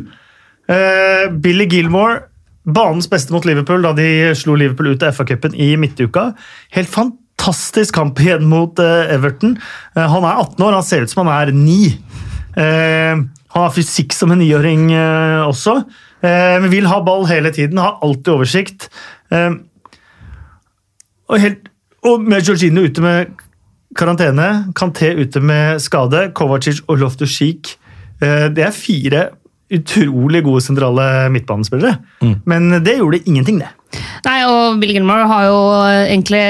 Eh, 0.68 1.30
Billy 1.32 1.64
Gilmore, 1.68 2.20
banens 2.68 3.08
beste 3.08 3.32
mot 3.32 3.46
Liverpool 3.48 3.84
da 3.84 3.94
de 3.96 4.34
slo 4.36 4.56
Liverpool 4.58 4.92
ut 4.92 5.04
av 5.04 5.16
FA-cupen 5.16 5.56
i 5.56 5.72
midtuka. 5.80 6.32
Helt 6.76 6.92
fantastisk 6.92 7.96
kamp 7.96 8.20
igjen 8.20 8.44
mot 8.48 8.80
eh, 8.82 9.14
Everton. 9.14 9.56
Eh, 9.96 10.04
han 10.04 10.28
er 10.28 10.44
18 10.44 10.66
år, 10.66 10.76
han 10.76 10.86
ser 10.86 11.04
ut 11.04 11.12
som 11.12 11.24
han 11.24 11.32
er 11.36 11.54
9. 11.56 11.78
Eh, 12.58 13.24
han 13.48 13.64
har 13.64 13.72
fysikk 13.72 14.12
som 14.12 14.34
en 14.34 14.42
niåring 14.42 14.90
også. 15.48 15.80
Men 16.20 16.66
vil 16.68 16.88
ha 16.90 16.98
ball 17.06 17.22
hele 17.30 17.52
tiden, 17.54 17.78
har 17.78 18.00
alltid 18.02 18.32
oversikt. 18.34 18.88
Og, 19.32 21.36
helt, 21.40 21.70
og 22.04 22.26
med 22.26 22.44
Georgino 22.44 22.82
ute 22.84 23.00
med 23.00 23.30
karantene, 23.96 24.48
Kanté 24.76 25.14
ute 25.16 25.40
med 25.40 25.80
skade, 25.80 26.26
Kovacic 26.36 26.82
og 26.90 27.00
Loftus-Cheek 27.00 27.78
Det 28.20 28.64
er 28.64 28.74
fire 28.74 29.24
utrolig 29.68 30.40
gode 30.46 30.62
sentrale 30.64 31.28
midtbanespillere. 31.32 31.98
Men 32.48 32.70
det 32.84 32.98
gjorde 32.98 33.20
ingenting, 33.26 33.60
det. 33.62 34.00
Nei, 34.24 34.38
og 34.48 34.80
Bill 34.80 34.94
Gilmore 34.96 35.28
har 35.28 35.44
jo 35.48 35.60
egentlig 36.08 36.42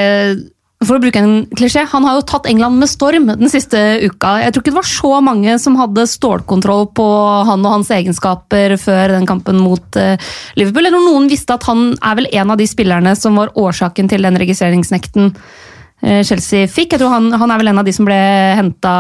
for 0.87 0.95
å 0.95 1.03
bruke 1.03 1.19
en 1.19 1.41
klisjé, 1.59 1.83
Han 1.91 2.05
har 2.07 2.19
jo 2.19 2.27
tatt 2.31 2.47
England 2.47 2.79
med 2.79 2.91
storm 2.91 3.27
den 3.27 3.51
siste 3.51 3.79
uka. 4.05 4.37
Jeg 4.45 4.55
tror 4.55 4.63
ikke 4.63 4.71
det 4.71 4.79
var 4.79 4.87
så 4.87 5.13
mange 5.25 5.57
som 5.59 5.79
hadde 5.79 6.07
stålkontroll 6.07 6.87
på 6.95 7.07
han 7.49 7.67
og 7.67 7.75
hans 7.81 7.91
egenskaper 7.91 8.77
før 8.79 9.17
den 9.17 9.27
kampen 9.27 9.59
mot 9.59 9.99
eh, 9.99 10.15
Liverpool. 10.55 10.87
Eller 10.87 11.03
noen 11.03 11.27
visste 11.31 11.57
at 11.59 11.67
han 11.67 11.97
er 11.99 12.21
vel 12.21 12.31
en 12.31 12.55
av 12.55 12.61
de 12.61 12.69
spillerne 12.71 13.17
som 13.19 13.41
var 13.41 13.51
årsaken 13.59 14.11
til 14.13 14.23
den 14.23 14.39
registreringsnekten 14.39 15.33
eh, 15.35 15.67
Chelsea 16.01 16.69
fikk. 16.71 16.93
Jeg 16.95 17.03
tror 17.03 17.11
han, 17.11 17.33
han 17.35 17.51
er 17.51 17.59
vel 17.59 17.73
en 17.73 17.81
av 17.83 17.87
de 17.89 17.93
som 17.97 18.07
ble 18.07 18.19
henta 18.59 18.93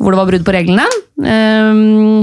hvor 0.00 0.14
det 0.14 0.16
var 0.16 0.28
brudd 0.30 0.44
på 0.46 0.52
reglene. 0.56 0.84
Um, 1.20 2.22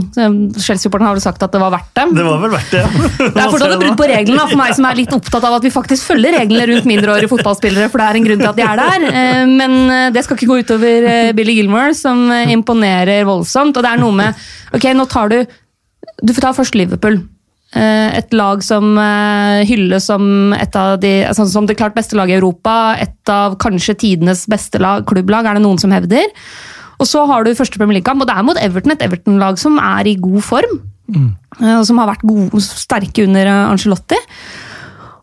Chelsea-supporterne 0.57 1.11
har 1.11 1.17
vel 1.17 1.21
sagt 1.21 1.43
at 1.45 1.53
det 1.53 1.59
var 1.61 1.69
verdt 1.75 1.91
det. 1.93 2.05
Det 2.17 2.23
var 2.25 2.39
vel 2.41 2.53
verdt 2.55 2.71
det. 2.73 2.81
Det 3.35 3.43
er 3.43 3.51
fortsatt 3.53 3.75
et 3.75 3.83
brudd 3.83 3.99
på 3.99 4.07
reglene 4.09 4.47
for 4.49 4.57
meg 4.57 4.73
som 4.79 4.87
er 4.89 4.97
litt 4.97 5.13
opptatt 5.13 5.45
av 5.45 5.59
at 5.59 5.67
vi 5.67 5.71
faktisk 5.73 6.09
følger 6.09 6.39
reglene 6.39 6.65
rundt 6.71 6.89
mindreårige 6.89 7.29
fotballspillere, 7.35 7.91
for 7.93 8.01
det 8.01 8.07
er 8.07 8.19
en 8.19 8.25
grunn 8.25 8.41
til 8.41 8.49
at 8.49 8.57
de 8.57 8.65
er 8.65 8.81
der. 8.81 9.07
Eh, 9.11 9.43
Men 9.51 9.77
eh, 9.93 10.07
det 10.15 10.25
skal 10.25 10.39
ikke 10.39 10.49
gå 10.49 10.59
utover 10.65 11.07
eh, 11.11 11.31
Billy 11.37 11.59
Gilmore, 11.59 11.93
som 11.97 12.25
eh, 12.33 12.49
imponerer 12.57 13.27
voldsomt. 13.29 13.77
Og 13.77 13.85
det 13.85 13.93
er 13.93 14.01
noe 14.01 14.17
med 14.23 14.47
Ok, 14.73 14.89
nå 14.97 15.05
tar 15.07 15.29
du 15.31 15.37
Du 16.25 16.33
får 16.33 16.47
ta 16.47 16.55
først 16.57 16.75
Liverpool. 16.81 17.21
Eh, 17.75 18.17
Et 18.17 18.33
lag 18.33 18.63
som 18.63 18.95
eh, 18.97 19.65
hylles 19.67 20.05
som 20.07 20.53
et 20.55 20.75
av 20.79 20.99
de, 21.01 21.25
altså, 21.27 21.47
som 21.51 21.67
det 21.67 21.75
klart 21.79 21.97
beste 21.97 22.15
laget 22.15 22.37
i 22.37 22.39
Europa. 22.39 22.95
Et 23.01 23.33
av 23.33 23.57
kanskje 23.59 23.97
tidenes 24.05 24.45
beste 24.47 24.79
lag, 24.79 25.05
klubblag, 25.07 25.45
er 25.45 25.57
det 25.57 25.65
noen 25.65 25.81
som 25.81 25.91
hevder. 25.91 26.31
Og 26.97 27.05
så 27.09 27.25
har 27.29 27.43
du 27.43 27.53
første 27.53 27.77
Premier 27.77 27.99
League-kamp, 27.99 28.23
og 28.23 28.29
det 28.29 28.37
er 28.37 28.45
mot 28.47 28.57
Everton, 28.61 28.95
et 28.95 29.03
Everton-lag 29.05 29.59
som 29.61 29.77
er 29.81 30.07
i 30.09 30.15
god 30.21 30.41
form. 30.45 30.79
Mm. 31.13 31.27
Og 31.77 31.83
som 31.87 31.99
har 32.01 32.09
vært 32.09 32.25
gode, 32.27 32.63
sterke 32.63 33.27
under 33.27 33.51
eh, 33.51 33.67
Angelotti. 33.73 34.17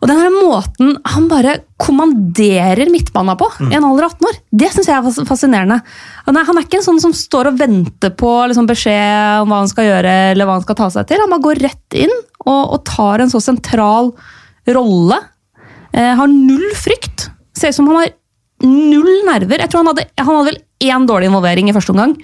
Og 0.04 0.10
den 0.10 0.18
her 0.20 0.32
måten 0.34 0.98
han 1.14 1.30
bare 1.30 1.54
kommanderer 1.80 2.90
midtbanen 2.92 3.38
på 3.40 3.46
i 3.64 3.70
en 3.72 3.86
alder 3.88 4.04
av 4.04 4.12
18 4.18 4.26
år, 4.28 4.34
det 4.60 4.68
syns 4.74 4.90
jeg 4.90 4.98
er 4.98 5.24
fascinerende. 5.24 5.78
Han 6.26 6.36
er, 6.36 6.44
han 6.44 6.60
er 6.60 6.66
ikke 6.66 6.82
en 6.82 6.84
sånn 6.84 7.00
som 7.00 7.14
står 7.16 7.48
og 7.48 7.56
venter 7.62 8.12
på 8.12 8.32
liksom, 8.50 8.68
beskjed 8.68 9.40
om 9.40 9.48
hva 9.48 9.62
han 9.62 9.72
skal 9.72 9.88
gjøre 9.88 10.12
eller 10.34 10.44
hva 10.44 10.58
han 10.58 10.66
skal 10.66 10.76
ta 10.82 10.90
seg 10.92 11.08
til. 11.08 11.24
Han 11.24 11.32
bare 11.32 11.46
går 11.46 11.62
rett 11.64 11.96
inn 12.04 12.12
og, 12.44 12.62
og 12.76 12.84
tar 12.88 13.24
en 13.24 13.32
så 13.32 13.40
sentral 13.42 14.12
rolle. 14.74 15.20
Eh, 15.92 16.14
har 16.18 16.30
null 16.30 16.70
frykt. 16.78 17.28
Ser 17.56 17.72
ut 17.72 17.78
som 17.78 17.90
han 17.90 18.02
har 18.02 18.14
null 18.64 19.12
nerver. 19.26 19.60
Jeg 19.60 19.70
tror 19.72 19.84
Han 19.84 19.92
hadde, 19.92 20.08
han 20.18 20.30
hadde 20.30 20.50
vel 20.52 20.62
én 20.84 21.06
dårlig 21.08 21.30
involvering 21.30 21.68
i 21.70 21.74
første 21.76 21.94
omgang, 21.94 22.16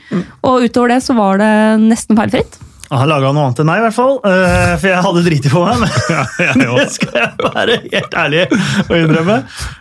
og 0.44 0.64
utover 0.66 0.94
det 0.94 1.00
så 1.04 1.14
var 1.16 1.40
det 1.40 1.52
nesten 1.82 2.18
feilfritt. 2.18 2.58
Han 2.90 3.06
laga 3.06 3.30
noe 3.30 3.46
annet 3.46 3.60
enn 3.62 3.68
meg, 3.68 3.78
i 3.78 3.84
hvert 3.84 3.94
fall. 3.94 4.16
Uh, 4.24 4.72
For 4.80 4.88
jeg 4.90 5.02
hadde 5.06 5.22
driti 5.26 5.52
på 5.52 5.62
meg. 5.62 5.84
Men 6.58 6.72
det 6.80 6.86
skal 6.96 7.18
jeg 7.20 7.30
være 7.44 7.76
helt 7.84 8.16
ærlig 8.18 8.44
å 8.50 8.98
innrømme. 8.98 9.36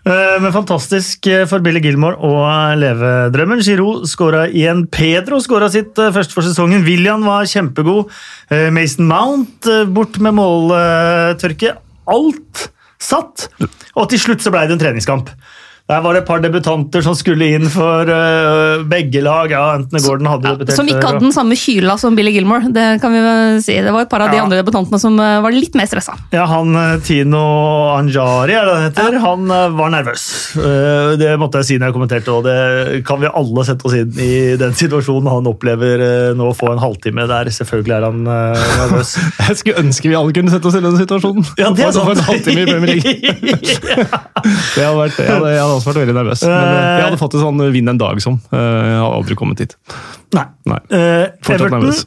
Uh, 0.05 0.35
Men 0.43 0.53
fantastisk 0.53 1.29
for 1.49 1.65
Billy 1.65 1.81
Gilmore 1.83 2.19
og 2.21 2.77
levedrømmen. 2.83 3.63
Giroud 3.65 4.05
skåra 4.09 4.45
igjen. 4.47 4.85
Pedro 4.93 5.41
skåra 5.41 5.71
sitt 5.73 5.97
eh, 5.97 6.13
første 6.15 6.37
for 6.37 6.45
sesongen. 6.45 6.85
William 6.85 7.25
var 7.25 7.49
kjempegod. 7.49 8.13
Uh, 8.53 8.69
Mason 8.75 9.09
Mount 9.09 9.69
bort 9.95 10.21
med 10.21 10.37
måltørke. 10.37 11.79
Alt 12.09 12.69
satt! 13.01 13.49
Og 13.97 14.09
til 14.11 14.21
slutt 14.21 14.43
så 14.43 14.53
ble 14.53 14.67
det 14.67 14.77
en 14.77 14.83
treningskamp. 14.85 15.33
Der 15.89 16.04
var 16.06 16.13
det 16.13 16.21
et 16.21 16.28
par 16.28 16.41
debutanter 16.43 17.02
som 17.02 17.15
skulle 17.17 17.47
inn 17.56 17.65
for 17.73 18.06
uh, 18.06 18.84
begge 18.86 19.23
lag. 19.25 19.49
Ja, 19.49 19.63
enten 19.73 19.97
Gordon 20.04 20.30
hadde 20.30 20.52
debutert 20.52 20.78
Som 20.78 20.89
ikke 20.91 21.02
hadde 21.02 21.23
den 21.23 21.34
samme 21.34 21.58
kyla 21.58 21.95
som 21.97 22.13
Billy 22.17 22.36
Gilmore. 22.36 22.69
Det 22.75 22.99
kan 23.02 23.15
vi 23.15 23.21
si. 23.65 23.73
Det 23.82 23.93
var 23.95 24.06
et 24.06 24.12
par 24.12 24.21
av 24.21 24.30
de 24.30 24.38
andre 24.38 24.60
debutantene 24.62 24.99
som 25.02 25.17
uh, 25.17 25.39
var 25.41 25.56
litt 25.56 25.73
mer 25.80 25.89
stressa. 25.89 26.13
Ja, 26.36 26.45
han 26.49 26.78
eh, 26.78 26.99
Tino 27.06 27.41
Anjari, 27.95 28.54
er 28.54 28.69
det 28.69 28.75
han 28.75 28.86
heter, 28.86 29.17
han 29.23 29.49
uh, 29.49 29.63
var 29.80 29.89
nervøs. 29.95 30.28
Eh, 30.62 31.15
Det 31.17 31.32
måtte 31.41 31.63
jeg 31.63 31.69
si 31.71 31.80
når 31.80 31.89
jeg 31.89 31.97
kommenterte, 31.97 32.36
og 32.38 32.45
det 32.45 33.02
kan 33.08 33.21
vi 33.23 33.34
alle 33.41 33.65
sette 33.65 33.89
oss 33.89 33.97
inn 33.97 34.13
i 34.21 34.32
den 34.62 34.78
situasjonen 34.78 35.32
han 35.32 35.49
opplever 35.49 36.06
nå 36.38 36.52
å 36.52 36.56
få 36.58 36.69
en 36.75 36.84
halvtime 36.84 37.25
der. 37.30 37.49
Selvfølgelig 37.56 37.97
er 37.97 38.08
han 38.12 38.21
nervøs. 38.30 39.15
Jeg 39.49 39.58
skulle 39.63 39.82
ønske 39.82 40.12
vi 40.12 40.17
alle 40.19 40.36
kunne 40.36 40.54
sette 40.54 40.69
oss 40.69 40.78
i 40.78 40.84
den 40.84 40.97
situasjonen. 40.99 41.49
Ja, 41.58 41.73
det 41.73 41.88
er 41.88 41.89
en 41.89 41.97
sant. 41.97 42.25
halvtime 42.30 42.67
i 42.67 42.69
Premier 42.69 42.93
League. 42.93 44.19
Det 44.75 44.86
hadde 44.86 44.97
vært, 44.99 45.17
det. 45.17 45.25
Ja, 45.25 45.39
det 45.43 45.58
hadde 45.60 45.78
også 45.79 45.89
vært 45.91 46.01
veldig 46.03 46.15
nervøs. 46.19 46.43
Men 46.45 46.69
eh, 46.75 46.93
jeg 46.99 47.05
hadde 47.07 47.19
fått 47.21 47.35
en 47.39 47.45
sånn 47.47 47.63
vinn 47.73 47.91
en 47.91 47.99
dag 48.01 48.21
som. 48.23 48.37
Eh, 48.51 48.59
Jeg 48.59 48.97
har 49.01 49.15
aldri 49.17 49.37
kommet 49.39 49.63
hit. 49.63 49.75
Nei. 50.37 50.45
Nei. 50.69 50.79
Eh, 50.93 51.25
Fortsatt 51.41 51.55
Everton 51.55 51.77
nervøs. 51.79 52.03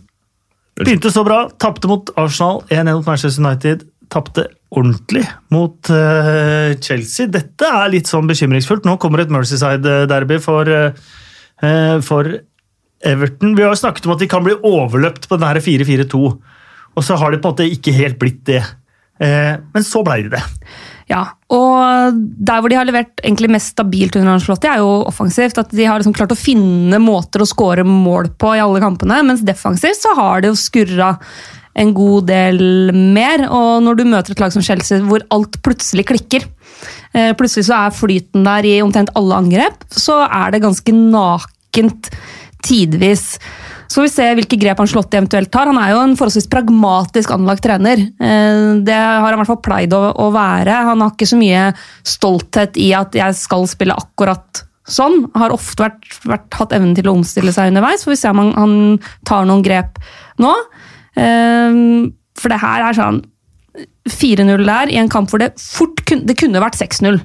begynte 0.82 1.12
så 1.14 1.24
bra, 1.26 1.42
tapte 1.60 1.90
mot 1.90 2.12
Arsenal, 2.20 2.62
1-1 2.70 3.00
mot 3.00 3.10
Manchester 3.10 3.42
United. 3.44 3.88
Tapte 4.12 4.46
ordentlig 4.72 5.22
mot 5.52 5.88
uh, 5.92 6.72
Chelsea. 6.84 7.28
Dette 7.32 7.68
er 7.68 7.90
litt 7.92 8.08
sånn 8.08 8.28
bekymringsfullt. 8.28 8.84
Nå 8.88 8.98
kommer 9.00 9.22
et 9.22 9.32
Mercyside-derby 9.32 10.36
for, 10.44 10.68
uh, 10.68 11.96
for 12.04 12.28
Everton. 13.08 13.54
Vi 13.56 13.64
har 13.64 13.72
jo 13.72 13.80
snakket 13.80 14.08
om 14.08 14.14
at 14.14 14.20
de 14.20 14.28
kan 14.32 14.44
bli 14.44 14.56
overløpt 14.68 15.28
på 15.30 15.38
denne 15.40 15.64
4-4-2, 15.64 16.20
og 16.92 17.04
så 17.04 17.16
har 17.20 17.32
de 17.32 17.40
på 17.40 17.48
en 17.48 17.56
måte 17.56 17.68
ikke 17.72 17.94
helt 17.96 18.18
blitt 18.20 18.42
det. 18.48 18.60
Eh, 19.20 19.54
men 19.74 19.86
så 19.86 20.02
ble 20.06 20.22
de 20.24 20.34
det. 20.36 20.42
Ja, 21.10 21.22
og 21.52 22.16
der 22.16 22.62
hvor 22.62 22.72
de 22.72 22.78
har 22.78 22.86
levert 22.88 23.20
egentlig 23.20 23.50
mest 23.52 23.74
stabilt 23.74 24.16
under 24.16 24.34
Ancelotti, 24.34 24.70
er 24.70 24.80
jo 24.80 25.02
offensivt. 25.10 25.58
At 25.60 25.72
de 25.74 25.86
har 25.88 26.00
liksom 26.00 26.14
klart 26.16 26.32
å 26.32 26.38
finne 26.38 27.00
måter 27.02 27.42
å 27.42 27.48
skåre 27.48 27.84
mål 27.86 28.32
på 28.40 28.54
i 28.56 28.62
alle 28.62 28.80
kampene. 28.82 29.20
Mens 29.26 29.44
defensivt 29.46 30.00
så 30.00 30.14
har 30.18 30.42
det 30.42 30.52
jo 30.52 30.60
skurra 30.60 31.16
en 31.78 31.92
god 31.96 32.28
del 32.30 32.92
mer. 32.92 33.46
Og 33.48 33.82
når 33.84 33.98
du 33.98 34.04
møter 34.08 34.34
et 34.34 34.42
lag 34.42 34.54
som 34.54 34.64
Chelsea 34.64 35.02
hvor 35.04 35.24
alt 35.34 35.58
plutselig 35.64 36.06
klikker, 36.12 36.46
eh, 37.12 37.32
plutselig 37.38 37.68
så 37.68 37.82
er 37.82 37.96
flyten 37.96 38.46
der 38.48 38.68
i 38.68 38.78
omtrent 38.84 39.12
alle 39.18 39.42
angrep, 39.44 39.84
så 39.90 40.22
er 40.28 40.54
det 40.54 40.64
ganske 40.64 40.96
nakent 40.96 42.12
tidvis. 42.62 43.36
Så 43.92 44.00
får 44.00 44.06
vi 44.06 44.12
se 44.14 44.26
hvilke 44.38 44.56
grep 44.56 44.78
han 44.80 44.86
Ancelotti 44.86 45.18
eventuelt 45.18 45.50
tar. 45.52 45.68
Han 45.68 45.76
er 45.82 45.90
jo 45.92 45.98
en 46.00 46.14
forholdsvis 46.16 46.46
pragmatisk 46.48 47.32
anlagt 47.34 47.60
trener. 47.66 48.00
Eh, 48.24 48.60
Det 48.86 48.96
har 48.96 49.20
han 49.26 49.34
i 49.36 49.40
hvert 49.42 49.50
fall 49.50 49.60
pleid 49.66 49.92
å, 49.92 50.00
å 50.16 50.30
være. 50.32 50.78
Han 50.88 51.02
har 51.04 51.12
ikke 51.12 51.28
så 51.28 51.36
mye 51.36 51.66
stolthet 52.08 52.78
i 52.80 52.92
at 52.96 53.12
jeg 53.18 53.36
skal 53.36 53.66
spille 53.68 53.96
akkurat 54.00 54.62
sånn. 54.88 55.26
Har 55.36 55.52
ofte 55.52 55.84
vært, 55.84 56.08
vært, 56.24 56.48
hatt 56.56 56.72
evnen 56.78 56.96
til 56.96 57.10
å 57.10 57.14
omstille 57.18 57.52
seg 57.52 57.68
underveis. 57.74 58.06
Får 58.08 58.14
vi 58.14 58.20
se 58.22 58.32
om 58.32 58.40
han, 58.40 58.54
han 58.56 58.74
tar 59.28 59.44
noen 59.50 59.66
grep 59.66 60.00
nå. 60.40 60.54
Eh, 61.20 61.76
For 62.40 62.48
det 62.54 62.62
her 62.64 62.86
er 62.88 62.96
sånn 62.96 63.20
4-0 64.08 64.64
der 64.66 64.90
i 64.92 64.98
en 65.00 65.12
kamp 65.12 65.30
hvor 65.30 65.40
det 65.44 65.52
fort 65.60 66.00
kunne, 66.08 66.24
det 66.28 66.38
kunne 66.40 66.60
vært 66.64 66.80
6-0. 66.80 67.20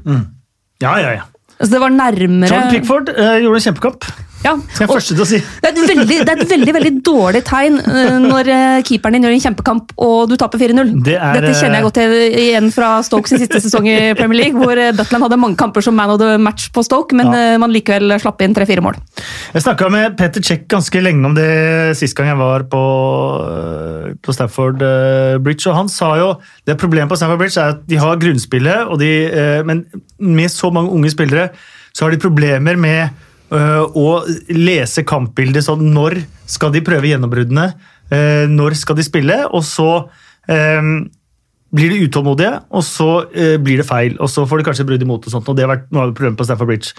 Ja, 0.83 0.93
ja, 1.01 1.15
ja. 1.21 1.25
Altså 1.57 1.73
det 1.73 1.79
var 1.81 1.89
nærmere 1.95 2.51
John 2.51 2.67
Pickford 2.69 3.09
eh, 3.15 3.39
gjorde 3.41 3.57
en 3.63 3.65
kjempekamp. 3.71 4.05
Ja, 4.47 4.53
Så 4.55 4.79
jeg 4.79 4.87
er 4.87 4.91
første 4.93 5.15
til 5.17 5.23
å 5.23 5.27
si. 5.27 5.37
Det 5.61 5.67
er 5.67 5.73
et 5.73 5.89
veldig, 5.91 6.17
det 6.23 6.33
er 6.33 6.41
et 6.45 6.51
veldig, 6.53 6.73
veldig 6.77 6.91
dårlig 7.03 7.41
tegn 7.47 7.79
eh, 7.83 8.13
når 8.23 8.49
eh, 8.53 8.75
keeperen 8.87 9.17
din 9.17 9.25
gjør 9.27 9.33
en 9.35 9.43
kjempekamp 9.43 9.91
og 10.05 10.29
du 10.31 10.35
taper 10.39 10.61
4-0. 10.61 10.93
Det 11.03 11.17
Dette 11.17 11.51
kjenner 11.57 11.79
jeg 11.81 11.85
godt 11.87 11.97
til 11.99 12.15
igjen 12.45 12.69
fra 12.71 12.91
Stokes 13.03 13.33
sin 13.33 13.41
siste 13.43 13.59
sesong 13.65 13.89
i 13.91 13.97
Premier 14.17 14.39
League, 14.45 14.55
hvor 14.61 14.79
eh, 14.79 14.93
Butland 14.95 15.27
hadde 15.27 15.39
mange 15.41 15.59
kamper 15.59 15.83
som 15.83 15.97
man 15.99 16.13
of 16.13 16.21
the 16.21 16.37
match 16.39 16.69
på 16.75 16.83
Stoke, 16.87 17.17
men 17.17 17.27
Ja. 17.33 17.43
eh, 17.55 17.57
man 17.59 17.73
likevel 17.75 18.15
slapp 18.23 18.41
inn 18.45 18.55
tre-fire 18.55 18.83
mål. 18.85 18.95
Jeg 19.53 19.65
snakka 19.65 19.91
med 19.91 20.15
Peter 20.21 20.41
Check 20.47 20.67
ganske 20.71 21.03
lenge 21.03 21.27
om 21.27 21.35
det 21.35 21.49
sist 21.99 22.15
gang 22.15 22.31
jeg 22.31 22.39
var 22.39 22.63
på, 22.71 22.83
på 24.23 24.35
Stafford 24.35 24.79
Bridge, 25.43 25.67
og 25.69 25.75
han 25.81 25.91
sa 25.91 26.13
jo 26.21 26.29
det 26.67 26.77
problemet 26.79 27.11
på 27.11 27.19
Stafford 27.19 27.41
Bridge 27.41 27.59
er 27.59 27.75
at 27.75 27.83
de 27.89 27.99
har 27.99 28.19
grunnspillet, 28.21 28.95
de, 29.01 29.11
men 29.67 29.83
med 30.19 30.51
så 30.53 30.71
mange 30.73 30.93
unge 30.95 31.11
spillere 31.13 31.49
så 31.97 32.05
har 32.05 32.13
de 32.13 32.21
problemer 32.21 32.77
med 32.77 33.09
øh, 33.53 33.83
å 33.97 34.07
lese 34.53 35.05
kampbildet 35.07 35.65
sånn 35.67 35.85
når 35.93 36.19
skal 36.49 36.73
de 36.73 36.83
prøve 36.85 37.11
gjennombruddene, 37.11 37.69
øh, 38.11 38.45
når 38.51 38.77
skal 38.79 38.99
de 38.99 39.05
spille, 39.07 39.39
og 39.51 39.63
så 39.67 39.91
øh, 40.51 40.91
blir 41.77 41.91
de 41.91 42.03
utålmodige, 42.07 42.53
og 42.71 42.85
så 42.87 43.09
øh, 43.27 43.57
blir 43.63 43.81
det 43.81 43.87
feil. 43.87 44.15
Og 44.23 44.31
så 44.31 44.45
får 44.47 44.61
de 44.61 44.67
kanskje 44.69 44.87
brudd 44.87 45.03
imot. 45.03 45.25
og 45.27 45.33
sånt, 45.33 45.49
og 45.49 45.57
Det 45.57 45.65
har 45.65 45.73
vært 45.75 45.89
noe 45.91 46.07
av 46.07 46.13
problemet 46.13 46.39
på 46.39 46.47
Stafford 46.47 46.71
Bridge. 46.71 46.93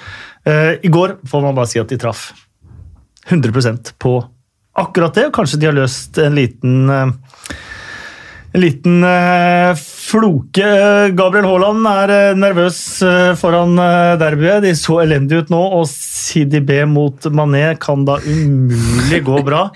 Eh, 0.45 0.75
I 0.85 0.93
går 0.93 1.19
får 1.29 1.45
man 1.45 1.57
bare 1.57 1.71
si 1.71 1.81
at 1.81 1.89
de 1.89 2.01
traff 2.01 2.31
100% 3.29 3.95
på 4.01 4.19
akkurat 4.79 5.15
det. 5.15 5.27
og 5.29 5.35
Kanskje 5.37 5.61
de 5.61 5.71
har 5.71 5.77
løst 5.77 6.21
en 6.23 6.37
liten 6.37 6.91
eh, 6.93 7.17
en 8.53 8.63
liten 8.65 9.05
eh, 9.05 9.77
floke. 10.09 10.65
Eh, 10.65 11.11
Gabriel 11.17 11.47
Haaland 11.49 11.87
er 11.91 12.13
eh, 12.15 12.39
nervøs 12.39 12.79
eh, 13.05 13.33
foran 13.39 13.77
derbyet. 14.21 14.65
De 14.65 14.75
så 14.79 15.01
elendige 15.05 15.45
ut 15.45 15.53
nå, 15.53 15.61
og 15.79 15.87
CDB 15.91 16.83
mot 16.89 17.29
Mané 17.35 17.73
kan 17.81 18.07
da 18.09 18.19
umulig 18.25 19.23
gå 19.27 19.43
bra. 19.47 19.67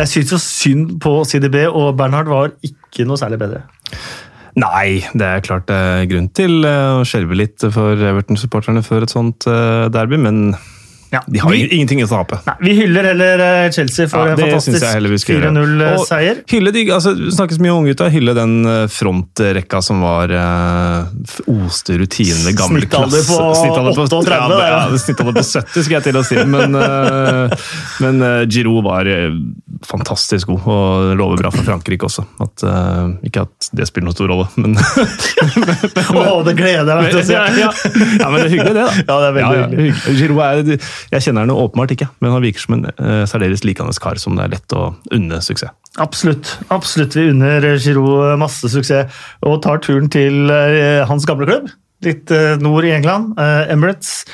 Jeg 0.00 0.12
syns 0.12 0.34
jo 0.34 0.42
synd 0.42 0.96
på 1.02 1.18
CDB, 1.28 1.62
og 1.70 1.94
Bernhard 1.98 2.30
var 2.32 2.54
ikke 2.66 3.06
noe 3.08 3.20
særlig 3.20 3.40
bedre. 3.42 3.64
Nei, 4.56 5.02
det 5.12 5.26
er 5.26 5.44
klart 5.44 5.66
det 5.68 5.76
er 5.76 6.06
grunn 6.08 6.30
til 6.32 6.64
å 6.64 7.04
skjelve 7.04 7.36
litt 7.36 7.60
for 7.74 8.00
Everton-supporterne 8.10 8.80
før 8.86 9.04
et 9.04 9.12
sånt 9.12 9.44
derby, 9.92 10.16
men 10.16 10.54
Ja, 11.12 11.20
de 11.26 11.38
har 11.38 11.50
vi, 11.52 11.60
ing- 11.62 11.72
ingenting 11.76 12.00
å 12.04 12.08
tape. 12.10 12.40
nei, 12.46 12.54
vi 12.66 12.72
hyller 12.80 13.06
heller 13.12 13.42
eh, 13.44 13.70
Chelsea 13.74 14.08
for 14.10 14.26
Ja, 14.26 14.34
en 14.34 14.40
fantastisk 14.40 14.82
skal 15.22 15.36
gjøre. 15.36 15.52
Og 15.52 15.68
4-0-seier. 15.70 16.40
Hylle 16.50 16.72
de, 16.74 16.82
altså, 16.96 17.12
snakkes 17.36 17.60
mye 17.62 17.74
om 17.74 17.84
unggutta. 17.84 18.08
Hylle 18.12 18.34
den 18.36 18.56
eh, 18.66 18.82
frontrekka 18.90 19.80
som 19.86 20.02
var 20.02 20.32
uh, 20.34 21.06
oste 21.52 21.98
rutine, 22.00 22.52
gamle 22.58 22.82
Snittalder 22.82 23.22
klasse. 23.22 23.36
på 23.36 24.06
38, 24.06 24.34
ja, 24.34 24.72
ja, 24.72 24.98
snittalder 25.04 25.38
på 25.38 25.44
70, 25.46 25.86
skal 25.86 25.96
jeg 25.98 26.06
til 26.08 26.18
å 26.18 26.24
si. 26.26 26.40
Men, 26.56 26.74
uh, 26.74 27.70
men 28.02 28.20
uh, 28.26 28.42
Giroud 28.50 28.82
var 28.86 29.06
eh, 29.10 29.30
fantastisk 29.88 30.50
god, 30.50 30.66
og 30.68 31.12
lover 31.18 31.40
bra 31.40 31.52
for 31.54 31.66
Frankrike 31.66 32.08
også. 32.08 32.24
At, 32.42 32.64
uh, 32.66 33.14
ikke 33.26 33.44
at 33.46 33.68
det 33.76 33.86
spiller 33.88 34.08
noen 34.08 34.16
stor 34.16 34.30
rolle, 34.32 34.46
men 34.58 34.76
Å, 36.16 36.42
det 36.46 36.56
gleder 36.58 36.90
jeg 36.90 36.98
meg 37.00 37.08
til 37.12 37.20
å 37.20 37.24
se! 37.28 37.36
ja, 37.36 37.46
ja. 37.60 37.70
ja, 37.70 38.28
men 38.28 38.36
det 38.40 38.44
er 38.48 38.52
hyggelig, 38.54 38.74
det. 38.74 38.84
da. 38.84 38.92
Ja, 39.00 39.16
det 39.22 39.30
er 39.30 39.36
veldig 39.38 39.56
hyggelig. 39.62 39.86
hyggelig. 39.86 40.18
Giroud 40.20 40.44
er, 40.76 40.90
jeg 41.16 41.26
kjenner 41.26 41.46
han 41.46 41.54
åpenbart 41.56 41.96
ikke, 41.96 42.10
men 42.24 42.36
han 42.36 42.44
virker 42.44 42.66
som 42.66 42.78
en 42.78 42.86
uh, 42.90 43.22
særdeles 43.30 43.64
likende 43.66 43.96
kar 44.02 44.20
som 44.20 44.36
det 44.38 44.46
er 44.46 44.54
lett 44.58 44.76
å 44.76 44.90
unne 45.14 45.40
suksess. 45.44 45.74
Absolutt. 46.02 46.58
Absolutt. 46.74 47.16
Vi 47.16 47.30
unner 47.32 47.64
Giroud 47.80 48.36
masse 48.40 48.68
suksess 48.68 49.24
og 49.46 49.62
tar 49.64 49.80
turen 49.84 50.10
til 50.12 50.46
uh, 50.52 51.06
hans 51.08 51.24
gamle 51.28 51.48
klubb. 51.48 51.70
Litt 52.04 52.30
eh, 52.34 52.58
nord 52.60 52.84
i 52.84 52.92
England. 52.92 53.38
eh, 53.40 53.72
Emirates. 53.72 54.26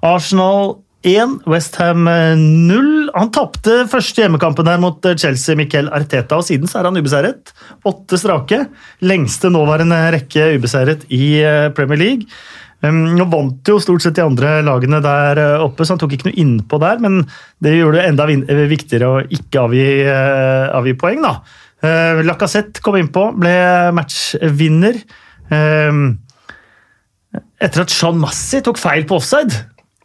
Arsenal 0.00 0.78
1, 1.06 1.38
Westham 1.48 2.04
0. 2.04 2.88
Han 3.16 3.30
tapte 3.32 3.84
første 3.88 4.24
hjemmekampen 4.24 4.68
der 4.68 4.80
mot 4.82 5.04
eh, 5.08 5.16
Chelsea, 5.16 5.56
Miquel 5.56 5.88
Arteta, 5.96 6.36
og 6.36 6.44
siden 6.44 6.68
så 6.68 6.80
er 6.80 6.90
han 6.90 7.00
ubeseiret. 7.00 7.54
Åtte 7.88 8.20
strake. 8.20 8.64
Lengste 9.04 9.52
nåværende 9.52 10.00
rekke 10.16 10.50
ubeseiret 10.58 11.06
i 11.08 11.38
eh, 11.40 11.70
Premier 11.76 12.00
League. 12.00 12.28
Han 12.84 13.00
Nå 13.16 13.26
vant 13.28 13.68
jo 13.68 13.76
stort 13.82 14.04
sett 14.04 14.16
de 14.16 14.24
andre 14.24 14.58
lagene 14.64 15.02
der 15.04 15.40
eh, 15.40 15.64
oppe, 15.64 15.84
så 15.84 15.94
han 15.94 16.02
tok 16.02 16.16
ikke 16.16 16.30
noe 16.30 16.40
innpå 16.40 16.80
der. 16.82 17.00
Men 17.04 17.22
det 17.64 17.76
gjorde 17.76 18.00
det 18.00 18.06
enda 18.08 18.28
eh, 18.36 18.64
viktigere 18.70 19.10
å 19.10 19.20
ikke 19.24 19.66
avgi, 19.66 19.88
eh, 20.04 20.68
avgi 20.76 20.96
poeng, 21.00 21.24
da. 21.24 21.38
Lacassette 21.80 22.82
kom 22.84 22.98
innpå, 22.98 23.30
ble 23.40 23.54
matchvinner. 23.96 24.98
Um, 25.48 26.18
etter 27.56 27.86
at 27.86 27.92
Sean 27.94 28.18
Massi 28.20 28.60
tok 28.64 28.76
feil 28.80 29.06
på 29.08 29.16
offside. 29.16 29.54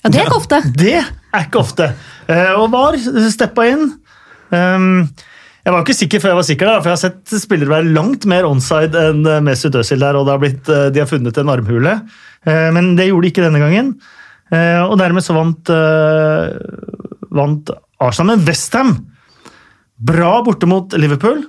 Ja, 0.05 0.11
Det 0.13 0.19
er 0.21 0.27
ikke 0.27 0.37
ofte. 0.37 0.59
Det 0.77 0.97
er 1.01 1.45
ikke 1.47 1.61
ofte. 1.63 1.87
Eh, 2.29 2.51
og 2.53 2.69
VAR 2.73 2.97
steppa 3.33 3.65
inn. 3.71 3.87
Um, 4.53 5.07
jeg 5.65 5.73
var 5.73 5.81
ikke 5.81 5.95
sikker 5.97 6.21
før 6.21 6.31
jeg 6.31 6.37
var 6.37 6.45
sikker, 6.45 6.69
der, 6.69 6.83
for 6.83 6.91
jeg 6.91 6.93
har 6.99 7.01
sett 7.01 7.41
spillere 7.41 7.71
være 7.71 7.93
langt 7.95 8.27
mer 8.29 8.45
onside 8.45 9.01
enn 9.09 9.25
eh, 9.25 9.41
Mesut 9.41 9.73
Özil 9.79 10.05
der, 10.05 10.19
og 10.19 10.29
har 10.29 10.43
blitt, 10.43 10.69
eh, 10.69 10.91
de 10.93 11.01
har 11.01 11.09
funnet 11.09 11.41
en 11.41 11.49
armhule. 11.49 11.97
Men 12.45 12.91
det 12.93 13.07
gjorde 13.07 13.25
de 13.25 13.29
ikke 13.31 13.41
denne 13.41 13.57
gangen. 13.57 13.87
Og 14.53 14.91
dermed 15.01 15.25
så 15.25 15.33
vant, 15.33 15.69
vant 17.33 17.71
Arsenal. 18.05 18.35
Men 18.35 18.43
Westham 18.45 18.91
Bra 19.97 20.35
borte 20.45 20.69
mot 20.69 20.93
Liverpool. 20.93 21.41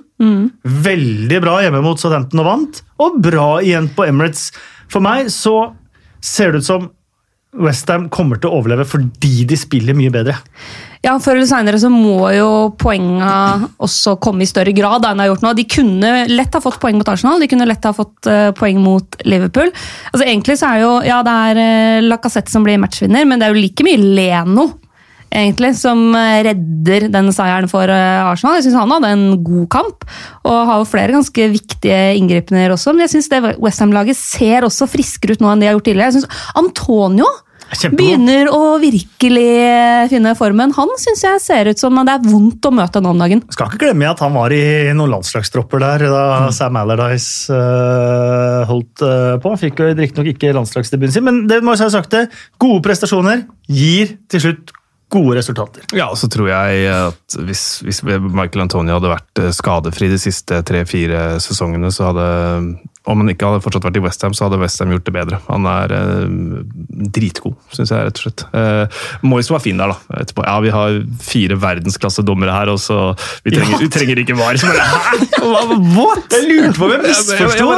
Veldig 0.65 1.41
bra 1.43 1.59
hjemme 1.61 1.83
mot 1.85 2.01
Southampton 2.01 2.41
og 2.41 2.47
vant. 2.49 2.81
Og 3.05 3.19
bra 3.21 3.59
igjen 3.61 3.91
på 3.93 4.07
Emirates. 4.09 4.47
For 4.89 5.05
meg 5.05 5.29
så 5.29 5.75
ser 6.25 6.55
det 6.55 6.63
ut 6.63 6.69
som 6.71 6.89
Westham 7.61 8.07
kommer 8.13 8.39
til 8.41 8.51
å 8.51 8.59
overleve 8.59 8.85
fordi 8.87 9.45
de 9.49 9.57
spiller 9.59 9.97
mye 9.97 10.13
bedre. 10.13 10.37
Ja, 11.05 11.13
Før 11.21 11.37
eller 11.37 11.47
seinere 11.49 11.79
så 11.79 11.89
må 11.93 12.31
jo 12.35 12.49
poenga 12.79 13.69
også 13.83 14.17
komme 14.23 14.43
i 14.43 14.49
større 14.49 14.73
grad 14.75 15.05
enn 15.05 15.19
de 15.19 15.25
har 15.25 15.31
gjort 15.31 15.45
nå. 15.45 15.53
De 15.57 15.67
kunne 15.69 16.13
lett 16.31 16.57
ha 16.57 16.63
fått 16.63 16.79
poeng 16.81 16.97
mot 16.99 17.11
Arsenal, 17.11 17.39
de 17.41 17.49
kunne 17.51 17.67
lett 17.69 17.85
ha 17.85 17.93
fått 17.95 18.29
eh, 18.29 18.49
poeng 18.57 18.81
mot 18.83 19.21
Liverpool. 19.27 19.71
Altså 20.11 20.25
Egentlig 20.25 20.57
så 20.59 20.71
er 20.71 20.83
jo 20.83 20.91
Ja, 21.07 21.21
det 21.25 21.37
er 21.51 21.61
uh, 21.61 22.07
Lacassette 22.07 22.51
som 22.51 22.65
blir 22.65 22.81
matchvinner, 22.81 23.25
men 23.29 23.39
det 23.39 23.47
er 23.47 23.55
jo 23.55 23.61
like 23.61 23.85
mye 23.87 24.01
Leno 24.01 24.71
egentlig, 25.33 25.73
som 25.77 25.99
eh, 26.15 26.41
redder 26.47 27.07
den 27.11 27.31
seieren 27.35 27.69
for 27.71 27.91
eh, 27.91 28.27
Arsenal. 28.27 28.57
Jeg 28.57 28.67
syns 28.67 28.79
han 28.79 28.93
hadde 28.95 29.11
en 29.13 29.25
god 29.45 29.67
kamp, 29.73 30.07
og 30.47 30.61
har 30.69 30.81
jo 30.81 30.89
flere 30.89 31.15
ganske 31.15 31.49
viktige 31.53 31.99
inngripener 32.19 32.73
også. 32.75 32.93
Men 32.93 33.05
jeg 33.05 33.17
syns 33.17 33.57
Westham-laget 33.63 34.19
ser 34.19 34.67
også 34.67 34.89
friskere 34.89 35.35
ut 35.35 35.43
nå 35.43 35.51
enn 35.51 35.63
de 35.63 35.69
har 35.69 35.77
gjort 35.77 35.89
tidligere. 35.89 36.11
Jeg 36.11 36.21
synes 36.21 36.47
Antonio. 36.63 37.27
Begynner 37.93 38.49
å 38.53 38.77
virkelig 38.81 39.49
finne 40.11 40.33
formen. 40.37 40.73
Han 40.77 40.93
syns 41.01 41.23
jeg 41.25 41.43
ser 41.43 41.71
ut 41.71 41.81
som 41.81 41.97
det 41.97 42.15
er 42.15 42.25
vondt 42.25 42.65
å 42.67 42.73
møte 42.73 43.01
nå 43.03 43.13
om 43.13 43.21
dagen. 43.21 43.43
Skal 43.53 43.71
ikke 43.71 43.87
glemme 43.87 44.09
at 44.09 44.23
han 44.23 44.35
var 44.35 44.53
i 44.55 44.63
noen 44.95 45.17
landslagstropper 45.17 45.83
der 45.83 46.07
da 46.13 46.23
Sam 46.55 46.79
Allardyce 46.79 47.53
uh, 47.53 48.63
holdt 48.69 49.03
uh, 49.03 49.35
på. 49.41 49.53
Han 49.53 49.61
fikk 49.61 49.83
jo 49.83 49.91
riktignok 49.91 50.33
ikke 50.35 50.55
landslagsdebuten 50.57 51.17
sin, 51.17 51.27
men 51.27 51.45
det 51.49 51.61
må 51.63 51.75
jeg 51.75 51.87
ha 51.87 51.93
sagt 51.99 52.15
det. 52.15 52.27
Gode 52.61 52.83
prestasjoner 52.87 53.45
gir 53.67 54.17
til 54.31 54.47
slutt 54.47 54.75
gode 55.09 55.37
resultater. 55.37 55.85
Ja, 55.95 56.09
og 56.11 56.19
så 56.19 56.27
tror 56.31 56.49
jeg 56.51 56.87
at 56.91 57.37
hvis, 57.47 57.79
hvis 57.85 58.01
Michael 58.03 58.65
Antonio 58.65 58.97
hadde 58.97 59.13
vært 59.13 59.41
eh, 59.41 59.53
skadefri 59.55 60.09
de 60.11 60.19
siste 60.19 60.59
tre-fire 60.67 61.37
sesongene, 61.43 61.91
så 61.95 62.09
hadde 62.09 62.27
Om 63.07 63.21
han 63.23 63.29
ikke 63.31 63.47
hadde 63.47 63.61
fortsatt 63.63 63.85
vært 63.87 63.97
i 63.99 64.01
Westham, 64.03 64.33
så 64.35 64.45
hadde 64.49 64.57
Westham 64.59 64.89
gjort 64.91 65.05
det 65.07 65.13
bedre. 65.15 65.37
Han 65.47 65.63
er 65.71 65.93
eh, 65.95 66.25
dritgod, 67.15 67.53
syns 67.71 67.93
jeg, 67.93 68.03
rett 68.09 68.19
og 68.19 68.23
slett. 68.25 68.43
Eh, 68.51 68.97
Moyes 69.23 69.47
var 69.53 69.61
fin 69.63 69.79
der, 69.79 69.93
da. 69.93 70.17
Etterpå. 70.21 70.43
Ja, 70.43 70.57
vi 70.65 70.73
har 70.75 70.97
fire 71.23 71.55
verdensklassedommere 71.63 72.51
her, 72.51 72.71
og 72.73 72.81
så 72.83 72.97
Vi 73.47 73.53
trenger, 73.55 73.79
vi 73.79 73.87
trenger 73.93 74.19
ikke 74.25 74.35
VAR. 74.35 74.59
Så 74.59 74.67
bare, 74.67 74.83
Hæ? 75.07 75.77
What? 75.95 76.27
Jeg 76.35 76.49
lurte 76.49 76.75
på 76.81 76.89
om 76.89 76.91
jeg 76.91 76.99
Jeg- 76.99 77.07
jeg- 77.07 77.39
jeg 77.39 77.47
misforsto, 77.47 77.69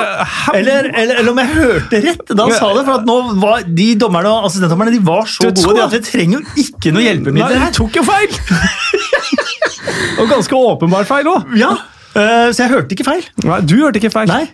eller, 0.58 0.90
eller, 0.98 1.16
eller 1.22 1.32
om 1.32 1.38
jeg 1.44 1.54
hørte 1.54 2.02
rett 2.08 2.34
da 2.34 2.44
han 2.50 2.56
sa 2.58 2.72
det. 2.74 2.86
For 2.90 2.96
at 2.98 3.06
nå 3.06 3.18
var 3.46 3.64
de 3.70 3.88
dommerne 4.02 4.34
og 4.34 4.50
assistentdommerne 4.50 4.96
de 4.98 5.04
var 5.06 5.30
så 5.30 5.46
gode 5.46 5.76
de 5.78 5.86
at 5.86 5.94
vi 5.94 6.02
trenger 6.10 6.40
jo 6.40 6.66
ikke 6.66 6.92
noe 6.96 7.04
Nei, 7.04 7.08
hjelpemidler 7.12 7.54
de 7.54 7.62
her. 7.68 7.72
tok 7.78 8.02
jo 8.02 8.04
feil! 8.08 8.34
og 10.20 10.28
ganske 10.32 10.56
åpenbart 10.58 11.08
feil 11.10 11.30
òg. 11.32 11.54
Ja, 11.60 11.72
eh, 12.20 12.50
Så 12.54 12.64
jeg 12.66 12.72
hørte 12.74 12.96
ikke 12.96 13.06
feil. 13.08 13.24
Nei, 13.48 13.60
du 13.68 13.76
hørte 13.80 14.00
ikke 14.02 14.12
feil. 14.14 14.28
Nei. 14.30 14.46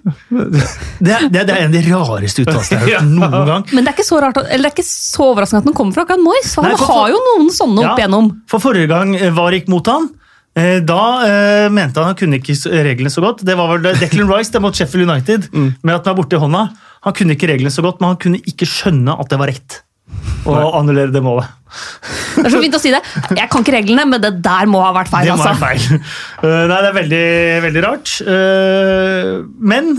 Det 0.99 1.13
er, 1.15 1.27
det 1.33 1.45
det 1.49 1.55
er 1.55 1.63
en 1.65 1.71
av 1.71 1.75
de 1.75 1.81
rareste 1.91 2.43
uttalelsene 2.45 2.81
jeg 2.81 2.97
har 2.97 3.01
hørt 3.05 3.15
noen 3.19 3.47
gang. 3.49 3.65
Men 3.73 3.83
det 3.87 3.91
er 3.93 3.97
ikke 3.97 4.07
så 4.07 4.19
rart, 4.23 4.37
eller 4.43 4.69
det 4.69 4.71
er 4.71 4.75
ikke 4.77 4.87
så 4.89 5.27
overraskende 5.31 5.63
at 5.63 5.69
den 5.69 5.77
kommer 5.77 5.97
fra 5.97 6.05
akkurat 6.07 6.23
Moyes. 6.25 6.53
Han 6.59 6.67
Nei, 6.69 6.75
for- 6.79 6.93
har 6.93 7.09
jo 7.15 7.23
noen 7.31 7.49
sånne 7.55 7.81
opp 7.83 7.89
Ja, 7.91 7.95
igjennom. 8.03 8.29
For 8.51 8.63
forrige 8.63 8.89
gang 8.91 9.15
eh, 9.19 9.31
VAR 9.35 9.57
ikke 9.59 9.73
mot 9.75 9.91
han. 9.91 10.09
eh, 10.55 10.79
Da 10.87 10.99
uh, 11.25 11.69
mente 11.73 11.99
han 12.01 12.11
han 12.13 12.19
kunne 12.19 12.39
ikke 12.41 12.55
reglene 12.89 13.11
så 13.13 13.23
godt. 13.25 13.43
Det 13.47 13.57
var 13.59 13.73
vel 13.75 13.89
Declan 13.99 14.29
Rice 14.31 14.51
det 14.55 14.61
mot 14.63 14.75
Sheffield 14.75 15.09
United. 15.09 15.49
Med 15.55 15.95
at 15.97 16.05
han 16.05 16.13
er 16.15 16.19
borte 16.21 16.37
i 16.39 16.41
hånda. 16.41 16.67
Han 17.05 17.13
kunne 17.13 17.35
ikke 17.37 17.49
reglene 17.51 17.69
så 17.73 17.83
godt, 17.85 17.99
men 18.01 18.13
han 18.15 18.21
kunne 18.21 18.39
ikke 18.49 18.65
skjønne 18.69 19.13
at 19.21 19.29
det 19.29 19.37
var 19.41 19.51
rett. 19.51 19.81
Å 20.45 20.57
annullere 20.79 21.13
det 21.13 21.21
målet. 21.25 21.53
Det 22.35 22.45
er 22.45 22.53
så 22.53 22.61
fint 22.63 22.75
å 22.77 22.81
si 22.81 22.91
det. 22.93 23.01
Jeg 23.35 23.49
kan 23.51 23.63
ikke 23.63 23.73
reglene, 23.75 24.05
men 24.09 24.21
det 24.23 24.35
der 24.45 24.69
må 24.69 24.83
ha 24.83 24.91
vært 24.95 25.11
feil. 25.11 25.27
Det 25.27 25.37
må 25.37 25.45
altså. 25.45 25.55
være 25.63 25.79
feil. 25.79 26.03
Uh, 26.43 26.63
nei, 26.71 26.77
det 26.77 26.89
er 26.89 26.97
veldig, 26.99 27.25
veldig 27.65 27.83
rart. 27.85 28.13
Uh, 28.27 29.31
men 29.73 29.95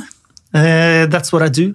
uh, 0.55 1.03
that's 1.13 1.35
what 1.35 1.45
I 1.45 1.51
do. 1.51 1.73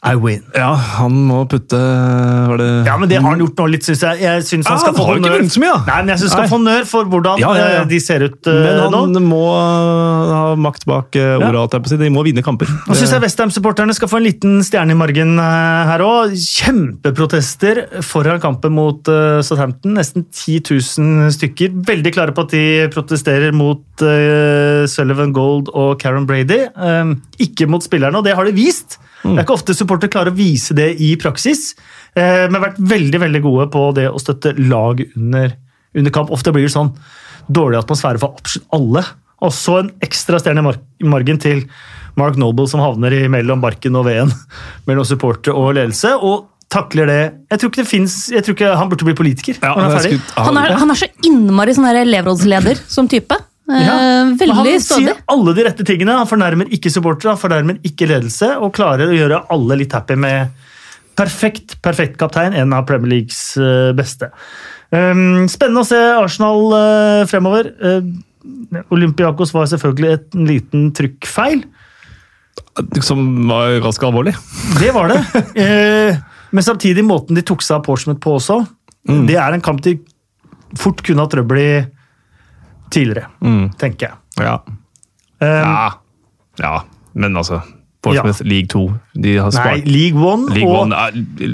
I 0.00 0.14
win. 0.16 0.40
Ja, 0.56 0.70
han 0.96 1.12
må 1.28 1.42
putte 1.44 1.76
Var 1.76 2.56
det 2.56 2.68
Ja, 2.86 2.94
men 2.96 3.10
det 3.10 3.18
har 3.20 3.34
han 3.34 3.42
gjort 3.42 3.58
nå 3.60 3.66
litt, 3.68 3.84
syns 3.84 4.00
jeg. 4.06 4.22
Jeg 4.22 4.44
synes 4.48 4.70
han 4.70 4.78
Ja, 4.78 4.84
skal 4.86 4.94
få 4.96 5.04
honnør. 5.10 5.42
mye. 5.60 5.74
Nei, 5.84 5.96
men 5.98 6.12
jeg 6.14 6.22
synes 6.22 6.32
han 6.32 6.40
skal 6.40 6.48
få 6.48 6.56
honnør 6.56 6.86
for 6.88 7.10
hvordan 7.12 7.42
Ja, 7.42 7.50
ja, 7.58 7.66
eh, 7.82 7.88
de 7.90 7.98
ser 8.00 8.24
ut 8.24 8.48
uh, 8.48 8.54
Men 8.54 8.80
nå. 8.94 9.02
han 9.04 9.26
må 9.28 9.42
uh, 9.52 10.32
ha 10.32 10.54
makt 10.56 10.86
bak 10.88 11.18
uh, 11.20 11.44
ordet. 11.50 11.98
De 12.00 12.08
må 12.12 12.24
vinne 12.24 12.40
kamper. 12.46 12.70
Nå 12.88 12.96
syns 12.96 13.12
jeg 13.12 13.24
Westham-supporterne 13.26 13.92
skal 13.96 14.08
få 14.08 14.22
en 14.22 14.26
liten 14.30 14.56
stjerne 14.64 14.96
i 14.96 14.98
margen 14.98 15.36
uh, 15.36 15.84
her 15.90 16.06
òg. 16.06 16.32
Kjempeprotester 16.32 17.82
foran 18.06 18.40
kampen 18.40 18.72
mot 18.76 19.04
uh, 19.12 19.42
Southampton. 19.44 19.98
Nesten 20.00 20.24
10 20.32 20.62
000 20.96 21.36
stykker. 21.36 21.76
Veldig 21.92 22.14
klare 22.16 22.32
på 22.32 22.48
at 22.48 22.56
de 22.56 22.64
protesterer 22.94 23.52
mot 23.56 23.84
eh, 24.04 24.86
Sullivan 24.90 25.32
Gold 25.36 25.70
og 25.76 25.98
Karen 26.00 26.26
Brady. 26.28 26.62
Eh, 26.72 27.14
ikke 27.44 27.68
mot 27.70 27.84
spillerne, 27.84 28.20
og 28.20 28.26
det 28.26 28.36
har 28.38 28.48
de 28.48 28.56
vist. 28.56 28.98
Det 29.22 29.36
er 29.36 29.44
ikke 29.44 29.56
ofte 29.58 29.76
supportere 29.76 30.12
klarer 30.12 30.32
å 30.32 30.38
vise 30.38 30.74
det 30.76 30.94
i 31.02 31.12
praksis, 31.20 31.74
eh, 32.14 32.46
men 32.46 32.56
har 32.58 32.70
vært 32.70 32.82
veldig 32.92 33.20
veldig 33.20 33.42
gode 33.44 33.66
på 33.74 33.86
det 33.98 34.08
å 34.10 34.20
støtte 34.22 34.54
lag 34.58 35.02
under, 35.08 35.56
under 35.94 36.14
kamp. 36.14 36.32
Ofte 36.32 36.54
blir 36.56 36.68
det 36.68 36.74
sånn 36.74 36.94
dårlig 37.50 37.80
atmosfære 37.82 38.22
for 38.22 38.38
absolutt 38.38 38.70
alle. 38.76 39.04
Og 39.40 39.52
så 39.56 39.80
en 39.80 39.90
ekstra 40.04 40.40
stjerne 40.40 40.64
i 41.00 41.08
margen 41.08 41.40
til 41.40 41.64
Mark 42.20 42.38
Noble, 42.40 42.66
som 42.68 42.82
havner 42.82 43.14
i 43.16 43.26
mellom 43.32 43.62
barken 43.62 43.96
og 43.96 44.08
veden 44.08 44.32
mellom 44.88 45.06
supportere 45.08 45.56
og 45.56 45.76
ledelse. 45.78 46.16
og 46.16 46.48
takler 46.70 47.08
det. 47.10 47.22
Jeg 47.50 47.60
tror 47.60 47.70
ikke 47.72 47.82
det 47.82 47.90
finnes, 47.90 48.16
jeg 48.30 48.44
tror 48.46 48.54
ikke 48.54 48.74
Han 48.78 48.90
burde 48.92 49.06
bli 49.08 49.14
politiker 49.18 49.56
Ja, 49.58 49.72
han 49.74 49.90
er 49.90 50.20
Han 50.36 50.58
er, 50.60 50.74
han 50.78 50.92
er 50.92 50.98
så 51.00 51.08
innmari 51.26 51.74
sånn 51.74 51.88
her 51.88 51.98
elevrådsleder 52.04 52.78
som 52.86 53.08
type. 53.10 53.34
Eh, 53.70 53.84
Ja, 53.86 53.96
men 53.98 54.34
Veldig 54.40 54.56
han 54.56 54.82
sier 54.84 55.20
alle 55.30 55.54
de 55.56 55.66
rette 55.66 55.86
tingene. 55.86 56.18
Han 56.20 56.28
fornærmer 56.30 56.70
ikke 56.74 56.92
supportere, 56.92 57.34
han 57.36 57.40
fornærmer 57.40 57.78
ikke 57.86 58.08
ledelse, 58.10 58.52
og 58.58 58.74
klarer 58.76 59.10
å 59.10 59.16
gjøre 59.16 59.44
alle 59.54 59.80
litt 59.82 59.94
happy 59.96 60.16
med 60.18 60.50
perfekt, 61.20 61.76
perfekt 61.84 62.18
kaptein, 62.20 62.56
en 62.56 62.72
av 62.76 62.86
Premier 62.88 63.16
Leagues 63.18 63.40
eh, 63.60 63.90
beste. 63.96 64.30
Um, 64.90 65.46
spennende 65.50 65.84
å 65.84 65.86
se 65.86 65.98
Arsenal 66.18 66.72
eh, 66.74 67.26
fremover. 67.30 67.70
Olympiakos 68.90 69.52
var 69.54 69.68
selvfølgelig 69.70 70.10
et, 70.16 70.26
liten 70.34 70.88
trykkfeil. 70.96 71.62
Som 73.04 73.48
var 73.50 73.76
ganske 73.84 74.06
alvorlig. 74.06 74.34
Det 74.80 74.92
var 74.96 75.12
det. 75.12 75.22
Eh, 75.60 76.16
men 76.50 76.64
samtidig 76.66 77.04
måten 77.06 77.36
de 77.38 77.44
tok 77.46 77.62
seg 77.62 77.76
av 77.76 77.84
Portsmouth 77.86 78.18
på 78.22 78.32
også. 78.40 78.56
Det 79.06 79.36
er 79.38 79.54
en 79.54 79.62
kamp 79.62 79.78
de 79.84 79.94
fort 80.78 80.98
kunne 81.06 81.22
ha 81.22 81.30
trøbbel 81.30 81.60
i 81.62 81.70
tidligere, 82.90 83.30
tenker 83.80 84.06
jeg. 84.08 84.44
Ja. 84.44 84.56
Um, 85.40 85.48
ja. 85.48 85.90
ja. 86.60 86.74
Men 87.14 87.36
altså 87.36 87.60
Portsmouth 88.02 88.42
League 88.44 88.68
2 88.68 88.82
De 89.22 89.36
har 89.36 89.52
Nei, 89.56 89.80
League 89.84 90.20
1 90.20 90.62
og 90.62 90.74
One 90.82 90.96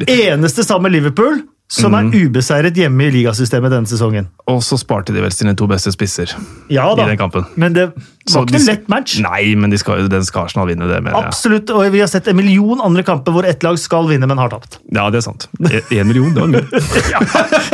eneste 0.06 0.64
sammen 0.66 0.90
med 0.90 1.00
Liverpool 1.00 1.40
som 1.68 1.94
er 1.98 2.06
ubeseiret 2.14 2.76
hjemme 2.78 3.08
i 3.08 3.10
ligasystemet 3.10 3.72
denne 3.72 3.90
sesongen. 3.90 4.28
Og 4.46 4.60
så 4.62 4.76
sparte 4.78 5.10
de 5.14 5.18
vel 5.24 5.32
sine 5.34 5.56
to 5.58 5.66
beste 5.66 5.90
spisser 5.90 6.30
Ja 6.70 6.84
i 6.92 6.98
den 7.00 7.16
kampen. 7.18 7.42
men 7.58 7.74
det 7.74 7.88
var 7.90 8.44
ikke 8.46 8.58
en 8.60 8.66
lett 8.68 8.88
match. 8.88 9.16
Nei, 9.22 9.54
men 9.58 9.70
de 9.74 9.78
skal, 9.78 10.06
den 10.10 10.24
skal 10.26 10.46
Arsenal 10.46 10.68
vinne, 10.70 10.86
det 10.86 11.00
mener 11.02 11.18
jeg. 11.18 11.32
Absolutt, 11.32 11.70
og 11.74 11.82
vi 11.94 12.00
har 12.04 12.10
sett 12.10 12.30
en 12.30 12.38
million 12.38 12.80
andre 12.82 13.02
kamper 13.06 13.34
hvor 13.34 13.46
ett 13.46 13.66
lag 13.66 13.78
skal 13.82 14.06
vinne, 14.10 14.28
men 14.30 14.38
har 14.38 14.50
tapt. 14.54 14.78
Ja, 14.94 15.08
det 15.10 15.20
er 15.22 15.26
sant. 15.26 15.48
Én 15.90 16.06
million, 16.06 16.30
det 16.34 16.44
var 16.44 16.54
mye. 16.54 16.82
Ja, 17.12 17.20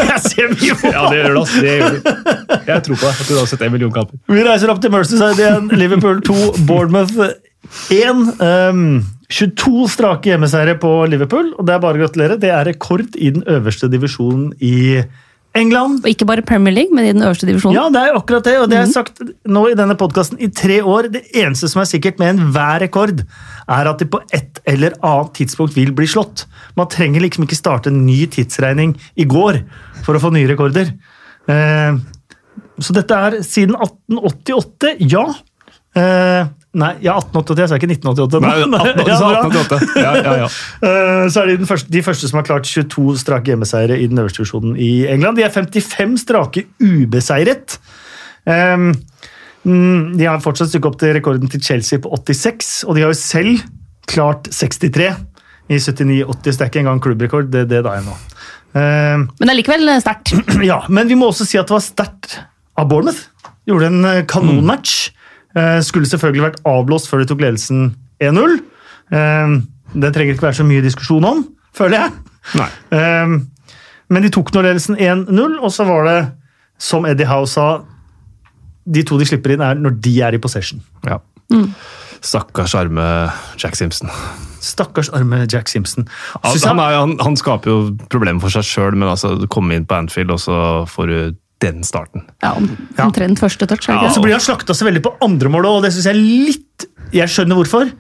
jeg 0.09 0.20
ser 0.24 0.53
mye 0.53 0.76
på 0.80 0.93
Ja, 0.93 1.07
det 1.12 1.20
gjør 1.20 1.32
det, 1.32 1.38
altså. 1.45 1.61
Det 1.61 1.76
gjør 1.78 1.97
det. 1.97 2.61
Jeg 2.72 2.82
tror 2.88 2.97
på 2.97 3.07
deg, 3.07 3.20
at 3.20 3.28
du 3.28 3.38
har 3.38 3.49
sett 3.53 3.64
en 3.68 3.72
million 3.76 3.93
kamper. 3.93 4.20
Vi 4.32 4.45
reiser 4.49 4.72
opp 4.72 4.80
til 4.84 4.93
Merseyside 4.93 5.40
igjen. 5.40 5.72
Liverpool 5.80 6.20
2, 6.24 6.36
Bournemouth 6.68 7.16
1. 7.93 8.24
Um, 8.40 8.86
22 9.33 9.89
strake 9.91 10.33
hjemmeseiere 10.33 10.76
på 10.80 10.91
Liverpool, 11.11 11.53
og 11.57 11.66
det 11.66 11.74
er 11.74 11.83
bare 11.83 11.99
å 11.99 12.05
gratulere. 12.05 12.39
Det 12.41 12.53
er 12.53 12.66
rekord 12.68 13.16
i 13.16 13.33
den 13.35 13.45
øverste 13.49 13.89
divisjonen 13.93 14.51
i 14.61 15.03
England. 15.59 16.01
Og 16.01 16.09
ikke 16.12 16.26
bare 16.28 16.45
Premier 16.47 16.72
League, 16.74 16.95
men 16.97 17.07
i 17.07 17.12
den 17.12 17.24
øverste 17.24 17.49
divisjonen. 17.49 17.76
Ja, 17.76 17.89
det 17.93 18.03
er 18.03 18.16
akkurat 18.16 18.47
det, 18.47 18.55
og 18.61 18.70
det 18.70 18.78
har 18.78 18.87
jeg 18.87 18.95
sagt 18.95 19.20
nå 19.45 19.66
i 19.68 19.76
denne 19.78 19.97
podkasten 20.01 20.41
i 20.41 20.49
tre 20.53 20.78
år. 20.80 21.11
Det 21.12 21.24
eneste 21.43 21.68
som 21.72 21.83
er 21.83 21.91
sikkert 21.91 22.20
med 22.22 22.35
enhver 22.35 22.80
rekord, 22.85 23.20
er 23.22 23.91
at 23.91 24.01
de 24.01 24.09
på 24.09 24.22
et 24.33 24.62
eller 24.68 24.97
annet 25.01 25.35
tidspunkt 25.37 25.76
vil 25.76 25.93
bli 25.97 26.09
slått. 26.09 26.47
Man 26.78 26.91
trenger 26.93 27.24
liksom 27.24 27.45
ikke 27.47 27.61
starte 27.61 27.93
en 27.93 28.03
ny 28.07 28.24
tidsregning 28.33 28.97
i 29.16 29.28
går 29.28 29.61
for 30.07 30.16
å 30.16 30.22
få 30.24 30.33
nye 30.35 30.49
rekorder. 30.51 30.95
Eh, 31.53 32.01
så 32.83 32.97
dette 32.97 33.22
er 33.28 33.41
siden 33.45 33.76
1888, 33.76 34.97
ja. 35.12 35.26
Eh, 36.73 36.79
nei, 36.81 36.93
ja, 37.05 37.14
1888, 37.20 37.61
jeg 37.62 37.68
sa 37.68 37.79
ikke 37.79 37.91
1988. 37.93 38.41
Nei, 38.41 38.53
18, 38.64 39.09
Ja, 39.09 39.16
1888. 39.18 40.01
Ja, 40.01 40.12
ja, 40.16 40.35
ja. 40.45 40.49
Eh, 40.89 41.27
Så 41.33 41.43
er 41.43 41.51
de 41.53 41.57
den 41.62 41.68
første, 41.68 41.91
de 41.93 42.03
første 42.03 42.29
som 42.31 42.41
har 42.41 42.47
klart 42.49 42.64
22 42.68 43.18
strake 43.20 43.53
hjemmeseiere 43.53 43.99
i 44.01 44.07
den 44.11 44.18
øverste 44.23 44.43
divisjonen 44.43 44.77
i 44.81 44.91
England. 45.12 45.37
De 45.39 45.45
er 45.47 45.53
55 45.55 46.16
strake 46.25 46.64
ubeseiret. 46.83 47.77
Um, 48.49 48.89
mm, 49.64 50.16
De 50.18 50.25
har 50.27 50.41
fortsatt 50.43 50.73
stykke 50.73 50.89
opp 50.91 50.97
til 50.99 51.12
rekorden 51.14 51.49
til 51.53 51.62
Chelsea 51.62 52.01
på 52.03 52.11
86, 52.16 52.73
og 52.89 52.97
de 52.99 53.05
har 53.05 53.12
jo 53.12 53.20
selv 53.20 53.61
klart 54.11 54.49
63 54.51 55.12
i 55.70 55.79
79-80, 55.79 55.85
så 55.87 56.59
det 56.59 56.64
er 56.64 56.70
ikke 56.73 56.81
engang 56.83 57.01
klubbrekord. 57.05 57.47
det, 57.53 57.68
det 57.70 57.85
da 57.87 57.95
er 58.01 58.03
nå. 58.09 58.16
Um, 58.73 59.29
Men 59.39 59.47
det 59.47 59.53
er 59.53 59.59
likevel 59.61 59.93
sterkt. 60.03 60.33
ja, 60.73 60.81
men 60.89 61.07
vi 61.09 61.14
må 61.20 61.29
også 61.31 61.47
si 61.47 61.61
at 61.61 61.68
det 61.70 61.77
var 61.77 61.85
sterkt 61.85 62.41
av 62.81 62.89
Bournemouth. 62.91 63.29
Gjorde 63.68 63.93
en 63.93 64.05
eh, 64.09 64.23
kanonmatch. 64.27 64.95
Eh, 65.12 65.18
skulle 65.85 66.09
selvfølgelig 66.09 66.47
vært 66.47 66.61
avblåst 66.69 67.11
før 67.11 67.23
de 67.23 67.29
tok 67.29 67.43
ledelsen 67.45 67.91
1-0. 68.23 68.59
Eh, 69.13 69.57
det 69.93 70.13
trenger 70.15 70.37
ikke 70.37 70.49
være 70.49 70.61
så 70.61 70.67
mye 70.67 70.85
diskusjon 70.85 71.27
om, 71.29 71.43
føler 71.77 71.99
jeg. 71.99 72.13
Nei. 72.59 72.69
Eh, 72.97 73.35
men 74.13 74.27
de 74.27 74.31
tok 74.33 74.53
nå 74.55 74.65
ledelsen 74.65 74.99
1-0, 75.01 75.59
og 75.61 75.73
så 75.73 75.89
var 75.89 76.09
det, 76.09 76.21
som 76.83 77.07
Eddie 77.09 77.29
Howe 77.31 77.49
sa, 77.49 77.67
de 78.83 79.05
to 79.07 79.19
de 79.21 79.29
slipper 79.29 79.55
inn, 79.55 79.63
er 79.63 79.79
når 79.79 79.99
de 80.03 80.15
er 80.27 80.35
i 80.35 80.41
possession. 80.43 80.83
Ja. 81.07 81.21
Stakkars 82.23 82.75
arme 82.79 83.05
Jack 83.61 83.77
Simpson. 83.79 84.11
Stakkars 84.63 85.11
arme 85.15 85.45
Jack 85.51 85.71
Simpson. 85.71 86.09
Han, 86.43 86.59
han, 86.65 86.83
er, 86.83 86.99
han, 86.99 87.15
han 87.23 87.39
skaper 87.39 87.71
jo 87.71 87.79
problemer 88.11 88.43
for 88.43 88.55
seg 88.55 88.67
sjøl, 88.67 88.99
men 88.99 89.11
altså, 89.11 89.35
komme 89.53 89.77
inn 89.77 89.87
på 89.87 89.99
Anfield, 89.99 90.35
og 90.35 90.43
så 90.43 90.59
får 90.91 91.11
du 91.11 91.17
den 91.63 91.83
starten. 91.87 92.25
Ja, 92.43 92.53
om- 92.59 92.71
Omtrent 93.07 93.41
første 93.43 93.67
touch. 93.71 93.89
Ja. 93.89 94.09
Så 94.13 94.23
blir 94.25 94.35
han 94.37 94.43
slakta 94.43 94.75
så 94.75 94.85
veldig 94.89 95.03
på 95.07 95.15
andre 95.25 95.49
mål, 95.53 95.67
og 95.71 95.83
det 95.87 95.93
syns 95.95 96.11
jeg 96.11 96.19
litt 96.21 96.89
Jeg 97.13 97.29
skjønner 97.29 97.59
hvorfor, 97.59 97.91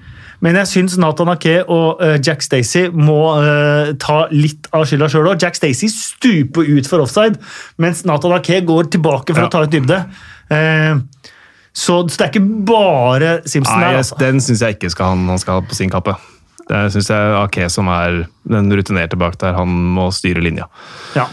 men 0.42 0.56
jeg 0.56 0.66
syns 0.70 0.94
Nathan 0.98 1.28
Ake 1.28 1.58
og 1.68 2.00
uh, 2.00 2.14
Jack 2.24 2.40
Stacey 2.42 2.88
må 2.90 3.18
uh, 3.36 3.90
ta 4.00 4.22
litt 4.32 4.66
av 4.72 4.86
skylda 4.88 5.06
sjøl 5.12 5.28
òg. 5.34 5.42
Jack 5.44 5.54
Stacey 5.58 5.90
stuper 5.92 6.64
ut 6.64 6.88
for 6.88 7.04
offside, 7.04 7.36
mens 7.78 8.00
Nathan 8.08 8.32
Ake 8.38 8.62
går 8.64 8.88
tilbake 8.94 9.34
for 9.36 9.42
Ja. 9.44 9.50
å 9.50 9.52
ta 9.52 9.60
ut 9.66 9.70
dybde. 9.74 9.98
Uh, 10.48 11.02
så, 11.72 12.00
så 12.08 12.16
det 12.16 12.24
er 12.24 12.32
ikke 12.32 12.64
bare 12.72 13.30
Simpson 13.48 13.78
Nei, 13.80 13.92
der, 13.92 14.00
altså. 14.00 14.16
Den 14.20 14.40
syns 14.44 14.64
jeg 14.64 14.78
ikke 14.78 14.90
skal 14.96 15.12
han, 15.12 15.28
han 15.28 15.38
skal 15.44 15.60
ha 15.60 15.66
på 15.68 15.76
sin 15.76 15.92
kappe. 15.92 16.16
Det 16.68 16.80
syns 16.94 17.08
jeg 17.12 17.36
Ake, 17.42 17.68
som 17.72 17.88
er 17.92 18.22
den 18.48 18.72
rutinerte 18.72 19.16
bak 19.20 19.36
der, 19.40 19.52
han 19.60 19.68
må 19.68 20.08
styre 20.14 20.40
linja. 20.44 20.66
Ja. 21.16 21.28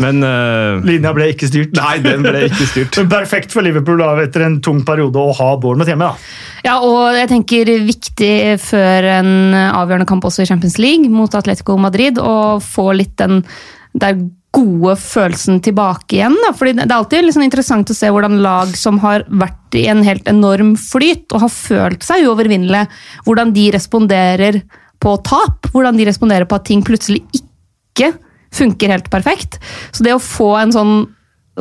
Men 0.00 0.24
uh, 0.26 0.82
Linja 0.82 1.12
ble 1.14 1.28
ikke 1.30 1.48
styrt. 1.50 1.74
Nei, 1.78 1.98
den 2.02 2.24
ble 2.26 2.46
ikke 2.48 2.66
styrt. 2.66 2.96
Men 3.00 3.10
perfekt 3.12 3.54
for 3.54 3.66
Liverpool 3.66 4.00
da, 4.02 4.10
etter 4.24 4.46
en 4.46 4.58
tung 4.64 4.82
periode 4.86 5.20
å 5.20 5.34
ha 5.38 5.52
Bournemouth 5.60 5.92
hjemme. 5.92 6.10
da. 6.10 6.64
Ja, 6.66 6.78
og 6.82 7.14
jeg 7.14 7.30
tenker 7.30 7.70
viktig 7.86 8.34
før 8.64 9.10
en 9.20 9.34
avgjørende 9.54 10.08
kamp 10.10 10.26
også 10.26 10.42
i 10.42 10.50
Champions 10.50 10.80
League 10.82 11.10
mot 11.12 11.34
Atletico 11.36 11.76
Madrid, 11.78 12.18
å 12.18 12.58
få 12.64 12.90
litt 12.98 13.14
den 13.20 13.42
der 13.94 14.18
gode 14.54 14.94
følelsen 15.00 15.60
tilbake 15.64 16.18
igjen. 16.18 16.36
Da. 16.44 16.52
Fordi 16.56 16.74
Det 16.78 16.86
er 16.86 16.96
alltid 16.96 17.26
liksom 17.26 17.44
interessant 17.46 17.90
å 17.90 17.96
se 17.96 18.10
hvordan 18.10 18.42
lag 18.42 18.74
som 18.78 19.00
har 19.02 19.26
vært 19.28 19.78
i 19.78 19.86
en 19.90 20.04
helt 20.06 20.26
enorm 20.30 20.74
flyt 20.78 21.34
og 21.34 21.46
har 21.46 21.52
følt 21.52 22.06
seg 22.06 22.26
uovervinnelige, 22.28 22.86
hvordan 23.26 23.54
de 23.54 23.70
responderer 23.74 24.60
på 25.02 25.16
tap. 25.26 25.70
Hvordan 25.74 25.98
de 25.98 26.06
responderer 26.08 26.46
på 26.48 26.58
at 26.58 26.68
ting 26.70 26.84
plutselig 26.86 27.24
ikke 27.34 28.12
funker 28.54 28.94
helt 28.94 29.10
perfekt. 29.12 29.58
Så 29.94 30.06
det 30.06 30.14
å 30.14 30.22
få 30.22 30.54
en 30.60 30.74
sånn 30.74 30.94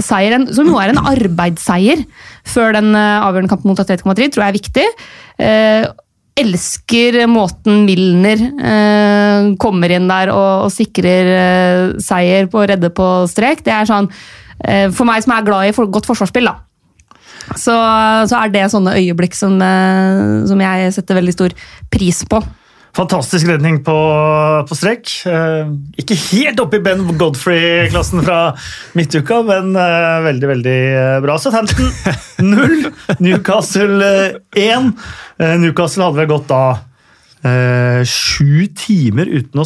seier, 0.01 0.33
som 0.55 0.69
jo 0.69 0.79
er 0.81 0.93
en 0.93 1.03
arbeidsseier 1.03 2.01
før 2.49 2.73
den 2.77 2.93
eh, 2.97 3.25
avgjørende 3.25 3.51
kampen 3.51 3.69
mot 3.69 3.81
Atletico 3.81 4.09
Madrid, 4.09 4.33
tror 4.33 4.47
jeg 4.47 4.53
er 4.53 4.57
viktig. 4.57 4.87
Eh, 5.43 5.85
elsker 6.43 7.19
måten 7.29 7.83
Milner 7.85 8.41
eh, 8.41 9.51
kommer 9.61 9.93
inn 9.93 10.09
der 10.09 10.31
og, 10.33 10.65
og 10.67 10.73
sikrer 10.73 11.29
eh, 11.35 11.83
seier 12.01 12.49
på 12.49 12.63
å 12.63 12.67
redde 12.73 12.89
på 12.95 13.09
strek. 13.29 13.61
Det 13.65 13.75
er 13.75 13.89
sånn, 13.89 14.09
eh, 14.65 14.87
For 14.93 15.05
meg 15.09 15.25
som 15.25 15.35
er 15.35 15.45
glad 15.45 15.69
i 15.69 15.75
for, 15.77 15.91
godt 15.93 16.09
forsvarsspill, 16.09 16.49
da. 16.49 16.57
Så, 17.59 17.75
så 18.29 18.39
er 18.39 18.51
det 18.53 18.69
sånne 18.71 18.95
øyeblikk 18.97 19.35
som, 19.37 19.59
eh, 19.61 20.43
som 20.49 20.61
jeg 20.63 20.93
setter 20.95 21.19
veldig 21.19 21.37
stor 21.37 21.55
pris 21.93 22.23
på. 22.29 22.41
Fantastisk 22.93 23.47
redning 23.49 23.79
på, 23.81 23.93
på 24.69 24.75
strekk. 24.77 25.09
Eh, 25.25 25.71
ikke 25.97 26.17
helt 26.27 26.59
oppe 26.61 26.77
i 26.77 26.83
Ben 26.85 27.01
Godfrey-klassen 27.17 28.21
fra 28.21 28.39
midtuka, 28.93 29.39
men 29.47 29.71
eh, 29.73 30.17
veldig, 30.27 30.49
veldig 30.51 30.75
bra. 30.93 31.21
bra. 31.25 31.37
Southampton 31.41 31.89
0, 32.53 32.91
Newcastle 33.17 34.11
1. 34.53 34.91
Eh, 35.41 35.55
Newcastle 35.63 36.05
hadde 36.05 36.21
vel 36.21 36.29
gått 36.35 36.45
da 36.53 36.61
eh, 37.41 38.05
sju 38.05 38.67
timer 38.77 39.31
uten 39.41 39.63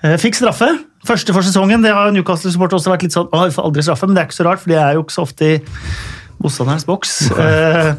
Eh, 0.00 0.16
fikk 0.20 0.40
straffe. 0.40 0.70
Første 1.04 1.36
for 1.36 1.44
sesongen. 1.44 1.84
Det 1.84 1.92
har 1.92 2.08
Newcastle-supporter 2.16 2.80
også 2.80 2.94
vært 2.94 3.04
litt 3.04 3.16
sånn 3.16 3.28
Å, 3.36 3.44
aldri 3.60 3.84
straffe, 3.84 4.08
men 4.08 4.16
det 4.16 4.24
er 4.24 4.30
ikke 4.30 4.40
så 4.40 4.48
rart, 4.48 4.64
for 4.64 4.72
de 4.72 4.80
er 4.80 4.96
jo 4.96 5.04
ikke 5.04 5.18
så 5.18 5.26
ofte 5.28 5.50
i 5.58 5.58
motstanderens 6.40 6.88
boks. 6.88 7.18
Eh, 7.36 7.92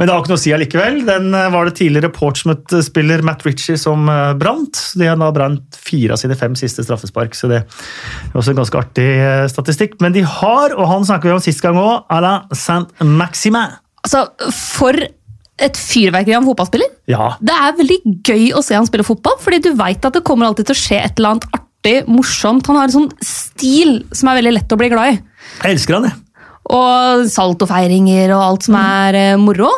men 0.00 0.08
det 0.08 0.14
har 0.14 0.22
ikke 0.22 0.32
noe 0.32 0.38
å 0.38 0.40
si 0.40 0.52
allikevel. 0.56 0.94
Den 1.04 1.34
eh, 1.36 1.50
var 1.52 1.68
det 1.68 1.74
tidligere 1.76 2.08
Portsmouth-spiller 2.16 3.20
Matt 3.26 3.42
Ritchie 3.44 3.76
som 3.76 4.08
eh, 4.08 4.30
brant. 4.40 4.78
De 4.96 5.04
har 5.04 5.18
da 5.20 5.28
brant 5.36 5.76
fire 5.76 6.16
av 6.16 6.22
sine 6.22 6.38
fem 6.40 6.54
siste 6.56 6.86
straffespark, 6.86 7.36
så 7.36 7.50
det 7.50 7.58
er 7.60 8.32
også 8.32 8.54
en 8.54 8.62
ganske 8.62 8.80
artig 8.80 9.04
eh, 9.12 9.44
statistikk. 9.52 9.98
Men 10.00 10.16
de 10.16 10.22
har, 10.24 10.72
og 10.72 10.88
han 10.88 11.04
snakker 11.04 11.28
vi 11.28 11.34
om 11.36 11.42
sist 11.44 11.60
gang 11.60 11.76
òg, 11.76 12.08
la 12.24 12.32
Saint-Maximin. 12.56 13.76
Altså, 14.00 14.24
For 14.56 14.96
et 15.60 15.76
fyrverkeri 15.76 16.32
av 16.32 16.40
en 16.40 16.48
fotballspiller. 16.48 16.96
Ja. 17.12 17.34
Det 17.44 17.52
er 17.52 17.76
veldig 17.82 18.00
gøy 18.24 18.46
å 18.56 18.64
se 18.64 18.78
han 18.78 18.88
spille 18.88 19.04
fotball, 19.04 19.36
fordi 19.44 19.60
du 19.68 19.74
veit 19.76 20.08
at 20.08 20.16
det 20.16 20.24
kommer 20.24 20.48
alltid 20.48 20.70
til 20.70 20.78
å 20.78 20.80
skje 20.80 21.02
et 21.02 21.20
eller 21.20 21.34
annet 21.34 21.50
artig, 21.52 21.96
morsomt. 22.08 22.72
Han 22.72 22.80
har 22.80 22.88
en 22.88 22.96
sånn 22.96 23.12
stil 23.20 23.98
som 24.16 24.32
er 24.32 24.40
veldig 24.40 24.56
lett 24.56 24.72
å 24.72 24.80
bli 24.80 24.88
glad 24.96 25.12
i. 25.12 25.20
Jeg 25.60 25.76
elsker 25.76 25.98
han, 25.98 26.08
jeg. 26.08 26.16
Og 26.68 27.26
saltofeiringer 27.30 28.34
og 28.36 28.44
alt 28.44 28.68
som 28.68 28.78
er 28.80 29.18
eh, 29.18 29.40
moro. 29.40 29.72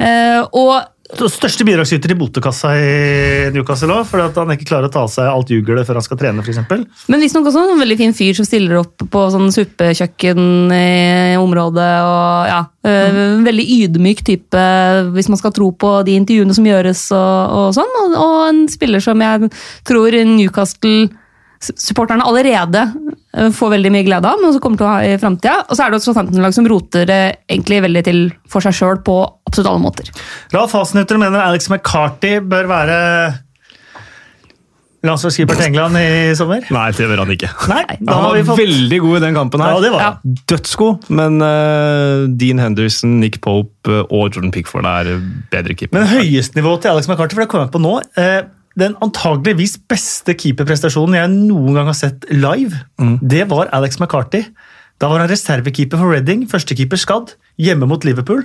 Eh, 0.00 0.40
og 0.56 0.80
Største 1.10 1.64
bidragsyter 1.66 2.12
til 2.12 2.18
botekassa 2.20 2.70
i 2.78 2.90
Newcastle 3.50 3.96
òg, 3.96 4.04
fordi 4.06 4.28
han 4.36 4.52
ikke 4.54 4.68
klarer 4.68 4.86
å 4.86 4.92
ta 4.94 5.00
av 5.02 5.10
seg 5.10 5.26
alt 5.26 5.50
jugelet 5.50 5.88
før 5.88 5.98
han 5.98 6.04
skal 6.06 6.20
trene, 6.20 6.44
f.eks. 6.44 6.60
Men 7.10 7.24
visstnok 7.24 7.48
også 7.50 7.64
en 7.72 7.82
veldig 7.82 7.96
fin 7.98 8.14
fyr 8.14 8.36
som 8.38 8.46
stiller 8.46 8.78
opp 8.78 9.02
på 9.10 9.22
sånn 9.34 9.50
suppekjøkken 9.54 10.70
i 10.70 11.34
området. 11.40 11.90
og 12.06 12.50
ja, 12.52 12.60
øh, 12.86 13.08
Mm. 13.10 13.44
Veldig 13.44 13.66
ydmyk 13.74 14.22
type, 14.22 14.64
hvis 15.16 15.28
man 15.28 15.40
skal 15.40 15.52
tro 15.56 15.72
på 15.72 15.90
de 16.06 16.14
intervjuene 16.14 16.54
som 16.54 16.68
gjøres. 16.68 17.02
Og, 17.10 17.56
og 17.58 17.74
sånn, 17.74 17.90
og, 18.04 18.14
og 18.14 18.36
en 18.46 18.62
spiller 18.70 19.02
som 19.02 19.20
jeg 19.20 19.50
tror 19.88 20.14
Newcastle-supporterne 21.60 22.24
allerede 22.24 22.92
øh, 23.36 23.52
får 23.52 23.70
veldig 23.74 23.92
mye 23.92 24.04
glede 24.06 24.28
av, 24.28 24.38
men 24.40 24.48
også 24.50 24.60
kommer 24.64 24.80
til 24.80 24.86
å 24.86 24.94
ha 24.94 25.02
i 25.04 25.18
framtida. 25.20 25.58
Og 25.68 25.76
så 25.76 25.84
er 25.84 25.90
det 25.92 26.00
et 26.00 26.06
Southampton-lag 26.08 26.54
som 26.56 26.66
roter 26.70 27.04
det 27.08 27.20
egentlig 27.50 27.82
veldig 27.84 28.04
til 28.06 28.22
for 28.50 28.64
seg 28.64 28.74
sjøl 28.76 29.02
på 29.04 29.20
absolutt 29.48 29.70
alle 29.70 29.82
måter. 29.84 30.10
Ralf 30.54 30.72
Hasenhutter 30.76 31.20
mener 31.20 31.42
Alex 31.44 31.68
McCarty 31.70 32.38
bør 32.40 32.68
være 32.70 32.98
landslagskeeper 35.00 35.56
til 35.56 35.70
England 35.70 35.96
i 35.96 36.34
sommer. 36.36 36.64
Nei, 36.76 36.86
det 36.92 37.06
gjør 37.06 37.22
han 37.22 37.30
ikke. 37.32 37.48
Nei, 37.70 37.84
da 38.04 38.16
Han 38.18 38.26
har 38.26 38.34
vi 38.36 38.42
var 38.42 38.48
fått 38.50 38.60
veldig 38.60 38.98
god 39.00 39.16
i 39.16 39.20
den 39.24 39.38
kampen 39.38 39.62
her. 39.64 39.72
Ja, 39.72 39.80
det 39.80 39.92
var 39.94 40.02
Ja. 40.04 40.10
Dødsgod, 40.52 41.08
men 41.16 41.40
uh, 41.40 42.28
Dean 42.40 42.60
Henderson, 42.60 43.14
Nick 43.22 43.40
Pope 43.40 43.88
eh, 43.88 44.02
og 44.12 44.34
Jordan 44.36 44.52
Pickford 44.52 44.84
er 44.84 45.14
bedre 45.52 45.76
keepere. 45.76 46.02
Men 46.02 46.08
høyestnivået 46.08 46.84
til 46.84 46.92
Alex 46.92 47.08
McCarty, 47.08 47.36
for 47.36 47.46
det 47.46 47.52
kommer 47.52 47.68
jeg 47.68 47.72
på 47.78 47.80
nå 47.80 47.94
eh, 48.20 48.42
Den 48.80 48.94
antageligvis 49.04 49.76
beste 49.90 50.32
keeperprestasjonen 50.38 51.18
jeg 51.18 51.32
noen 51.34 51.76
gang 51.76 51.90
har 51.90 51.98
sett 51.98 52.24
live, 52.32 52.80
det 53.20 53.44
var 53.50 53.68
Alex 53.76 53.98
McCarty. 54.00 54.44
Da 55.00 55.08
var 55.08 55.22
han 55.24 55.30
reservekeeper 55.32 56.00
for 56.00 56.12
Reading, 56.12 56.46
førstekeeper 56.50 57.00
skadd, 57.00 57.34
hjemme 57.60 57.86
mot 57.88 58.04
Liverpool. 58.04 58.42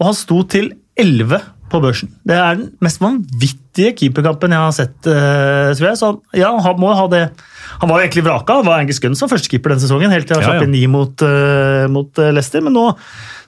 Og 0.00 0.08
han 0.10 0.16
sto 0.16 0.42
til 0.50 0.72
11 1.00 1.38
på 1.72 1.80
børsen. 1.82 2.10
Det 2.26 2.36
er 2.36 2.56
den 2.58 2.70
mest 2.84 3.00
vanvittige 3.02 3.92
keeperkampen 3.98 4.52
jeg 4.54 4.62
har 4.62 4.74
sett. 4.76 4.96
eh, 5.10 5.72
tror 5.76 5.88
jeg. 5.90 5.98
Så 6.00 6.06
han, 6.10 6.18
ja, 6.38 6.50
han 6.64 6.80
må 6.80 6.92
ha 6.94 7.06
det. 7.12 7.22
Han 7.82 7.90
var 7.90 8.00
jo 8.00 8.06
egentlig 8.08 8.24
vraka. 8.26 8.60
Han 8.60 8.66
var 8.68 8.80
Angus 8.84 9.00
Gunn 9.02 9.16
som 9.18 9.28
førstekeeper 9.32 9.74
den 9.74 9.82
sesongen, 9.82 10.12
helt 10.14 10.28
til 10.28 10.36
han 10.38 10.44
Ja, 10.44 10.48
slapp 10.52 10.62
ja. 10.62 10.68
inn 10.68 10.74
ni 10.76 10.84
mot, 10.90 11.24
eh, 11.24 11.86
mot 11.90 12.18
eh, 12.22 12.32
Leicester. 12.36 12.62
Men 12.64 12.76
nå, 12.76 12.86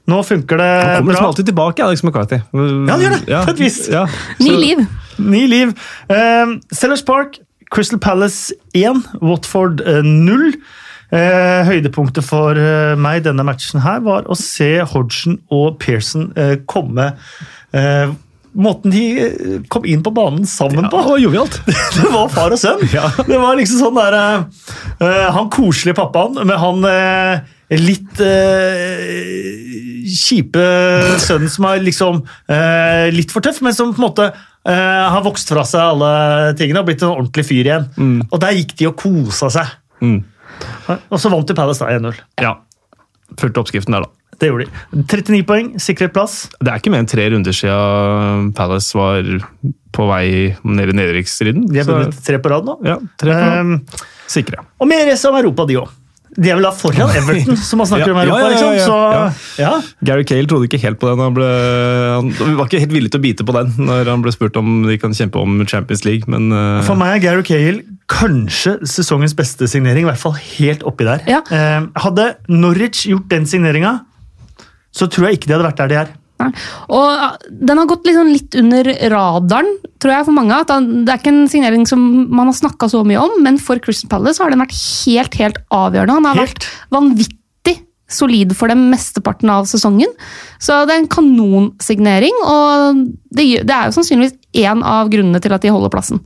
nå 0.07 0.21
funker 0.27 0.61
det 0.61 0.69
bra. 0.71 0.83
Han 0.83 0.97
kommer 0.97 1.03
bra. 1.03 1.11
liksom 1.13 1.27
alltid 1.33 1.47
tilbake, 1.51 1.85
Alex 1.85 2.03
McCarthy. 2.07 2.39
Ja, 2.53 2.93
han 2.93 3.03
gjør 3.05 3.17
det, 3.19 3.41
på 3.47 3.55
et 3.57 3.61
vis. 3.61 3.79
Ja. 3.93 4.07
Ny 4.41 4.51
liv. 4.63 4.85
Ny 5.19 5.45
liv. 5.51 5.73
Uh, 6.11 6.57
Sellers 6.73 7.03
Park, 7.07 7.39
Crystal 7.75 7.99
Palace 7.99 8.55
1, 8.75 9.03
Watford 9.21 9.81
eh, 9.83 10.03
0. 10.07 10.53
Eh, 11.15 11.63
høydepunktet 11.69 12.25
for 12.27 12.59
eh, 12.59 12.97
meg 12.99 13.21
denne 13.23 13.45
matchen 13.47 13.79
her 13.85 14.01
var 14.03 14.25
å 14.27 14.35
se 14.35 14.81
Hodgson 14.91 15.37
og 15.55 15.77
Pearson 15.79 16.33
eh, 16.35 16.57
komme 16.67 17.13
eh, 17.71 18.11
Måten 18.59 18.91
de 18.91 19.03
eh, 19.23 19.61
kom 19.71 19.87
inn 19.87 20.03
på 20.03 20.11
banen 20.17 20.43
sammen 20.51 20.83
Ja, 20.89 20.91
på. 20.91 20.99
og 21.13 21.21
jovialt. 21.23 21.61
Det 21.95 22.11
var 22.11 22.27
far 22.35 22.55
og 22.57 22.59
sønn. 22.59 22.83
Ja. 22.91 23.07
Det 23.23 23.39
var 23.39 23.55
liksom 23.59 23.85
sånn 23.85 24.01
der 24.01 24.17
eh, 24.19 25.29
Han 25.37 25.47
koselige 25.55 25.95
pappaen 26.01 26.41
med 26.43 26.59
han 26.59 26.83
eh, 26.91 27.47
litt 27.75 28.21
eh, 28.23 30.05
kjipe 30.07 30.67
sønnen 31.23 31.51
som 31.51 31.67
er 31.71 31.83
liksom 31.83 32.21
eh, 32.53 33.09
litt 33.15 33.35
for 33.35 33.45
tøff, 33.45 33.59
men 33.65 33.75
som 33.75 33.91
på 33.95 34.01
en 34.01 34.07
måte 34.07 34.29
eh, 34.31 35.07
har 35.11 35.25
vokst 35.27 35.51
fra 35.51 35.65
seg 35.67 35.83
alle 35.97 36.55
tingene 36.59 36.83
og 36.83 36.91
blitt 36.91 37.03
en 37.03 37.15
ordentlig 37.15 37.47
fyr 37.49 37.65
igjen. 37.65 37.89
Og 38.31 38.39
der 38.43 38.55
gikk 38.59 38.77
de 38.79 38.91
og 38.91 38.99
kosa 39.01 39.51
seg. 39.59 39.75
Mm. 40.05 40.21
Og 41.11 41.19
så 41.21 41.33
vant 41.33 41.49
de 41.49 41.57
Palace 41.59 41.83
da 41.83 41.99
1-0. 41.99 42.23
Ja. 42.43 42.55
Fulgte 43.37 43.65
oppskriften 43.65 43.97
der, 43.97 44.07
da. 44.07 44.13
Det 44.37 44.51
gjorde 44.51 44.67
de. 44.69 45.03
39 45.09 45.45
poeng, 45.49 45.69
sikret 45.81 46.13
plass. 46.13 46.43
Det 46.61 46.69
er 46.69 46.81
ikke 46.81 46.93
mer 46.93 47.03
enn 47.03 47.09
tre 47.09 47.25
runder 47.33 47.57
siden 47.57 48.51
Palace 48.57 48.97
var 48.99 49.31
på 49.97 50.09
vei 50.11 50.27
ned 50.61 50.93
i 50.93 50.97
nedrykksstriden. 50.99 51.65
De 51.71 51.81
har 51.81 51.89
vunnet 51.89 52.19
tre 52.27 52.41
på 52.43 52.53
rad 52.53 52.69
nå. 52.69 52.77
Ja, 52.85 52.99
tre 53.17 53.33
på 53.33 53.39
rad. 53.41 53.71
Um, 53.73 54.03
Sikre. 54.29 54.65
og 54.83 54.91
mer 54.91 55.07
resten 55.09 55.33
om 55.33 55.39
Europa, 55.41 55.65
de 55.71 55.79
òg. 55.81 55.95
De 56.37 56.51
er 56.51 56.59
vel 56.59 56.67
da 56.67 56.73
foran 56.77 57.13
Everton, 57.17 57.57
som 57.69 57.81
man 57.81 57.89
snakker 57.89 58.11
Ja, 58.11 58.15
om 58.15 58.19
her 58.21 58.31
oppe. 58.33 58.41
ja, 58.41 58.49
ja, 58.53 58.71
liksom. 58.75 58.91
Så, 58.91 58.97
ja. 59.17 59.23
ja. 59.63 59.71
Gary 60.11 60.27
Cale 60.29 60.49
trodde 60.51 60.69
ikke 60.69 60.81
helt 60.83 61.01
på 61.01 61.09
den. 61.09 61.23
Han, 61.25 61.37
ble, 61.37 61.49
han 61.49 62.59
var 62.59 62.69
ikke 62.69 62.83
helt 62.83 62.93
villig 62.93 63.13
til 63.15 63.23
å 63.23 63.25
bite 63.25 63.47
på 63.49 63.55
den 63.57 63.73
når 63.89 64.11
han 64.13 64.25
ble 64.25 64.35
spurt 64.35 64.59
om 64.61 64.83
de 64.85 64.99
kan 65.01 65.17
kjempe 65.17 65.41
om 65.41 65.63
Champions 65.69 66.05
League, 66.05 66.29
men 66.33 66.51
uh... 66.53 66.83
For 66.87 66.99
meg 67.01 67.17
er 67.17 67.25
Gary 67.25 67.47
Cahill 67.49 67.81
kanskje 68.13 68.77
sesongens 68.87 69.35
beste 69.39 69.67
signering, 69.71 70.05
i 70.05 70.11
hvert 70.11 70.21
fall 70.21 70.37
helt 70.37 70.85
oppi 70.87 71.09
der. 71.09 71.25
Ja. 71.31 71.41
Eh, 71.51 71.89
hadde 72.05 72.29
Norwich 72.53 73.07
gjort 73.11 73.27
den 73.33 73.49
signeringa, 73.51 73.97
så 74.95 75.09
tror 75.11 75.31
jeg 75.31 75.41
ikke 75.41 75.51
de 75.51 75.57
hadde 75.57 75.67
vært 75.71 75.81
der 75.83 75.91
de 75.91 75.99
er. 76.05 76.13
Nei. 76.43 76.51
Og 76.93 77.47
Den 77.49 77.79
har 77.81 77.89
gått 77.89 78.05
liksom 78.09 78.29
litt 78.29 78.57
under 78.61 78.91
radaren, 79.13 79.71
tror 80.03 80.13
jeg, 80.13 80.27
for 80.29 80.37
mange. 80.37 80.59
Det 80.69 81.09
er 81.09 81.21
ikke 81.21 81.33
en 81.33 81.49
signering 81.49 81.87
som 81.89 82.03
man 82.29 82.51
har 82.51 82.59
snakka 82.59 82.91
så 82.93 83.01
mye 83.09 83.23
om, 83.23 83.39
men 83.45 83.57
for 83.63 83.81
Christian 83.83 84.13
Palace 84.13 84.43
har 84.43 84.53
den 84.53 84.61
vært 84.61 84.77
helt 84.77 85.39
helt 85.41 85.59
avgjørende. 85.73 86.19
Han 86.19 86.29
har 86.29 86.41
Helt. 86.43 86.59
vært 86.61 86.69
vanvittig 86.93 87.77
solid 88.07 88.53
for 88.55 88.71
dem 88.71 88.85
mesteparten 88.93 89.51
av 89.51 89.65
sesongen. 89.67 90.13
Så 90.63 90.77
det 90.87 90.95
er 90.95 91.03
en 91.03 91.11
kanonsignering, 91.11 92.37
og 92.45 93.01
det, 93.35 93.49
det 93.67 93.75
er 93.75 93.89
jo 93.89 93.97
sannsynligvis 93.97 94.37
én 94.63 94.85
av 94.87 95.11
grunnene 95.13 95.41
til 95.43 95.57
at 95.57 95.65
de 95.65 95.73
holder 95.75 95.91
plassen. 95.95 96.21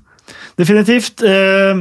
Definitivt. 0.61 1.23
Eh, 1.25 1.81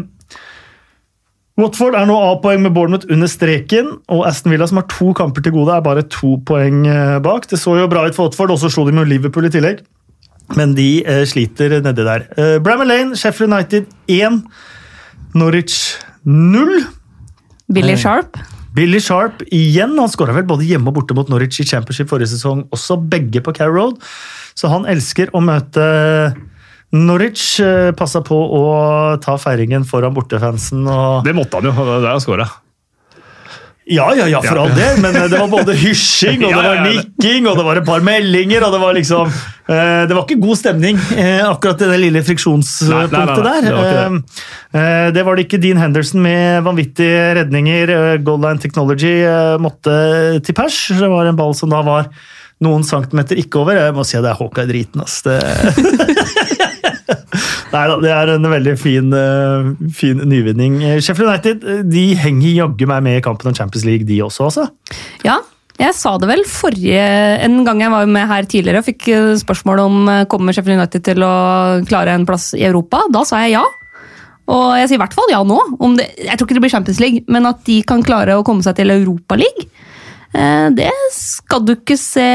Watford 1.60 1.96
er 2.00 2.08
nå 2.08 2.16
A-poeng 2.16 2.62
med 2.64 2.72
Bournemouth 2.76 3.10
under 3.12 3.28
streken, 3.28 3.92
og 4.12 4.24
Aston 4.30 4.54
Villa, 4.54 4.68
som 4.70 4.80
har 4.80 4.88
to 4.92 5.12
kamper 5.18 5.44
til 5.44 5.56
gode, 5.58 5.74
er 5.76 5.84
bare 5.84 6.06
to 6.08 6.38
poeng 6.48 6.86
eh, 6.88 7.18
bak. 7.24 7.50
Det 7.52 7.60
så 7.60 7.76
jo 7.76 7.90
bra 7.92 8.06
ut 8.08 8.16
for 8.16 8.30
Watford, 8.30 8.54
og 8.56 8.62
så 8.62 8.70
slo 8.72 8.86
de 8.88 8.96
med 8.96 9.10
Liverpool 9.12 9.50
i 9.50 9.52
tillegg. 9.54 9.82
Men 10.58 10.74
de 10.78 10.88
eh, 11.04 11.26
sliter 11.30 11.80
nedi 11.84 12.06
der. 12.08 12.30
Eh, 12.40 12.56
Bramall 12.64 12.90
Lane, 12.90 13.18
Sheffield 13.20 13.52
United 13.52 13.90
1, 14.08 14.40
Norwich 15.36 15.98
0. 16.24 16.80
Billy. 17.74 17.98
Sharp. 18.00 18.40
Billy 18.74 19.02
Sharp 19.04 19.44
igjen. 19.52 19.98
Han 20.00 20.10
skåra 20.10 20.34
vel 20.38 20.48
både 20.48 20.68
hjemme 20.70 20.90
og 20.90 21.02
borte 21.02 21.18
mot 21.18 21.30
Norwich 21.30 21.60
i 21.60 21.68
Championship 21.68 22.10
forrige 22.10 22.32
sesong, 22.38 22.64
også 22.74 22.98
begge 23.12 23.44
på 23.44 23.54
Carrow 23.58 23.76
Road. 23.76 24.00
Så 24.58 24.72
han 24.72 24.88
elsker 24.90 25.34
å 25.36 25.44
møte 25.44 25.84
Norwich. 26.96 27.60
eh, 27.62 27.92
Passa 27.98 28.22
på 28.26 28.36
å 28.36 28.64
ta 29.22 29.38
feiringen 29.38 29.86
foran 29.86 30.14
bortefansen. 30.16 30.88
Og... 30.90 31.24
det 31.28 31.36
måtte 31.38 31.60
han 31.62 31.70
jo. 31.70 31.76
Det 31.78 32.02
er 32.10 32.16
jo 32.18 32.24
skåra. 32.26 32.48
Ja, 33.90 34.12
ja, 34.14 34.28
ja, 34.30 34.38
for 34.46 34.54
Ja. 34.60 34.64
all 34.68 34.76
del, 34.78 35.00
men 35.02 35.16
det 35.18 35.34
var 35.40 35.48
både 35.50 35.74
hysjing, 35.84 36.44
og 36.46 36.52
det 36.54 36.62
var 36.62 36.82
nikking, 36.86 37.48
og 37.50 37.56
det 37.58 37.64
var 37.66 37.80
et 37.80 37.88
par 37.88 38.04
meldinger, 38.06 38.62
og 38.68 38.76
det 38.76 38.82
var 38.84 38.94
liksom 38.94 39.32
eh, 39.32 40.04
Det 40.06 40.14
var 40.14 40.28
ikke 40.28 40.38
god 40.44 40.60
stemning 40.60 41.00
eh, 41.18 41.42
akkurat 41.42 41.82
i 41.82 41.88
det 41.90 41.98
lille 42.04 42.22
friksjonspunktet 42.28 43.16
der. 43.18 43.66
det 43.66 43.74
var 43.74 43.90
det. 43.90 44.04
Eh, 44.06 44.84
eh, 44.84 45.08
det 45.18 45.24
var 45.26 45.40
det 45.40 45.48
ikke. 45.48 45.62
Dean 45.66 45.82
Henderson 45.82 46.22
med 46.22 46.62
vanvittige 46.70 47.32
redninger. 47.40 47.96
eh, 47.98 48.18
Goal 48.22 48.44
Line 48.46 48.62
Technology 48.62 49.16
eh, 49.26 49.58
måtte 49.58 49.98
til 50.46 50.54
pers. 50.62 50.78
Det 50.94 51.10
var 51.10 51.26
en 51.34 51.42
ball 51.42 51.58
som 51.58 51.74
da 51.74 51.82
var 51.82 52.12
noen 52.62 52.86
centimeter 52.86 53.42
ikke 53.42 53.64
over. 53.64 53.74
Jeg 53.88 53.98
må 53.98 54.06
si 54.06 54.20
at 54.20 54.26
det 54.28 54.36
er 54.36 54.42
Hawkeye-driten, 54.44 55.02
ass. 55.02 55.22
Det... 55.26 55.40
Nei 57.74 57.84
da, 57.90 58.00
det 58.02 58.12
er 58.14 58.34
en 58.36 58.50
veldig 58.52 58.76
fin, 58.80 59.14
eh, 59.16 59.70
fin 59.96 60.22
nyvinning. 60.30 60.80
Eh, 60.86 61.00
Sheffield 61.04 61.30
United 61.30 61.66
eh, 61.66 61.82
de 61.88 62.06
henger 62.20 62.64
jaggu 62.64 62.90
meg 62.90 63.06
med 63.06 63.20
i 63.20 63.24
kampen 63.26 63.52
om 63.52 63.56
Champions 63.58 63.86
League, 63.88 64.08
de 64.10 64.20
også, 64.26 64.50
altså. 64.50 64.68
Ja, 65.26 65.40
jeg 65.80 65.96
sa 65.96 66.18
det 66.20 66.28
vel 66.28 66.42
forrige 66.44 67.04
En 67.46 67.62
gang 67.64 67.80
jeg 67.80 67.92
var 67.94 68.10
med 68.12 68.28
her 68.28 68.48
tidligere 68.52 68.82
og 68.82 68.88
fikk 68.90 69.06
spørsmål 69.40 69.82
om 69.86 70.10
kommer 70.32 70.56
Sheffield 70.56 70.82
United 70.82 71.06
til 71.08 71.24
å 71.24 71.36
klare 71.88 72.18
en 72.18 72.28
plass 72.28 72.52
i 72.58 72.66
Europa. 72.68 73.06
Da 73.14 73.24
sa 73.28 73.46
jeg 73.46 73.56
ja. 73.56 73.64
Og 74.50 74.66
jeg 74.76 74.90
sier 74.90 75.00
i 75.00 75.04
hvert 75.04 75.16
fall 75.16 75.32
ja 75.32 75.40
nå. 75.46 75.60
Det, 75.96 76.10
jeg 76.26 76.36
tror 76.36 76.50
ikke 76.50 76.58
det 76.58 76.66
blir 76.66 76.74
Champions 76.74 77.00
League, 77.00 77.24
men 77.32 77.48
at 77.48 77.64
de 77.70 77.80
kan 77.88 78.04
klare 78.04 78.36
å 78.36 78.44
komme 78.44 78.66
seg 78.66 78.76
til 78.82 78.92
Europa 78.92 79.38
League, 79.40 79.70
det 80.76 80.92
skal 81.16 81.64
du 81.66 81.72
ikke 81.74 81.96
se 81.98 82.28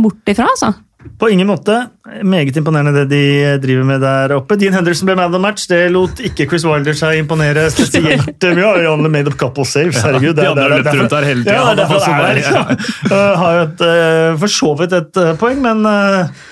bort 0.00 0.30
ifra, 0.32 0.46
altså. 0.54 0.70
På 1.18 1.28
ingen 1.28 1.46
måte. 1.46 1.76
Meget 2.24 2.56
imponerende 2.56 3.04
det 3.04 3.10
de 3.10 3.58
driver 3.62 3.84
med 3.86 4.00
der 4.02 4.32
oppe. 4.34 4.56
Dean 4.58 4.74
Henderson 4.74 5.06
ble 5.06 5.14
man 5.18 5.28
of 5.28 5.34
the 5.34 5.40
match. 5.40 5.66
Det 5.70 5.78
lot 5.92 6.20
ikke 6.24 6.46
Chris 6.50 6.64
Wilder 6.66 6.96
seg 6.96 7.20
imponere 7.20 7.66
spesielt 7.72 8.46
mye. 8.56 8.64
Han 8.64 8.88
only 8.90 9.10
made 9.12 9.30
up 9.30 9.36
couple 9.38 9.66
saves, 9.68 10.00
herregud. 10.02 10.34
de 10.36 10.46
andre 10.48 10.66
løpt 10.72 10.90
rundt 10.90 11.14
der 11.14 11.28
hele 11.28 11.44
tiden. 11.44 11.54
Ja, 11.54 11.70
er 11.70 11.78
derfor 11.78 12.02
er 12.08 12.40
der. 12.40 12.74
Uh, 13.10 13.30
Har 13.40 13.58
jo 13.58 13.64
et, 13.68 13.84
uh, 13.84 14.40
for 14.42 14.54
så 14.56 14.72
vidt 14.80 14.96
et 14.96 15.20
uh, 15.20 15.32
poeng, 15.40 15.60
men 15.62 15.84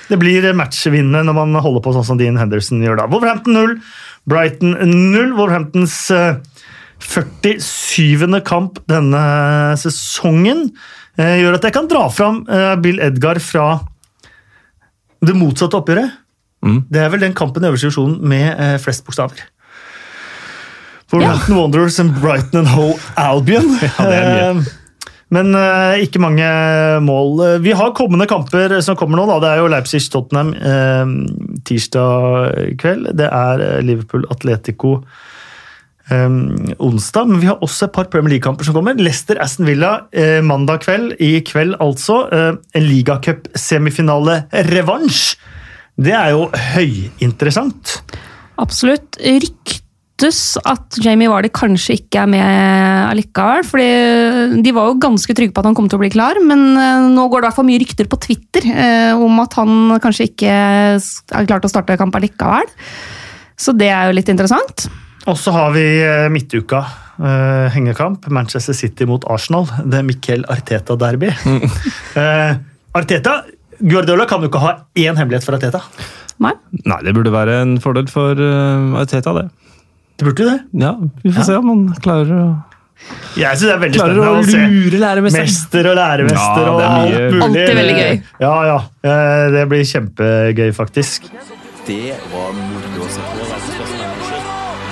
det 0.08 0.18
blir 0.20 0.46
matchvinnende 0.56 1.24
når 1.26 1.38
man 1.40 1.60
holder 1.64 1.84
på 1.84 1.94
sånn 1.96 2.06
som 2.12 2.20
Dean 2.20 2.38
Henderson 2.40 2.82
gjør 2.84 3.02
da. 3.02 3.10
Wolverhampton 3.12 3.56
0, 3.56 3.76
Brighton 4.30 4.76
0. 4.78 5.32
Wolverhamptons 5.38 5.96
uh, 6.14 6.36
47. 7.02 8.28
kamp 8.46 8.78
denne 8.90 9.22
sesongen 9.80 10.68
gjør 11.18 11.58
at 11.58 11.66
jeg 11.66 11.74
kan 11.74 11.88
dra 11.90 12.06
fram 12.08 12.38
Bill 12.80 13.00
Edgar 13.04 13.36
fra 13.42 13.66
det 15.22 15.38
motsatte 15.38 15.78
oppgjøret. 15.78 16.18
Mm. 16.62 16.84
Det 16.90 17.00
er 17.02 17.10
vel 17.10 17.24
den 17.24 17.34
kampen 17.34 17.64
i 17.64 17.70
øverste 17.70 17.88
divisjon 17.88 18.18
med 18.28 18.52
eh, 18.52 18.76
flest 18.82 19.04
bokstaver. 19.06 19.40
Wolverhampton 21.12 21.58
Wanderers 21.58 21.98
and 22.00 22.14
Brighton 22.22 22.62
and 22.62 22.70
Hoe 22.72 22.94
Albion. 23.20 23.74
Ja, 23.82 24.06
det 24.08 24.20
er 24.20 24.30
mye. 24.30 24.46
Eh, 24.62 24.78
Men 25.32 25.54
uh, 25.56 25.96
ikke 25.96 26.20
mange 26.20 26.44
mål. 27.00 27.38
Eh, 27.40 27.58
Vi 27.64 27.72
har 27.72 27.94
kommende 27.96 28.26
kamper 28.28 28.74
som 28.84 28.98
kommer 29.00 29.16
nå. 29.16 29.24
Da. 29.30 29.38
Det 29.40 29.50
er 29.50 29.62
jo 29.62 29.70
Leipzig-Tottenham 29.72 30.50
uh, 30.60 31.60
tirsdag 31.64 32.76
kveld. 32.80 33.14
Det 33.16 33.30
er 33.32 33.80
Liverpool-Atletico 33.80 34.98
eh, 36.10 36.30
onsdag. 36.82 37.24
Men 37.30 37.40
vi 37.42 37.48
har 37.50 37.58
også 37.62 37.82
et 37.88 37.94
par 37.94 38.06
Premier 38.12 38.32
League-kamper 38.36 38.64
som 38.66 38.74
kommer. 38.78 38.94
Leicester-Aston 38.98 39.66
Villa 39.68 39.92
eh, 40.10 40.40
mandag 40.44 40.78
kveld. 40.86 41.08
I 41.22 41.40
kveld 41.46 41.74
altså. 41.82 42.16
Eh, 42.32 42.52
en 42.78 42.84
ligacup-semifinale-revansj. 42.88 45.20
Det 46.02 46.14
er 46.16 46.28
jo 46.32 46.42
høyinteressant. 46.72 47.84
Absolutt. 48.62 49.10
Ryktes 49.20 50.58
at 50.68 50.98
Jamie 51.02 51.30
Vardy 51.30 51.48
kanskje 51.52 51.94
ikke 51.98 52.18
er 52.22 52.28
med 52.30 52.44
allikevel. 53.10 53.62
fordi 53.66 53.90
De 54.64 54.72
var 54.74 54.84
jo 54.88 55.02
ganske 55.02 55.34
trygge 55.36 55.54
på 55.54 55.60
at 55.60 55.66
han 55.68 55.76
kom 55.76 55.88
til 55.90 55.98
å 55.98 56.04
bli 56.04 56.14
klar, 56.14 56.34
men 56.44 56.60
eh, 56.78 57.08
nå 57.12 57.22
går 57.28 57.38
det 57.40 57.44
i 57.46 57.48
hvert 57.50 57.60
fall 57.60 57.68
mye 57.68 57.82
rykter 57.82 58.06
på 58.08 58.20
Twitter 58.22 58.62
eh, 58.72 59.12
om 59.16 59.40
at 59.44 59.52
han 59.60 59.72
kanskje 60.02 60.28
ikke 60.30 60.52
er 60.52 61.46
klar 61.48 61.60
til 61.60 61.68
å 61.68 61.74
starte 61.74 62.00
kamp 62.00 62.14
allikevel. 62.16 62.66
Så 63.58 63.70
det 63.76 63.90
er 63.92 64.02
jo 64.08 64.16
litt 64.16 64.30
interessant. 64.32 64.76
Og 65.30 65.36
så 65.38 65.52
har 65.54 65.70
vi 65.76 65.84
eh, 66.02 66.28
midtuka. 66.32 66.82
Uh, 67.22 67.68
hengekamp. 67.70 68.24
Manchester 68.32 68.74
City 68.74 69.04
mot 69.06 69.22
Arsenal. 69.30 69.68
Det 69.86 70.00
er 70.00 70.06
Miquel 70.08 70.44
Arteta-derby. 70.50 71.28
Eh, 72.18 72.56
Arteta 72.98 73.38
Guardiola 73.80 74.26
kan 74.28 74.42
jo 74.44 74.48
ikke 74.50 74.60
ha 74.62 74.72
én 74.98 75.16
hemmelighet 75.16 75.44
for 75.46 75.56
Arteta. 75.56 75.80
Nei? 76.42 76.50
Nei, 76.88 76.98
det 77.06 77.14
burde 77.16 77.30
være 77.32 77.60
en 77.62 77.76
fordel 77.80 78.08
for 78.10 78.36
uh, 78.36 78.98
Arteta, 79.00 79.32
det. 79.38 79.46
Det 80.18 80.26
burde 80.28 80.48
det. 80.50 80.58
Ja, 80.82 80.92
Vi 81.22 81.30
får 81.32 81.40
Ja. 81.40 81.46
se 81.48 81.56
om 81.60 81.70
han 81.72 81.84
klarer 82.04 82.32
å 82.36 82.44
Jeg 83.38 83.56
synes 83.58 83.64
det 83.68 83.72
er 83.76 83.80
veldig 83.84 83.98
Klarer 84.00 84.18
spennende 84.18 84.34
å 84.34 84.42
å 84.42 84.50
se. 84.50 84.66
lure 84.74 85.00
læremesteren. 85.04 85.48
Mester 85.48 85.88
og 85.92 85.96
læremester 85.98 86.66
Ja, 86.66 86.72
og 86.74 86.82
alt 86.88 87.16
mulig. 87.32 87.42
Alltid 87.48 87.78
veldig 87.80 87.96
gøy. 88.00 88.20
Ja, 88.44 88.54
ja. 88.72 88.78
Uh, 89.06 89.46
Det 89.56 89.64
blir 89.72 89.86
kjempegøy, 89.94 90.70
faktisk. 90.76 91.30
Det 91.86 92.02
var 92.34 92.52
moro 92.58 93.06
å 93.06 93.10
se 93.10 93.24
på. 93.30 93.41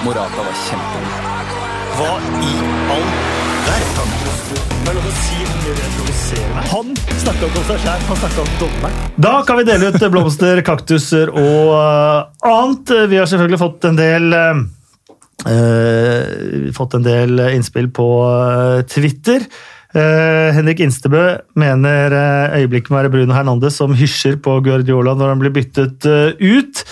Morata 0.01 0.41
var 0.41 0.55
kjempegod. 0.57 1.57
Hva 1.99 2.13
i 2.41 2.53
all 2.95 3.09
verden? 3.67 4.13
Er. 6.31 6.69
Han 6.71 6.93
snakka 7.21 7.49
ikke 7.51 7.61
om 7.61 7.67
seg 7.69 7.81
sjæl, 7.83 8.05
han 8.07 8.19
snakka 8.21 8.41
om 8.41 8.53
dommeren. 8.63 9.01
Da 9.21 9.33
kan 9.45 9.59
vi 9.59 9.65
dele 9.69 9.91
ut 9.91 10.05
blomster, 10.15 10.63
kaktuser 10.71 11.33
og 11.35 11.73
uh, 11.75 12.31
annet. 12.49 12.93
Vi 13.11 13.19
har 13.21 13.29
selvfølgelig 13.29 13.61
fått 13.61 13.85
en 13.91 13.99
del 13.99 14.33
uh, 14.33 14.63
eh, 15.53 16.71
fått 16.77 16.97
en 16.97 17.05
del 17.05 17.43
innspill 17.51 17.91
på 17.93 18.09
Twitter. 18.89 19.45
Uh, 19.93 20.49
Henrik 20.57 20.81
Instebø 20.87 21.27
mener 21.61 22.17
uh, 22.17 22.57
øyeblikket 22.57 22.95
må 22.95 23.03
være 23.03 23.13
Bruno 23.13 23.37
Hernandez 23.37 23.77
som 23.77 23.93
hysjer 23.99 24.41
på 24.41 24.63
Guardiola 24.65 25.13
når 25.19 25.35
han 25.35 25.45
blir 25.45 25.53
byttet 25.59 26.09
uh, 26.09 26.33
ut. 26.41 26.87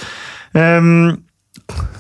Um, 0.53 1.23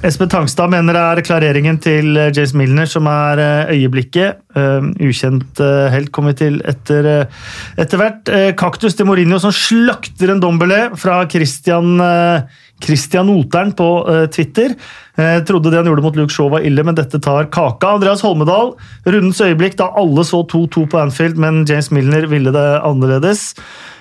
Espen 0.07 0.29
Tangstad 0.31 0.71
mener 0.71 0.95
det 0.95 1.01
er 1.03 1.21
klareringen 1.27 1.79
til 1.83 2.13
James 2.15 2.53
Milner 2.55 2.87
som 2.87 3.09
er 3.11 3.41
eh, 3.43 3.73
øyeblikket. 3.75 4.39
Um, 4.55 4.93
ukjent 5.03 5.59
eh, 5.63 5.89
helt 5.91 6.13
kommer 6.15 6.37
vi 6.37 6.39
til 6.45 6.61
etter, 6.71 7.09
eh, 7.11 7.41
etter 7.83 7.99
hvert. 7.99 8.31
Eh, 8.31 8.53
Kaktus 8.59 8.95
til 8.95 9.09
Mourinho 9.09 9.41
som 9.43 9.51
slakter 9.55 10.31
en 10.31 10.43
dombele 10.43 10.93
fra 10.99 11.19
Christian, 11.31 11.99
eh, 12.05 12.47
Christian 12.85 13.33
Oteren 13.35 13.75
på 13.75 13.91
eh, 14.07 14.25
Twitter. 14.31 14.79
Jeg 15.19 15.43
trodde 15.51 15.73
det 15.75 15.81
han 15.81 15.91
gjorde 15.91 16.07
mot 16.07 16.17
Luke 16.21 16.31
Shaw 16.31 16.47
var 16.53 16.63
ille, 16.63 16.87
men 16.87 16.95
dette 16.95 17.19
tar 17.19 17.51
kaka. 17.51 17.97
Andreas 17.99 18.23
Holmedal, 18.23 18.77
rundens 19.03 19.43
øyeblikk 19.43 19.81
da 19.81 19.91
alle 19.99 20.23
så 20.23 20.45
2-2 20.47 20.87
på 20.93 21.03
Anfield, 21.03 21.43
men 21.43 21.65
James 21.67 21.91
Milner 21.91 22.31
ville 22.31 22.55
det 22.55 22.69
annerledes. 22.87 23.49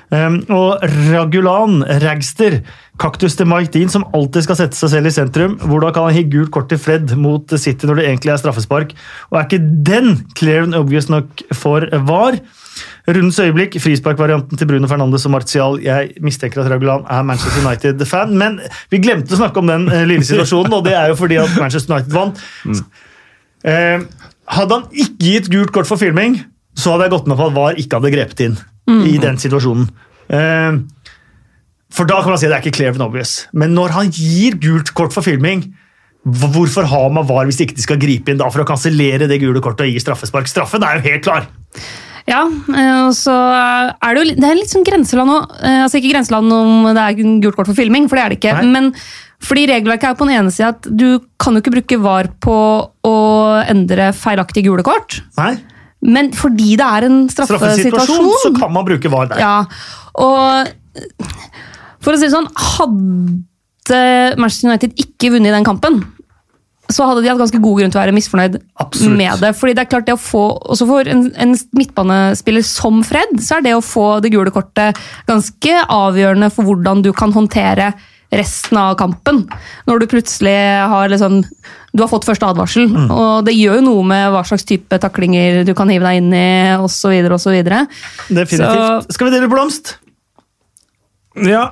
Um, 0.07 0.37
og 0.55 0.83
Ragulan, 1.11 1.81
Ragster, 1.99 2.61
kaktus 3.01 3.35
til 3.35 3.47
Mike 3.49 3.73
Dean, 3.73 3.89
som 3.91 4.05
alltid 4.15 4.45
skal 4.45 4.57
sette 4.61 4.77
seg 4.79 4.93
selv 4.93 5.09
i 5.09 5.11
sentrum. 5.11 5.57
Hvordan 5.59 5.95
kan 5.95 6.07
han 6.07 6.15
gi 6.15 6.23
gult 6.31 6.51
kort 6.55 6.69
til 6.71 6.79
Fred 6.79 7.11
mot 7.19 7.51
City 7.59 7.89
når 7.89 7.99
det 7.99 8.05
egentlig 8.07 8.31
er 8.31 8.39
straffespark? 8.39 8.93
Og 9.29 9.39
er 9.39 9.49
ikke 9.49 9.59
den 9.89 10.13
clear 10.39 10.63
and 10.63 10.77
obvious 10.79 11.09
nok 11.11 11.43
for 11.51 11.83
VAR? 12.07 12.39
Rundens 13.07 13.39
øyeblikk, 13.41 13.75
frisparkvarianten 13.81 14.59
til 14.59 14.69
Bruno 14.69 14.87
Fernandes 14.87 15.25
og 15.27 15.33
Martial. 15.33 15.75
Jeg 15.83 16.15
mistenker 16.23 16.63
at 16.63 16.71
Ragulan 16.71 17.03
er 17.11 17.27
Manchester 17.27 17.67
United-fan, 17.67 18.31
men 18.37 18.61
vi 18.93 19.01
glemte 19.03 19.35
å 19.35 19.41
snakke 19.41 19.59
om 19.59 19.71
den 19.71 19.89
eh, 19.91 20.05
lille 20.07 20.27
situasjonen, 20.27 20.77
og 20.77 20.87
det 20.87 20.95
er 20.95 21.11
jo 21.11 21.19
fordi 21.19 21.41
at 21.41 21.55
Manchester 21.59 21.95
United 21.95 22.15
vant. 22.15 22.41
Eh, 23.67 24.07
hadde 24.55 24.79
han 24.79 24.87
ikke 24.93 25.19
gitt 25.33 25.51
gult 25.51 25.75
kort 25.75 25.89
for 25.89 25.99
filming, 25.99 26.39
så 26.77 26.93
hadde 26.93 27.09
jeg 27.09 27.15
gått 27.17 27.31
med 27.31 27.39
på 27.39 27.49
at 27.49 27.55
VAR 27.57 27.79
ikke 27.81 27.99
hadde 27.99 28.15
grepet 28.15 28.47
inn 28.47 28.59
i 28.87 29.17
den 29.21 29.37
situasjonen. 29.41 29.89
Eh, 30.29 30.77
for 31.97 32.07
da 32.09 32.21
kan 32.21 32.33
man 32.33 32.39
si 32.39 32.47
at 32.47 32.53
det 32.53 32.57
er 32.59 32.65
ikke 32.65 32.77
clear 32.77 32.95
and 32.95 33.03
obvious. 33.05 33.47
Men 33.53 33.73
når 33.75 33.95
han 33.95 34.09
gir 34.13 34.57
gult 34.61 34.93
kort 34.97 35.15
for 35.15 35.25
filming, 35.25 35.63
hvorfor 36.27 36.87
har 36.89 37.07
man 37.15 37.27
VAR 37.27 37.47
hvis 37.47 37.61
ikke 37.63 37.77
de 37.77 37.85
skal 37.85 37.99
gripe 38.01 38.31
inn 38.33 38.39
da 38.41 38.49
for 38.51 38.63
å 38.63 38.67
kansellere 38.67 39.29
det 39.29 39.39
gule 39.43 39.61
kortet 39.63 39.87
og 39.87 39.93
gi 39.93 40.03
straffespark? 40.03 40.49
Straffen 40.51 40.83
er 40.83 40.99
jo 40.99 41.07
helt 41.07 41.23
klar! 41.27 41.47
Ja, 42.27 42.41
eh, 42.43 43.05
og 43.05 43.13
så 43.15 43.31
er 43.31 44.17
det 44.17 44.19
jo 44.19 44.33
det 44.35 44.49
er 44.49 44.57
litt 44.59 44.71
sånn 44.73 44.83
grenseland 44.87 45.31
nå. 45.31 45.37
Eh, 45.63 45.79
Altså 45.85 46.01
ikke 46.01 46.11
grenseland 46.11 46.51
om 46.51 46.89
det 46.91 47.05
er 47.05 47.15
gult 47.39 47.55
kort 47.55 47.71
for 47.71 47.77
filming, 47.77 48.09
for 48.11 48.19
det 48.19 48.25
er 48.25 48.33
det 48.33 48.39
ikke. 48.41 48.55
Nei. 48.57 48.73
Men 48.75 48.91
fordi 49.47 49.63
regelverket 49.69 50.09
er 50.09 50.17
på 50.19 50.27
den 50.27 50.35
ene 50.41 50.51
sida 50.51 50.73
at 50.73 50.89
du 50.91 51.21
kan 51.39 51.55
jo 51.55 51.61
ikke 51.63 51.75
bruke 51.77 51.99
VAR 52.03 52.27
på 52.43 52.57
å 53.07 53.15
endre 53.69 54.09
feilaktige 54.17 54.67
gule 54.67 54.83
kort. 54.83 55.21
Nei, 55.39 55.53
Men 56.05 56.29
fordi 56.37 56.75
det 56.77 56.85
er 56.85 57.07
en 57.07 57.23
straffesituasjon, 57.31 58.33
så 58.43 58.51
kan 58.57 58.73
man 58.73 58.85
bruke 58.85 59.09
VAR 59.11 59.31
der. 59.31 59.41
Ja, 59.41 59.55
og 60.21 61.07
for 62.03 62.13
å 62.13 62.19
si 62.19 62.27
det 62.27 62.35
sånn, 62.35 62.49
hadde 62.77 64.03
Manchester 64.37 64.69
United 64.69 65.01
ikke 65.01 65.33
vunnet 65.33 65.55
den 65.55 65.67
kampen, 65.67 65.99
så 66.87 67.03
hadde 67.09 67.23
de 67.23 67.31
hatt 67.31 67.41
ganske 67.41 67.59
god 67.59 67.81
grunn 67.81 67.91
til 67.91 67.99
å 67.99 68.03
være 68.05 68.15
misfornøyd 68.15 68.53
Absolutt. 68.79 69.17
med 69.19 69.41
det. 69.43 69.51
Fordi 69.59 69.73
det 69.75 69.83
er 69.83 69.89
klart 69.91 70.07
det 70.07 70.15
å 70.15 70.21
få, 70.21 70.43
også 70.71 70.87
For 70.87 71.09
en, 71.11 71.25
en 71.35 71.55
midtbanespiller 71.75 72.63
som 72.63 73.01
Fred, 73.07 73.33
så 73.43 73.57
er 73.57 73.65
det 73.65 73.73
å 73.75 73.83
få 73.83 74.05
det 74.23 74.31
gule 74.31 74.53
kortet 74.55 74.99
ganske 75.27 75.81
avgjørende 75.83 76.51
for 76.53 76.69
hvordan 76.69 77.03
du 77.03 77.11
kan 77.17 77.35
håndtere 77.35 77.91
resten 78.31 78.77
av 78.77 78.95
kampen. 78.99 79.45
Når 79.87 79.99
du 79.99 80.07
plutselig 80.07 80.55
har 80.89 81.09
liksom 81.09 81.43
Du 81.95 82.03
har 82.03 82.09
fått 82.11 82.25
første 82.27 82.45
advarsel, 82.45 82.87
Mm. 82.91 83.09
og 83.09 83.45
det 83.45 83.55
gjør 83.55 83.75
jo 83.79 83.81
noe 83.81 84.03
med 84.05 84.29
hva 84.31 84.43
slags 84.45 84.63
type 84.67 84.99
taklinger 85.01 85.63
du 85.65 85.73
kan 85.73 85.89
hive 85.89 86.03
deg 86.03 86.17
inn 86.17 86.33
i, 86.33 86.75
osv. 86.77 87.09
osv. 87.33 87.63
Definitivt. 88.29 89.11
Skal 89.13 89.25
vi 89.29 89.31
dele 89.33 89.47
blomst? 89.49 89.95
Ja. 91.41 91.71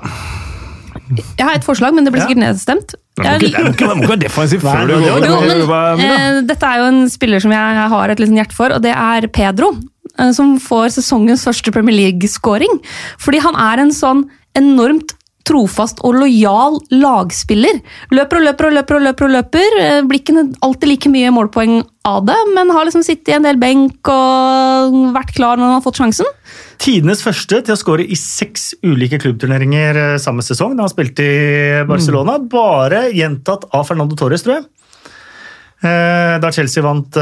Jeg 1.38 1.46
har 1.46 1.54
et 1.60 1.66
forslag, 1.68 1.94
men 1.94 2.06
det 2.06 2.14
blir 2.14 2.22
Ja. 2.24 2.28
sikkert 2.28 2.42
nedstemt. 2.42 2.96
Jeg 3.22 3.42
må 3.42 3.74
ikke, 3.76 4.08
være 4.08 4.20
defensiv 4.20 4.62
før 4.62 4.88
du 4.88 4.94
går. 5.00 5.26
jo, 5.28 5.68
men, 5.68 6.00
eh, 6.02 6.42
dette 6.42 6.64
er 6.64 6.78
jo 6.80 6.86
en 6.86 7.10
spiller 7.10 7.40
som 7.40 7.52
jeg 7.52 7.90
har 7.90 8.10
et 8.10 8.18
liksom 8.20 8.36
hjerte 8.36 8.54
for, 8.54 8.70
og 8.74 8.82
det 8.82 8.96
er 8.96 9.28
Pedro. 9.28 9.76
eh, 10.18 10.32
Som 10.32 10.58
får 10.60 10.92
sesongens 10.96 11.44
første 11.46 11.72
Premier 11.72 11.94
League-scoring. 11.96 12.80
Fordi 13.20 13.40
han 13.42 13.56
er 13.56 13.82
en 13.82 13.92
sånn 13.92 14.24
enormt 14.56 15.14
trofast 15.46 16.00
og 16.06 16.16
lojal 16.18 16.80
lagspiller. 16.92 17.78
Løper 18.16 18.40
og 18.40 18.46
løper 18.48 18.68
og 18.70 18.74
løper. 18.80 18.96
og 18.98 19.04
løper 19.06 19.28
og 19.28 19.34
løper. 19.36 19.76
Eh, 19.82 20.02
Blir 20.10 20.22
ikke 20.22 20.44
alltid 20.66 20.90
like 20.90 21.12
mye 21.14 21.32
målpoeng 21.36 21.84
av 22.06 22.26
det, 22.26 22.38
men 22.54 22.70
har 22.74 22.86
liksom 22.86 23.04
sittet 23.06 23.30
i 23.30 23.36
en 23.38 23.46
del 23.46 23.58
benk 23.62 24.10
og 24.12 24.98
vært 25.16 25.34
klar 25.38 25.58
når 25.58 25.66
han 25.70 25.76
har 25.78 25.86
fått 25.86 26.02
sjansen. 26.02 26.28
Tidenes 26.82 27.24
første 27.26 27.62
til 27.66 27.74
å 27.74 27.80
skåre 27.80 28.06
i 28.06 28.18
seks 28.20 28.74
ulike 28.86 29.20
klubbturneringer 29.22 30.02
eh, 30.02 30.18
samme 30.22 30.46
sesong 30.46 30.76
da 30.78 30.86
han 30.86 30.94
spilte 30.94 31.26
i 31.26 31.84
Barcelona. 31.90 32.38
Bare 32.40 33.08
gjentatt 33.16 33.70
av 33.74 33.86
Fernando 33.90 34.18
Torres, 34.20 34.44
tror 34.46 34.60
jeg. 34.60 34.66
Eh, 35.86 36.36
Da 36.42 36.52
Chelsea 36.52 36.82
vant 36.84 37.14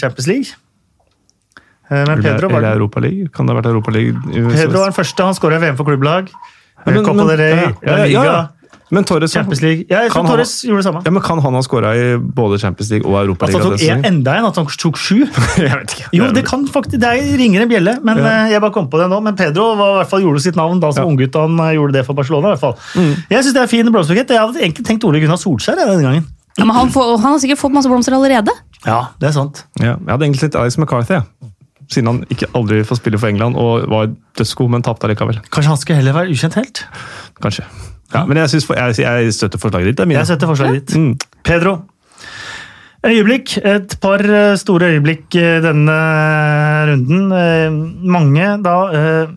Champions 0.00 0.26
League. 0.26 0.58
Eh, 1.92 2.04
Men 2.08 2.22
Pedro 2.22 2.48
var, 2.48 2.58
Eller 2.62 2.76
Europa 2.76 3.00
League? 3.00 3.28
Kan 3.34 3.46
det 3.46 3.54
ha 3.54 3.60
vært 3.60 3.70
Europa 3.70 3.90
League? 3.90 4.16
Pedro 4.32 4.78
var 4.80 4.90
den 4.90 4.96
første. 4.96 5.24
Han 5.24 5.34
skåra 5.36 5.60
VM 5.60 5.76
for 5.76 5.84
klubblag. 5.88 6.30
Ja, 6.86 6.92
men- 6.92 7.04
Copa 7.04 7.24
del 7.28 7.36
Rey, 7.38 7.50
ja, 7.56 7.70
ja, 7.82 7.96
La 7.96 8.04
Liga, 8.04 8.24
ja, 8.24 8.32
ja. 8.32 8.48
Men 8.92 9.04
Torres, 9.08 9.32
Champions 9.32 9.62
League. 9.62 9.86
Ja, 9.88 10.02
jeg 10.04 10.10
tror 10.12 10.26
Torres 10.28 10.50
han- 10.60 10.68
gjorde 10.68 10.82
det 10.82 10.84
samme. 10.84 11.00
Ja, 11.06 11.10
men 11.16 11.22
Kan 11.22 11.38
han 11.40 11.54
ha 11.54 11.60
skåra 11.64 11.94
i 11.96 12.18
både 12.18 12.58
Champions 12.60 12.90
League 12.90 13.08
og 13.08 13.14
Europa 13.24 13.46
At 13.46 13.52
han 13.54 13.62
tok 13.62 13.80
enda 13.80 14.34
en, 14.36 14.44
at 14.44 14.56
han 14.56 14.66
tok 14.66 14.98
sju. 15.00 15.22
Jeg 15.56 15.70
vet 15.72 15.94
ikke. 15.96 16.08
Jo, 16.12 16.26
det 16.30 16.44
kan 16.44 16.66
faktisk, 16.68 17.00
det 17.00 17.08
er- 17.08 17.38
ringer 17.40 17.62
en 17.62 17.68
bjelle, 17.70 17.94
men 18.04 18.18
Ja. 18.18 18.26
eh, 18.44 18.50
jeg 18.52 18.60
bare 18.60 18.70
kom 18.70 18.90
på 18.90 18.98
det 19.00 19.08
nå. 19.08 19.22
Men 19.22 19.34
Pedro 19.34 19.74
var, 19.76 19.94
i 19.94 19.96
hvert 20.02 20.10
fall 20.10 20.20
gjorde 20.20 20.42
sitt 20.42 20.56
navn 20.56 20.78
da 20.78 20.90
som 20.92 21.04
Ja. 21.04 21.08
unggutt. 21.08 21.32
Han 21.40 21.58
eh, 21.60 21.72
gjorde 21.78 21.92
det 21.94 22.04
for 22.04 22.12
Barcelona. 22.12 22.52
i 22.52 22.56
hvert 22.56 22.60
fall. 22.60 22.76
Jeg 23.30 23.44
syns 23.44 23.54
det 23.54 23.62
er 23.62 23.66
fin 23.66 23.86
blomsterbukett. 23.88 24.28
Jeg 24.28 24.38
hadde 24.44 24.60
egentlig 24.60 24.84
tenkt 24.84 25.04
Ole 25.08 25.20
Gunnar 25.24 25.40
Solskjær 25.40 25.76
jeg, 25.80 25.88
denne 25.88 26.02
gangen. 26.02 26.26
Ja, 26.58 26.64
men 26.66 26.76
han, 26.76 26.90
får, 26.92 27.16
han 27.22 27.32
har 27.32 27.38
sikkert 27.40 27.58
fått 27.64 27.72
masse 27.72 27.88
blomster 27.88 28.12
allerede. 28.12 28.52
Ja, 28.84 29.08
det 29.18 29.28
er 29.30 29.32
sant. 29.32 29.64
Ja, 29.80 29.96
jeg 29.96 30.04
hadde 30.06 30.20
egentlig 30.28 30.42
litt 30.42 30.54
Alex 30.60 30.76
McCarthy, 30.76 31.14
jeg. 31.16 31.22
Siden 31.92 32.10
han 32.10 32.20
ikke 32.32 32.48
aldri 32.58 32.82
får 32.88 33.00
spille 33.00 33.20
for 33.20 33.30
England 33.32 33.58
og 33.60 33.86
var 33.92 34.10
dødsgod, 34.38 34.72
men 34.72 34.84
tapte 34.86 35.08
allikevel. 35.08 35.40
Kanskje 35.52 35.72
han 35.74 35.80
skulle 35.80 36.00
heller 36.00 36.16
være 36.16 36.34
ukjent 36.34 36.58
helt? 36.58 36.84
Kanskje. 37.42 37.66
Ja, 38.12 38.26
men 38.28 38.40
jeg, 38.42 38.60
for, 38.66 38.76
jeg, 38.76 38.98
jeg 39.00 39.32
støtter 39.36 39.60
forslaget 39.60 39.92
ditt. 39.92 40.02
Mine. 40.04 40.20
Jeg 40.20 40.32
støtter 40.32 40.50
forslaget 40.50 40.82
ditt. 40.82 40.96
Mm. 40.98 41.38
Pedro. 41.48 41.78
Øyeblikk. 43.02 43.56
Et 43.66 43.94
par 44.02 44.22
eh, 44.22 44.54
store 44.60 44.92
øyeblikk 44.94 45.34
eh, 45.40 45.60
denne 45.64 45.94
runden. 46.90 47.32
Eh, 47.34 47.78
Mange 48.12 48.50
da 48.62 48.76
eh, 48.94 49.32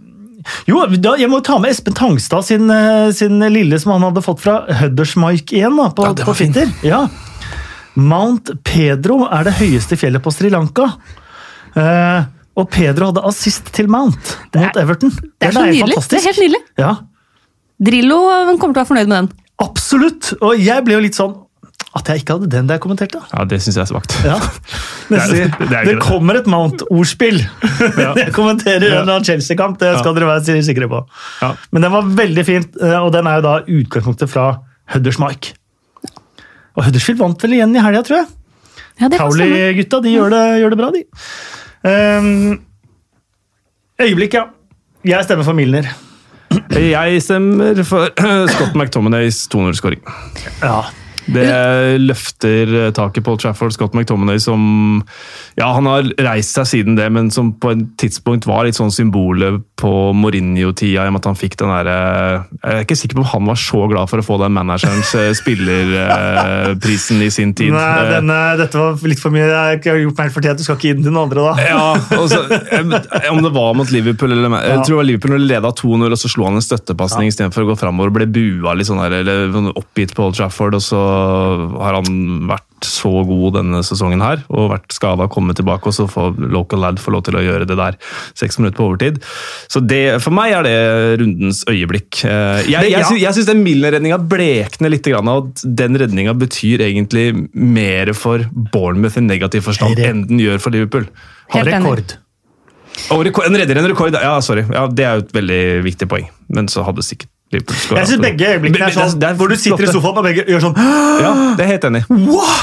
Jo, 0.69 0.83
da, 1.01 1.15
jeg 1.17 1.31
må 1.31 1.39
ta 1.41 1.57
med 1.57 1.73
Espen 1.73 1.95
Tangstad 1.97 2.45
sin, 2.45 2.69
sin 3.17 3.41
lille 3.49 3.79
som 3.81 3.95
han 3.95 4.05
hadde 4.05 4.21
fått 4.21 4.43
fra 4.43 4.59
Huddersmike 4.83 5.55
igjen 5.57 5.79
da, 5.79 5.87
på, 5.95 6.05
Ja, 6.05 6.13
på 6.27 6.35
Fitter. 6.37 6.69
Ja. 6.85 7.05
Mount 7.95 8.51
Pedro 8.67 9.23
er 9.31 9.47
det 9.47 9.55
høyeste 9.57 9.97
fjellet 9.97 10.21
på 10.21 10.33
Sri 10.35 10.51
Lanka. 10.53 10.91
Eh, 11.73 12.27
og 12.55 12.69
Pedro 12.71 13.09
hadde 13.11 13.23
assist 13.27 13.71
til 13.75 13.87
Mount 13.91 14.35
mot 14.55 14.77
Everton. 14.79 15.11
Det 15.11 15.49
er 15.49 15.55
så 15.55 15.65
nydelig. 15.67 15.97
Det 16.09 16.19
er 16.21 16.27
helt 16.29 16.43
nydelig. 16.45 16.61
Ja, 16.79 16.93
Drillo 17.85 18.19
kommer 18.55 18.59
til 18.59 18.69
å 18.71 18.83
være 18.83 18.87
fornøyd 18.93 19.09
med 19.11 19.17
den. 19.17 19.31
absolutt. 19.59 20.33
Og 20.41 20.55
jeg 20.63 20.83
ble 20.85 20.93
jo 20.95 21.01
litt 21.03 21.17
sånn 21.17 21.33
at 21.95 22.07
jeg 22.11 22.21
ikke 22.23 22.35
hadde 22.35 22.47
den 22.51 22.67
der 22.67 22.75
jeg 22.77 22.81
kommenterte. 22.83 23.19
Ja, 23.31 23.43
det 23.47 23.61
syns 23.63 23.75
jeg 23.79 23.83
er 23.85 23.89
svakt. 23.91 24.15
Ja. 24.27 24.35
Det 25.05 25.19
er- 25.21 25.29
Det, 25.31 25.67
det 25.69 25.75
er 25.77 25.85
det 25.85 25.93
det. 25.95 26.01
kommer 26.01 26.35
et 26.39 26.47
Mount-ordspill! 26.49 27.37
jeg 28.19 28.31
kommenterer 28.33 28.87
en 28.87 28.93
Ja. 28.95 29.01
annen 29.03 29.23
Chelsea-kamp, 29.27 29.77
det 29.79 29.91
skal 29.99 30.15
dere 30.17 30.25
være 30.31 30.63
sikre 30.65 30.87
på. 30.89 31.03
Ja. 31.43 31.51
Men 31.71 31.81
den 31.85 31.91
var 31.93 32.01
veldig 32.17 32.45
fint, 32.47 32.79
eh, 32.81 32.95
og 32.99 33.11
den 33.13 33.27
er 33.27 33.35
jo 33.37 33.45
da 33.45 33.53
utgangspunktet 33.67 34.31
fra 34.31 34.47
Huddersmark. 34.95 35.51
Og 36.75 36.83
Huddersfield 36.87 37.19
vant 37.21 37.43
vel 37.45 37.53
igjen 37.59 37.75
i 37.77 37.83
helga, 37.85 38.01
tror 38.07 38.17
jeg. 38.23 38.27
Ja, 38.99 39.07
det. 39.11 39.19
Pauli-gutta 39.19 40.01
de 40.03 40.15
gjør 40.15 40.33
det, 40.33 40.43
gjør 40.63 40.73
det 40.73 40.79
bra, 40.81 40.89
de. 40.95 41.03
Um, 41.86 42.61
øyeblikk, 44.01 44.33
ja. 44.33 44.43
Jeg 45.05 45.23
stemmer 45.23 45.45
for 45.45 45.53
Milner. 45.53 45.86
Jeg 46.71 47.21
stemmer 47.21 47.83
for 47.83 48.09
Scott 48.53 48.75
McTominays 48.75 49.47
2-0-skåring. 49.55 50.01
Ja. 50.63 50.79
Det 51.26 51.99
løfter 52.03 52.91
taket 52.95 53.23
på 53.26 53.34
Old 53.34 53.41
Trafford. 53.41 53.73
Scott 53.73 53.93
McTominay 53.97 54.39
som 54.39 55.01
Ja, 55.57 55.71
han 55.73 55.88
har 55.89 56.07
reist 56.21 56.53
seg 56.57 56.67
siden 56.69 56.97
det, 56.99 57.07
men 57.11 57.32
som 57.34 57.53
på 57.59 57.71
et 57.73 57.84
tidspunkt 58.01 58.45
var 58.45 58.65
litt 58.67 58.78
sånn 58.78 58.91
symbolet 58.93 59.61
på 59.80 59.91
Mourinho-tida, 60.15 61.05
i 61.05 61.09
og 61.09 61.15
med 61.15 61.21
at 61.23 61.30
han 61.32 61.39
fikk 61.39 61.57
den 61.59 61.71
derre 61.73 61.95
Jeg 62.61 62.76
er 62.76 62.84
ikke 62.86 62.97
sikker 62.99 63.17
på 63.19 63.23
om 63.26 63.32
han 63.34 63.49
var 63.49 63.59
så 63.59 63.82
glad 63.91 64.09
for 64.11 64.21
å 64.21 64.26
få 64.26 64.38
den 64.43 64.53
managerens 64.55 65.11
eh, 65.17 65.32
spillerprisen 65.36 67.21
i 67.26 67.30
sin 67.34 67.53
tid. 67.57 67.73
Nei, 67.73 67.84
Eh, 67.95 68.09
denne, 68.15 68.38
dette 68.59 68.78
var 68.80 68.99
litt 69.07 69.21
for 69.21 69.34
mye. 69.34 69.45
Jeg 69.45 69.82
har 69.86 69.99
gjort 70.01 70.17
meg 70.17 70.28
helt 70.28 70.36
fortjent. 70.36 70.59
Du 70.59 70.65
skal 70.65 70.78
ikke 70.78 70.88
gi 70.89 70.95
den 70.97 71.05
til 71.07 71.13
noen 71.15 71.30
andre, 71.30 71.45
da. 71.45 71.53
Ja, 71.65 72.19
og 72.19 72.28
så, 72.32 72.41
eh, 72.51 73.30
Om 73.32 73.41
det 73.43 73.51
var 73.55 73.73
mot 73.78 73.91
Liverpool 73.91 74.32
eller 74.36 74.49
Jeg 74.61 74.84
tror 74.86 74.93
det 74.95 74.99
var 74.99 75.07
Liverpool 75.09 75.32
når 75.36 75.43
de 75.43 75.49
leda 75.53 75.71
2-0, 75.80 76.11
og 76.11 76.19
så 76.19 76.32
slo 76.32 76.47
han 76.49 76.59
en 76.59 76.65
støttepasning 76.65 77.32
istedenfor 77.32 77.65
å 77.65 77.69
gå 77.71 77.78
framover 77.80 78.11
og 78.11 78.17
ble 78.19 78.28
bua 78.28 78.76
litt 78.76 78.89
sånn 78.89 79.01
her, 79.01 79.15
eller 79.21 79.51
sånn 79.55 79.71
oppgitt 79.76 80.13
på 80.15 80.28
Old 80.28 80.36
Trafford. 80.38 80.76
Og 80.78 80.84
så 80.86 81.01
har 81.82 81.97
han 81.99 82.09
vært 82.49 82.63
så 82.86 83.09
god 83.26 83.55
denne 83.55 83.80
sesongen 83.88 84.22
her, 84.22 84.41
og 84.53 84.68
vært 84.74 84.93
skada, 84.93 85.26
kommet 85.32 85.57
tilbake, 85.57 85.89
og 85.89 85.95
så 85.95 86.05
får 86.11 86.36
local 86.53 86.84
lad 86.84 86.99
få 87.01 87.13
lov 87.16 87.24
til 87.26 87.38
å 87.39 87.41
gjøre 87.41 87.66
det 87.70 87.78
der 87.80 87.97
seks 88.38 88.59
minutter 88.59 88.78
på 88.78 88.88
overtid. 88.91 89.18
Så 89.72 89.82
det, 89.82 90.01
for 90.22 90.36
meg 90.36 90.53
er 90.53 90.68
det 90.68 90.76
rundens 91.24 91.63
øyeblikk. 91.72 92.20
Eh, 92.28 92.68
Jeg, 92.70 92.91
jeg, 92.93 93.07
sy- 93.09 93.22
jeg 93.24 93.38
syns 93.39 93.49
den 93.49 93.63
Milner-redninga 93.66 94.20
blekner 94.30 94.93
litt, 94.93 95.07
og 95.16 95.63
den 95.66 95.97
redninga 96.01 96.36
betyr 96.38 96.84
egentlig 96.86 97.26
mer 97.53 98.13
for 98.18 98.45
Bournemouth 98.53 99.18
i 99.18 99.26
negativ 99.26 99.66
forstand 99.66 99.97
enn 100.05 100.26
den 100.30 100.43
gjør 100.43 100.61
for 100.61 100.76
Liverpool. 100.76 101.09
Har 101.55 101.66
rekord. 101.72 102.18
Og 103.11 103.26
rekord, 103.28 103.49
en 103.49 103.57
redder 103.59 103.78
en 103.82 103.89
rekord, 103.91 104.13
ja, 104.16 104.38
sorry. 104.45 104.63
Ja, 104.72 104.86
det 104.88 105.03
er 105.05 105.18
jo 105.20 105.26
et 105.26 105.34
veldig 105.36 105.61
viktig 105.84 106.07
poeng. 106.11 106.30
Men 106.53 106.70
så 106.72 106.86
hadde 106.88 107.03
sikkert 107.03 107.32
Liverpool. 107.53 107.97
Jeg 107.99 108.07
syns 108.09 108.21
begge 108.23 108.47
øyeblikkene 108.55 108.87
er 108.87 108.95
sånn 108.95 109.19
Det 109.19 109.27
det 109.29 109.35
hvor 109.37 109.51
du 109.51 109.55
sitter 109.55 109.83
i 109.85 109.91
sofaen 109.93 110.17
og 110.17 110.23
begge 110.25 110.45
gjør 110.49 110.63
sånn 110.65 110.79
Ja, 111.21 111.33
det 111.55 111.65
er 111.65 111.69
helt 111.75 111.85
enig. 111.91 112.01
Wow! 112.09 112.55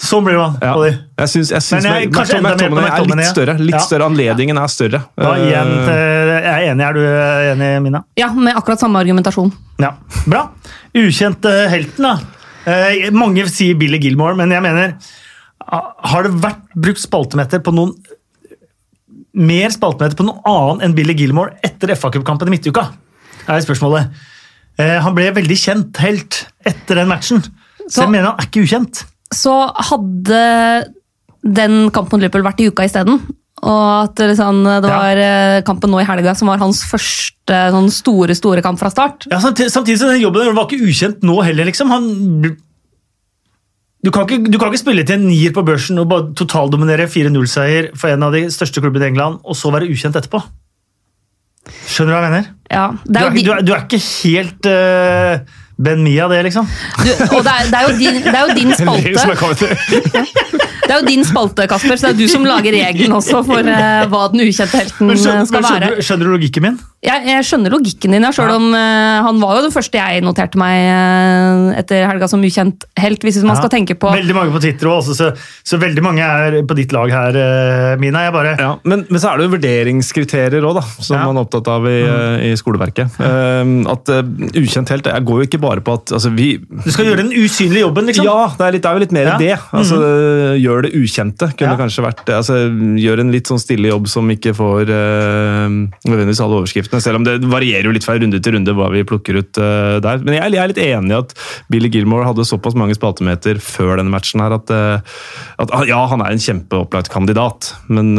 Sånn 0.00 0.24
blir 0.24 0.38
man. 0.40 0.54
Ja. 0.64 0.72
Jeg 1.20 1.28
syns, 1.28 1.50
jeg 1.52 1.60
syns 1.60 1.84
Men 1.84 1.92
jeg- 1.92 2.10
kanskje 2.14 2.38
enda 2.38 2.54
mer 2.56 2.56
på 2.56 2.78
McTominay 2.80 3.10
er 3.12 3.16
litt 3.20 3.30
større. 3.34 3.54
Litt 3.60 3.74
Ja. 3.74 3.80
større, 3.84 4.06
Anledningen 4.08 4.56
er 4.58 4.66
større. 4.72 5.00
Da 5.16 5.34
igjen, 5.36 5.72
Eh, 5.76 5.86
til- 5.86 6.30
jeg 6.40 6.54
er 6.56 6.74
enig. 6.74 6.84
Er 6.88 6.92
du 6.94 7.00
enig, 7.64 7.82
Mina? 7.82 8.04
Ja, 8.16 8.32
med 8.32 8.54
akkurat 8.56 8.78
samme 8.80 8.96
argumentasjon. 8.98 9.52
Ja. 9.78 9.92
Bra. 10.26 10.48
Ukjente 10.94 11.68
helten, 11.68 12.02
da. 12.02 12.18
Eh, 12.66 13.10
mange 13.10 13.44
sier 13.48 13.74
Billy 13.78 13.98
Gilmore, 13.98 14.34
men 14.36 14.50
jeg 14.50 14.62
mener 14.62 14.94
Har 16.02 16.22
det 16.24 16.32
vært 16.32 16.62
brukt 16.74 16.98
spaltemeter 16.98 17.60
på 17.62 17.72
noen 17.72 17.92
mer 19.34 19.68
spaltemeter 19.70 20.16
på 20.16 20.24
noen 20.26 20.40
annen 20.44 20.80
enn 20.82 20.94
Billy 20.96 21.14
Gilmore 21.14 21.52
etter 21.62 21.92
FA-cupkampen 21.94 22.48
i 22.48 22.56
midtuka? 22.58 22.88
Er 23.54 23.66
spørsmålet. 23.66 24.22
Eh, 24.80 24.96
han 25.04 25.16
ble 25.16 25.30
veldig 25.36 25.58
kjent 25.58 26.00
helt 26.02 26.44
etter 26.66 27.02
den 27.02 27.10
matchen. 27.10 27.42
Så, 27.42 27.90
Så- 27.90 28.02
jeg 28.02 28.14
mener 28.14 28.30
han 28.30 28.40
er 28.40 28.48
ikke 28.48 28.64
ukjent. 28.64 29.04
Så 29.32 29.52
hadde 29.90 30.40
den 31.42 31.90
kampen 31.90 32.18
mot 32.18 32.20
Liverpool 32.22 32.44
vært 32.44 32.60
i 32.60 32.70
uka 32.70 32.84
isteden. 32.84 33.20
Og 33.60 34.08
at 34.08 34.16
liksom, 34.16 34.62
det 34.64 34.88
var 34.88 35.18
ja. 35.20 35.60
kampen 35.66 35.90
nå 35.92 36.00
i 36.00 36.06
helga 36.08 36.32
som 36.34 36.48
var 36.48 36.62
hans 36.62 36.80
første 36.88 37.58
sånn 37.74 37.90
store 37.92 38.34
store 38.34 38.62
kamp 38.64 38.80
fra 38.80 38.88
start. 38.92 39.26
Ja, 39.30 39.40
samtidig, 39.42 39.70
samtidig 39.74 39.98
så 40.00 40.08
den 40.08 40.22
jobben 40.22 40.54
var 40.56 40.64
ikke 40.66 40.80
ukjent 40.88 41.20
nå 41.26 41.42
heller, 41.44 41.68
liksom. 41.68 41.92
Han 41.92 42.56
du 44.00 44.08
kan, 44.08 44.24
ikke, 44.24 44.48
du 44.48 44.56
kan 44.56 44.70
ikke 44.70 44.80
spille 44.80 45.04
til 45.04 45.18
en 45.18 45.26
nier 45.28 45.52
på 45.52 45.64
børsen 45.66 46.00
og 46.00 46.08
bare 46.08 46.30
totaldominere 46.32 47.04
4-0-seier 47.04 47.90
for 48.00 48.08
en 48.08 48.22
av 48.24 48.32
de 48.32 48.46
største 48.48 48.80
klubbene 48.80 49.10
i 49.10 49.12
England, 49.12 49.42
og 49.44 49.58
så 49.58 49.72
være 49.74 49.90
ukjent 49.92 50.16
etterpå. 50.16 50.40
Skjønner 51.86 52.12
du 52.12 52.16
hva 52.16 52.22
jeg 52.22 52.30
mener? 52.30 52.50
Ja, 52.70 52.84
Du 53.04 53.18
er 53.18 53.26
er, 53.26 53.42
du 53.42 53.50
er, 53.54 53.62
du 53.66 53.72
er 53.74 53.84
ikke 53.86 54.00
helt 54.04 54.66
eh, 54.70 55.59
Ben 55.80 56.02
Mia, 56.04 56.28
det, 56.28 56.42
liksom. 56.50 56.66
du, 57.00 57.10
og 57.32 57.40
det 57.46 57.52
er, 57.56 57.70
det, 57.72 57.78
er 57.78 57.86
jo 57.88 57.96
din, 57.96 58.20
det 58.26 58.36
er 58.36 58.42
jo 58.44 58.56
din 58.58 58.74
spalte. 59.24 59.70
Det 60.90 60.96
er 60.96 61.02
jo 61.04 61.06
din 61.06 61.20
spalte, 61.22 61.66
Kasper, 61.70 61.94
så 62.00 62.08
det 62.08 62.16
er 62.16 62.18
du 62.18 62.30
som 62.32 62.42
lager 62.42 62.74
regelen 62.74 63.12
også 63.14 63.44
for 63.46 63.62
uh, 63.62 64.06
hva 64.10 64.22
den 64.32 64.40
ukjente 64.42 64.74
helten 64.74 65.12
eh, 65.12 65.18
skjønner, 65.22 65.44
skal 65.46 65.62
være. 65.62 65.68
skjønner, 65.70 65.92
du- 66.00 66.06
skjønner 66.08 66.26
du 66.26 66.32
logikken 66.34 66.64
min? 66.64 66.78
Jeg, 67.06 67.22
jeg 67.30 67.44
skjønner 67.46 67.72
logikken 67.72 68.12
din, 68.16 68.24
ja, 68.26 68.32
selv 68.34 68.56
om 68.58 68.64
uh, 68.74 69.20
han 69.28 69.38
var 69.40 69.54
jo 69.56 69.62
den 69.68 69.72
første 69.72 70.00
jeg 70.00 70.24
noterte 70.26 70.58
meg 70.58 70.80
uh, 70.90 71.78
etter 71.78 72.02
helga 72.10 72.26
som 72.32 72.42
ukjent 72.42 72.88
helt, 72.98 73.22
hvis 73.22 73.38
man 73.44 73.54
Ja. 73.54 73.60
skal 73.60 73.70
tenke 73.76 73.94
på 74.02 74.10
Veldig 74.16 74.34
mange 74.34 74.50
på 74.56 74.60
Twitter 74.64 74.90
også, 74.90 75.14
så, 75.14 75.28
så 75.62 75.78
veldig 75.80 76.02
mange 76.08 76.26
er 76.26 76.58
på 76.66 76.74
ditt 76.80 76.90
lag 76.96 77.14
her, 77.14 77.38
eh, 77.38 77.94
Mina. 78.02 78.24
Jeg 78.26 78.34
bare 78.34 78.56
Ja, 78.58 78.72
men, 78.82 79.06
men 79.06 79.22
så 79.22 79.30
er 79.30 79.38
det 79.38 79.46
jo 79.46 79.54
vurderingskriterier 79.54 80.66
også, 80.72 80.82
som 81.06 81.20
Ja. 81.20 81.22
Man 81.30 81.38
er 81.38 81.46
opptatt 81.46 81.70
av 81.70 81.86
i, 81.86 81.96
i 82.50 82.52
skoleverket. 82.58 83.14
Eh, 83.22 83.72
at 83.94 84.10
eh, 84.10 84.34
Ukjent 84.58 84.90
helt 84.90 85.06
jeg 85.06 85.28
går 85.30 85.44
jo 85.44 85.46
ikke 85.46 85.62
bare 85.62 85.69
på 85.78 85.92
at 85.94 86.10
altså, 86.16 86.32
vi, 86.34 86.58
Du 86.58 86.90
skal 86.90 87.06
gjøre 87.06 87.20
den 87.22 87.30
usynlige 87.38 87.84
jobben, 87.84 88.08
liksom. 88.10 88.24
Ja, 88.26 88.48
det 88.58 88.66
er, 88.66 88.72
litt, 88.74 88.82
det 88.82 88.90
er 88.90 88.98
jo 88.98 89.02
litt 89.04 89.12
mer 89.14 89.28
Ja. 89.30 89.36
det. 89.38 89.54
Altså, 89.70 89.98
Gjør 90.58 90.82
det 90.82 90.90
ukjente. 90.98 91.48
Kunne 91.54 91.70
Ja. 91.70 91.78
kanskje 91.78 92.02
vært 92.02 92.26
altså, 92.34 92.56
Gjør 92.98 93.20
en 93.20 93.30
litt 93.30 93.46
sånn 93.46 93.62
stille 93.62 93.88
jobb 93.92 94.08
som 94.10 94.26
ikke 94.34 94.52
får 94.58 94.90
uh, 94.90 95.68
nødvendigvis 96.10 96.42
alle 96.42 96.58
overskriftene. 96.58 97.00
Selv 97.00 97.20
om 97.20 97.24
det 97.24 97.38
varierer 97.46 97.86
jo 97.86 97.94
litt 97.94 98.04
fra 98.04 98.18
runde 98.18 98.42
til 98.42 98.58
runde 98.58 98.74
hva 98.74 98.90
vi 98.90 99.04
plukker 99.06 99.38
ut 99.38 99.62
uh, 99.62 100.00
der. 100.02 100.18
Men 100.26 100.34
jeg, 100.34 100.52
jeg 100.58 100.62
er 100.64 100.72
litt 100.74 100.82
enig 100.84 101.14
i 101.14 101.18
at 101.22 101.34
Billy 101.70 101.88
Gilmore 101.88 102.26
hadde 102.26 102.44
såpass 102.48 102.74
mange 102.74 102.98
spaltemeter 102.98 103.62
før 103.62 103.96
denne 104.02 104.10
matchen 104.10 104.42
her 104.42 104.58
at, 104.58 104.70
uh, 104.74 104.98
at 105.62 105.70
ja, 105.86 106.02
han 106.10 106.20
er 106.26 106.34
en 106.34 106.42
kjempeopplagt 106.42 107.12
kandidat, 107.14 107.74
men 107.88 108.16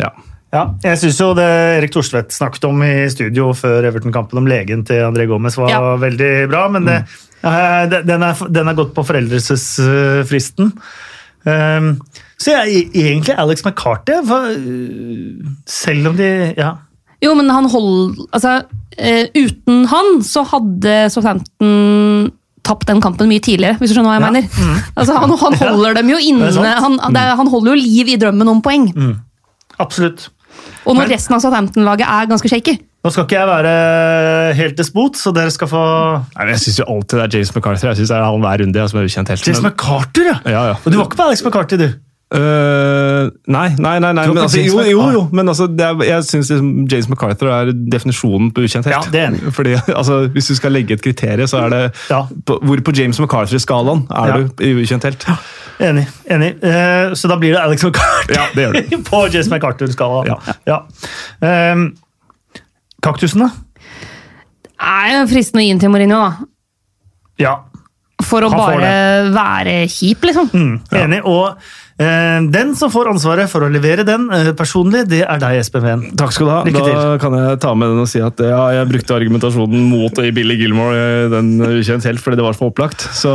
ja. 0.00 0.10
Ja, 0.54 0.62
jeg 0.84 0.98
synes 1.00 1.18
jo 1.18 1.32
det 1.34 1.44
Erik 1.80 1.90
Thorstvedt 1.96 2.30
snakket 2.36 2.64
om 2.68 2.82
i 2.86 2.92
studio 3.10 3.48
før 3.58 3.88
Everton-kampen 3.88 4.38
om 4.38 4.46
legen 4.46 4.84
til 4.86 5.00
André 5.02 5.26
Gomez 5.26 5.56
var 5.58 5.72
Ja. 5.72 5.80
veldig 5.98 6.28
bra, 6.52 6.68
men 6.70 6.84
det, 6.86 7.00
eh, 7.42 7.86
den, 8.06 8.22
er, 8.22 8.44
den 8.54 8.68
er 8.70 8.76
gått 8.78 8.94
på 8.94 9.02
foreldelsesfristen. 9.08 10.70
Um, 11.44 11.88
så 12.40 12.54
jeg 12.64 12.86
egentlig 12.94 13.34
Alex 13.36 13.60
for, 13.66 14.46
uh, 14.54 15.50
selv 15.66 16.08
om 16.08 16.16
de 16.16 16.54
Ja. 16.56 16.76
Jo, 17.24 17.34
men 17.34 17.48
han 17.50 17.64
hold, 17.68 18.16
altså, 18.32 18.62
eh, 18.98 19.26
uten 19.34 19.86
han 19.86 20.22
så 20.22 20.44
hadde 20.46 21.10
Southampton 21.10 22.30
tapt 22.64 22.86
den 22.86 23.00
kampen 23.00 23.28
mye 23.28 23.40
tidligere, 23.40 23.76
hvis 23.78 23.90
du 23.90 23.94
skjønner 23.98 24.12
hva 24.12 24.20
jeg 24.20 24.22
Ja. 24.22 24.30
mener. 24.30 24.48
Altså, 24.96 25.18
han, 25.18 25.30
han 25.30 25.54
holder 25.58 25.94
dem 25.94 26.08
jo 26.10 26.16
Det 26.16 26.24
er 26.24 26.28
inne, 26.30 26.80
han, 26.80 26.96
det, 27.12 27.20
er- 27.20 27.36
han 27.36 27.46
holder 27.48 27.74
jo 27.74 27.82
liv 27.82 28.08
i 28.08 28.16
drømmen 28.16 28.48
om 28.48 28.62
poeng. 28.62 28.88
Absolutt. 29.80 30.28
Og 30.84 30.94
når 30.96 31.02
Men- 31.06 31.10
resten 31.14 31.34
av 31.34 31.40
Southampton-laget 31.40 32.06
er 32.06 32.26
ganske 32.28 32.48
shaky. 32.48 32.78
Nå 33.04 33.10
skal 33.12 33.24
ikke 33.26 33.36
jeg 33.36 33.48
være 33.48 34.54
helt 34.56 34.78
despot, 34.78 35.16
så 35.20 35.32
dere 35.36 35.50
skal 35.52 35.68
få 35.68 35.80
Nei, 36.38 36.46
jeg 36.54 36.60
syns 36.62 36.78
jo 36.80 36.84
alltid 36.88 37.18
det 37.20 37.24
er 37.26 37.36
James 37.36 37.50
McCarthy. 37.56 37.86
Jeg 37.86 37.96
synes 37.96 38.08
det 38.08 38.16
er 38.16 38.24
han 38.24 38.40
hver 38.40 38.60
runde 38.64 38.80
jeg, 38.80 38.88
som 38.88 38.98
er 39.00 39.04
ukjent 39.04 39.28
helt. 39.28 39.46
James 39.46 39.62
McCarthy, 39.62 40.24
ja. 40.24 40.38
Ja, 40.46 40.62
ja. 40.70 40.74
Og 40.84 40.92
du 40.92 40.96
var 40.96 41.04
ikke 41.04 41.16
på 41.20 41.26
Alex 41.28 41.44
McCarthy, 41.44 41.76
du? 41.76 41.88
Uh, 42.34 43.28
nei, 43.46 43.68
nei, 43.78 43.98
nei. 44.02 44.10
nei 44.16 44.24
men 44.26 44.38
altså, 44.42 44.58
jo, 44.64 44.80
jo, 44.88 45.02
jo, 45.14 45.20
men 45.36 45.46
altså, 45.52 45.68
det 45.70 45.84
er, 45.86 46.00
jeg 46.08 46.24
syns 46.26 46.48
liksom 46.50 46.70
James 46.90 47.06
MacArthur 47.12 47.50
er 47.52 47.70
definisjonen 47.92 48.48
på 48.56 48.64
ukjent 48.64 48.88
helt. 48.88 48.96
Ja, 48.96 49.12
det 49.12 49.20
er. 49.44 49.52
Fordi, 49.54 49.76
altså, 50.00 50.22
Hvis 50.34 50.48
du 50.50 50.54
skal 50.58 50.72
legge 50.74 50.96
et 50.96 51.04
kriterium, 51.04 51.46
så 51.46 51.60
er 51.66 51.68
det 51.70 51.82
Ja. 52.10 52.24
på, 52.46 52.58
Hvor 52.64 52.80
på 52.88 52.96
James 52.96 53.20
MacArthur-skalaen 53.20 54.06
er 54.10 54.26
Ja. 54.32 54.36
du 54.40 54.64
i 54.64 54.72
ukjent 54.82 55.04
helt? 55.04 55.28
Enig. 55.82 56.06
enig. 56.30 56.62
Eh, 56.62 57.12
så 57.18 57.28
da 57.28 57.36
blir 57.40 57.54
det 57.54 57.60
Alex 57.60 57.84
McCarty 57.84 58.34
Ja, 58.36 58.46
det 58.54 58.66
gjør 58.66 58.76
det. 58.78 58.98
på 59.10 59.22
James 59.32 59.50
McArthur-skala. 59.50 60.24
Ja. 60.28 60.56
Ja. 60.68 60.80
Um, 61.72 61.86
kaktusen, 63.02 63.46
da? 63.46 63.50
Det 64.64 64.72
Er 64.84 65.26
fristende 65.30 65.62
å 65.62 65.66
gi 65.66 65.72
den 65.72 65.82
til 65.82 65.92
Mourinho, 65.92 66.20
da. 66.20 66.50
Ja. 67.42 67.54
For 68.24 68.46
å 68.46 68.50
Han 68.52 68.60
bare 68.60 68.92
være 69.34 69.78
kjip, 69.90 70.22
liksom. 70.30 70.50
Mm, 70.54 70.76
enig. 71.02 71.20
Og 71.26 71.58
den 71.98 72.72
som 72.74 72.90
får 72.90 73.06
ansvaret 73.12 73.46
for 73.50 73.62
å 73.62 73.68
levere 73.70 74.02
den 74.06 74.24
eh, 74.34 74.48
personlig, 74.58 75.04
det 75.06 75.20
er 75.22 75.38
deg, 75.38 75.60
Espen 75.62 75.84
Ven. 75.84 76.02
Takk 76.18 76.32
skal 76.34 76.48
du 76.48 76.50
ha. 76.50 76.56
Lykke 76.66 76.80
Da 76.82 76.88
til. 76.88 77.18
kan 77.22 77.36
jeg 77.38 77.60
ta 77.62 77.74
med 77.78 77.92
den 77.92 78.02
og 78.02 78.08
si 78.10 78.18
at 78.24 78.42
ja, 78.42 78.58
jeg 78.80 78.88
brukte 78.90 79.14
argumentasjonen 79.14 79.86
mot 79.92 80.18
å 80.18 80.26
Billy 80.34 80.56
Gilmore 80.58 80.98
eh, 80.98 81.28
den 81.30 81.52
ukjent 81.62 82.08
helt, 82.10 82.18
fordi 82.24 82.40
det 82.40 82.46
var 82.48 82.58
for 82.58 82.72
opplagt. 82.74 83.06
Så 83.14 83.30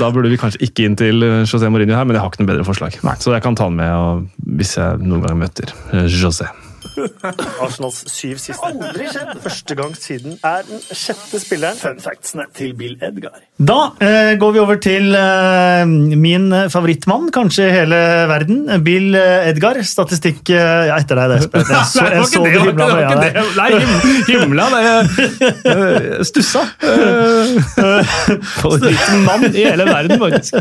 da 0.00 0.08
burde 0.14 0.32
vi 0.32 0.40
kanskje 0.40 0.64
ikke 0.64 0.88
inn 0.88 0.96
til 0.96 1.20
José 1.44 1.68
Mourinho 1.68 1.98
her, 1.98 2.08
men 2.08 2.16
jeg 2.16 2.24
har 2.24 2.32
ikke 2.32 2.40
noe 2.46 2.52
bedre 2.54 2.64
forslag. 2.68 2.96
Så 3.20 3.36
jeg 3.36 3.44
kan 3.44 3.58
ta 3.60 3.68
den 3.68 3.76
med 3.82 3.92
og, 3.92 4.24
hvis 4.56 4.78
jeg 4.80 5.04
noen 5.04 5.26
gang 5.28 5.42
møter 5.44 5.76
eh, 5.92 6.08
José. 6.08 6.48
Arsenals 7.64 8.02
syv 8.12 8.38
siste. 8.42 8.64
Aldri 8.68 9.06
skjedd! 9.10 9.32
Første 9.44 9.74
gang 9.78 9.94
siden 9.98 10.36
er 10.46 10.62
den 10.68 10.80
sjette 10.94 11.40
spilleren. 11.42 11.78
Fun 11.80 11.98
factsene 12.02 12.46
til 12.56 12.74
Bill 12.78 12.94
Edgar. 13.04 13.40
Da 13.58 13.78
eh, 14.02 14.32
går 14.40 14.54
vi 14.56 14.60
over 14.62 14.78
til 14.82 15.14
eh, 15.18 15.84
min 15.86 16.48
favorittmann, 16.72 17.28
kanskje 17.34 17.68
i 17.68 17.74
hele 17.74 17.98
verden. 18.30 18.64
Bill 18.86 19.14
eh, 19.18 19.48
Edgar. 19.50 19.80
Statistikk 19.86 20.50
eh, 20.54 20.88
Ja, 20.90 20.98
etter 21.00 21.18
deg, 21.18 21.34
det, 21.34 21.38
Espen. 21.44 21.64
Jeg 21.70 21.84
så, 21.90 22.06
jeg 22.14 22.26
så 22.30 22.44
det 22.44 22.52
himla 22.54 22.74
med 22.74 22.96
øya 22.98 23.08
der. 23.20 23.32
Nei, 23.58 23.70
him- 23.78 24.24
himla! 24.30 24.68
Jeg 24.74 26.28
stussa. 26.30 26.64
Favorittmann 28.60 29.48
i 29.54 29.64
hele 29.66 29.84
verden, 29.88 30.18
faktisk. 30.20 30.54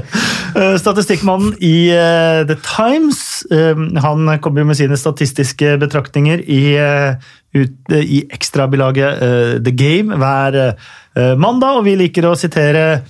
Eh, 0.55 0.75
Statistikkmannen 0.81 1.55
i 1.63 1.73
eh, 1.93 2.43
The 2.49 2.57
Times. 2.65 3.43
eh, 3.51 3.75
han 4.03 4.25
kommer 4.43 4.63
jo 4.63 4.69
med 4.71 4.77
sine 4.79 4.97
statistiske 4.99 5.75
betraktninger 5.81 6.22
i, 6.28 6.63
uh, 6.80 7.15
ut, 7.53 7.76
eh, 7.91 8.05
i 8.17 8.21
ekstrabilaget 8.34 9.24
eh, 9.24 9.53
The 9.63 9.74
Game 9.78 10.17
hver 10.17 10.57
eh, 10.59 11.36
mandag, 11.38 11.80
og 11.80 11.88
vi 11.88 11.97
liker 11.99 12.30
å 12.30 12.38
sitere 12.39 13.03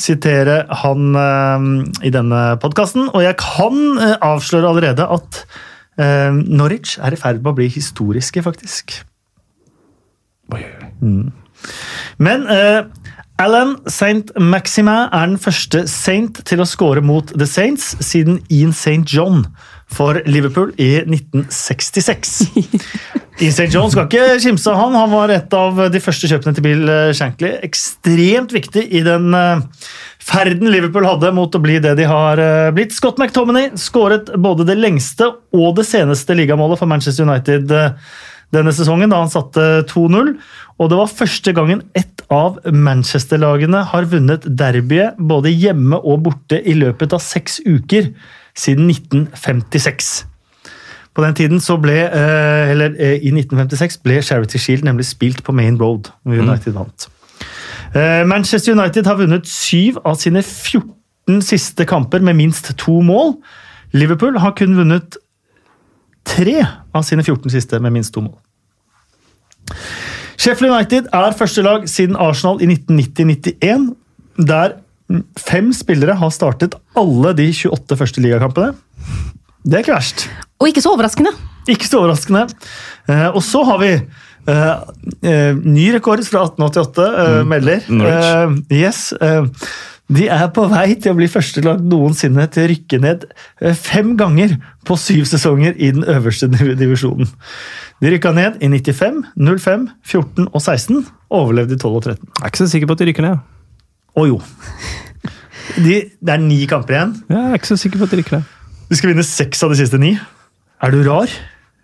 sitere 0.00 0.62
han 0.80 1.12
uh, 1.12 1.64
i 2.00 2.08
denne 2.14 2.38
podkasten. 2.62 3.10
Og 3.12 3.20
jeg 3.20 3.36
kan 3.36 3.76
uh, 4.00 4.14
avsløre 4.30 4.70
allerede 4.70 5.04
at 5.04 5.42
uh, 6.00 6.30
Norwich 6.32 6.94
er 6.96 7.12
i 7.12 7.18
ferd 7.20 7.42
med 7.42 7.50
å 7.52 7.56
bli 7.58 7.66
historiske, 7.68 8.40
faktisk. 8.46 8.94
Men 12.16 12.46
eh, 12.48 12.88
Alan 13.40 13.76
St. 13.86 14.32
Maximin 14.40 15.08
er 15.12 15.26
den 15.26 15.38
første 15.40 15.86
Saint 15.88 16.42
til 16.48 16.60
å 16.60 16.68
score 16.68 17.00
mot 17.04 17.32
The 17.32 17.48
Saints 17.48 17.94
siden 18.04 18.40
Ian 18.52 18.74
St. 18.76 19.04
John 19.08 19.46
for 19.90 20.20
Liverpool 20.26 20.72
i 20.80 21.00
1966. 21.02 22.32
Ian 23.40 23.52
St. 23.54 23.70
John 23.72 23.90
skal 23.92 24.06
ikke 24.06 24.38
kimse 24.42 24.72
han. 24.76 24.96
Han 24.96 25.12
var 25.12 25.32
et 25.34 25.54
av 25.56 25.78
de 25.92 26.02
første 26.02 26.28
kjøpene 26.30 26.56
til 26.56 26.66
Bill 26.66 26.92
eh, 26.92 27.12
Shankly. 27.16 27.54
Ekstremt 27.66 28.54
viktig 28.54 28.84
i 28.84 29.02
den 29.06 29.34
eh, 29.36 29.62
ferden 30.20 30.70
Liverpool 30.72 31.08
hadde 31.08 31.32
mot 31.36 31.54
å 31.56 31.62
bli 31.62 31.78
det 31.82 31.96
de 31.98 32.08
har 32.08 32.42
eh, 32.42 32.72
blitt. 32.76 32.94
Scott 32.96 33.20
McTominay 33.20 33.72
skåret 33.80 34.32
både 34.36 34.68
det 34.68 34.76
lengste 34.80 35.32
og 35.56 35.78
det 35.80 35.88
seneste 35.88 36.36
ligamålet 36.38 36.80
for 36.80 36.90
Manchester 36.90 37.28
United 37.28 37.72
denne 38.50 38.72
sesongen, 38.74 39.12
da 39.12 39.20
han 39.22 39.30
satte 39.30 39.84
2-0. 39.90 40.34
Og 40.80 40.90
det 40.90 40.98
var 40.98 41.12
første 41.12 41.54
gangen 41.54 41.84
ett 41.96 42.24
av 42.32 42.58
Manchester-lagene 42.64 43.84
har 43.92 44.08
vunnet 44.10 44.44
derbyet 44.44 45.18
både 45.18 45.52
hjemme 45.52 45.98
og 46.00 46.24
borte 46.26 46.60
i 46.60 46.74
løpet 46.78 47.14
av 47.16 47.22
seks 47.24 47.60
uker 47.66 48.10
siden 48.60 48.90
1956. 48.90 50.10
På 51.14 51.24
den 51.24 51.34
tiden 51.34 51.60
så 51.60 51.76
ble, 51.80 51.96
eh, 52.06 52.70
eller 52.70 52.92
eh, 52.98 53.16
I 53.18 53.32
1956 53.32 53.98
ble 54.04 54.20
Charity 54.22 54.60
Shield 54.62 54.84
nemlig 54.86 55.08
spilt 55.08 55.42
på 55.44 55.52
Main 55.52 55.80
Road. 55.80 56.12
hvor 56.22 56.34
United 56.34 56.72
vant. 56.76 57.08
Eh, 57.94 58.26
Manchester 58.26 58.72
United 58.72 59.06
har 59.06 59.18
vunnet 59.18 59.48
syv 59.48 59.98
av 60.04 60.14
sine 60.14 60.42
14 60.42 61.42
siste 61.42 61.84
kamper 61.84 62.22
med 62.22 62.34
minst 62.38 62.70
to 62.78 63.00
mål. 63.02 63.34
Liverpool 63.92 64.38
har 64.38 64.54
kun 64.56 64.76
vunnet 64.76 65.18
tre 66.24 66.60
av 66.94 67.02
sine 67.02 67.24
14 67.24 67.50
siste 67.50 67.80
med 67.80 67.90
minst 67.90 68.14
to 68.14 68.20
mål. 68.20 68.38
Sheffield 70.40 70.72
United 70.72 71.10
er 71.12 71.34
første 71.36 71.62
lag 71.62 71.88
siden 71.88 72.16
Arsenal 72.16 72.62
i 72.62 72.66
1990-91, 72.66 73.90
der 74.46 74.78
fem 75.40 75.70
spillere 75.76 76.16
har 76.20 76.32
startet 76.34 76.76
alle 76.98 77.34
de 77.38 77.50
28 77.52 77.98
første 77.98 78.24
ligakampene. 78.24 78.72
Det 79.66 79.76
er 79.76 79.84
ikke 79.84 79.96
verst. 79.96 80.26
Og 80.60 80.70
ikke 80.70 80.82
så 80.84 80.94
overraskende. 80.94 81.32
Ikke 81.70 81.88
så 81.88 82.00
overraskende. 82.02 82.46
Eh, 83.10 83.28
og 83.28 83.42
så 83.44 83.62
har 83.68 83.80
vi 83.82 83.92
eh, 83.92 84.74
eh, 85.28 85.60
ny 85.60 85.90
rekord 85.96 86.22
fra 86.28 86.46
1888, 86.48 87.08
eh, 87.24 87.38
melder. 87.48 87.86
Eh, 87.90 88.58
yes. 88.80 89.10
eh, 89.20 89.44
de 90.10 90.26
er 90.32 90.48
på 90.50 90.64
vei 90.72 90.88
til 90.98 91.12
å 91.12 91.18
bli 91.20 91.28
førstelag 91.30 91.84
noensinne 91.86 92.48
til 92.50 92.64
å 92.64 92.70
rykke 92.72 92.98
ned 93.04 93.28
fem 93.78 94.16
ganger 94.18 94.56
på 94.88 94.96
syv 94.98 95.28
sesonger 95.30 95.76
i 95.78 95.92
den 95.94 96.02
øverste 96.02 96.48
divisjonen. 96.50 97.30
De 98.02 98.10
rykka 98.10 98.32
ned 98.34 98.58
i 98.64 98.72
95, 98.72 99.20
05, 99.38 99.86
14 100.02 100.48
og 100.50 100.60
16. 100.64 101.04
Overlevde 101.30 101.76
i 101.76 101.78
12 101.78 101.92
og 101.92 102.02
13. 102.08 102.26
Jeg 102.26 102.42
er 102.42 102.50
ikke 102.50 102.62
så 102.64 102.70
sikker 102.72 102.90
på 102.90 102.96
at 102.96 103.04
de 103.04 103.10
rykker 103.12 103.28
ned. 103.28 103.46
Å 104.18 104.26
jo. 104.26 104.40
De, 105.78 106.00
det 106.18 106.34
er 106.34 106.42
ni 106.42 106.64
kamper 106.70 106.96
igjen. 106.96 107.14
Jeg 107.30 107.40
er 107.40 107.60
ikke 107.60 107.70
så 107.70 107.78
sikker 107.78 108.00
på 108.00 108.08
at 108.08 108.14
de 108.14 108.20
rykker 108.20 108.40
ned. 108.40 108.56
De 108.90 108.98
skal 108.98 109.12
vinne 109.12 109.26
seks 109.26 109.62
av 109.62 109.70
de 109.72 109.78
siste 109.78 110.00
ni. 110.02 110.16
Er 110.82 110.94
du 110.94 111.02
rar? 111.06 111.30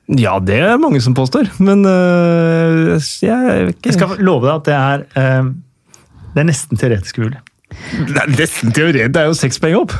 Ja, 0.06 0.36
det 0.42 0.58
er 0.62 0.78
mange 0.78 1.00
som 1.02 1.14
påstår, 1.18 1.48
men 1.58 1.82
øh, 1.86 2.94
jeg 3.22 3.72
ikke 3.72 3.90
Jeg 3.90 3.96
skal 3.96 4.20
love 4.22 4.46
deg 4.46 4.52
at 4.54 4.66
det 4.68 4.74
er, 4.76 5.06
eh, 5.18 5.48
det 6.34 6.42
er 6.42 6.46
nesten 6.46 6.78
teoretisk 6.78 7.18
mulig. 7.22 7.40
Det 8.06 8.20
er 8.22 8.30
nesten 8.30 8.74
teoretisk, 8.74 9.12
Det 9.14 9.22
er 9.22 9.26
jo 9.26 9.38
seks 9.38 9.58
poeng 9.62 9.80
opp. 9.80 9.96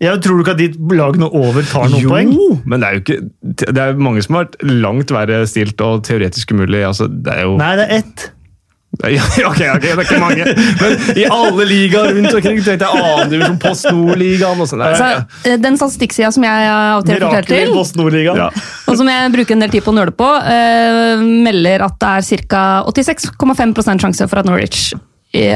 Jeg 0.00 0.16
tror 0.24 0.38
du 0.38 0.42
ikke 0.46 0.54
at 0.56 0.60
de 0.62 0.96
lagene 0.96 1.28
over 1.28 1.60
tar 1.68 1.90
noen 1.92 2.00
jo, 2.00 2.08
poeng? 2.08 2.30
men 2.64 2.80
det 2.80 2.88
er 2.88 2.94
jo 2.94 3.00
ikke 3.02 3.18
Det 3.68 3.82
er 3.82 3.98
mange 4.00 4.22
som 4.24 4.38
har 4.38 4.46
vært 4.46 4.62
langt 4.64 5.12
verre 5.12 5.42
stilt 5.50 5.82
og 5.84 6.06
teoretisk 6.08 6.54
umulig. 6.56 6.80
Altså, 6.88 7.08
det 7.10 7.34
er 7.34 7.44
jo 7.44 7.58
Nei, 7.60 7.74
det 7.76 7.84
er 7.84 7.98
ett. 8.00 8.30
Ja, 9.16 9.24
ok, 9.48 9.60
ok, 9.76 9.82
det 9.82 9.92
er 9.92 10.02
ikke 10.04 10.20
mange. 10.20 10.46
Men 10.80 10.96
i 11.16 11.24
alle 11.24 11.66
ligaer 11.68 12.14
rundt 12.16 12.34
omkring. 12.34 12.60
tenkte 12.64 12.86
jeg 12.86 13.04
Annendivisjon, 13.04 13.58
Post 13.62 13.88
Nord-ligaen 13.90 14.60
og 14.60 14.68
sånn. 14.70 14.84
Så, 14.98 15.56
den 15.62 15.78
statistikksida 15.80 16.32
som 16.34 16.44
jeg 16.46 16.70
av 16.70 17.00
og 17.00 17.08
til 17.08 17.24
til, 17.48 17.74
Ja. 18.40 18.50
og 18.90 18.98
som 19.00 19.10
jeg 19.10 19.34
bruker 19.36 19.56
en 19.56 19.66
del 19.66 19.74
tid 19.74 19.86
på 19.86 19.94
å 19.94 19.98
nøle 20.00 20.14
på, 20.16 20.28
uh, 20.28 21.24
melder 21.48 21.86
at 21.86 22.00
det 22.00 22.16
er 22.16 22.48
ca. 22.50 22.64
86,5 22.90 24.04
sjanse 24.04 24.28
for 24.28 24.42
at 24.42 24.48
Norwich 24.48 24.90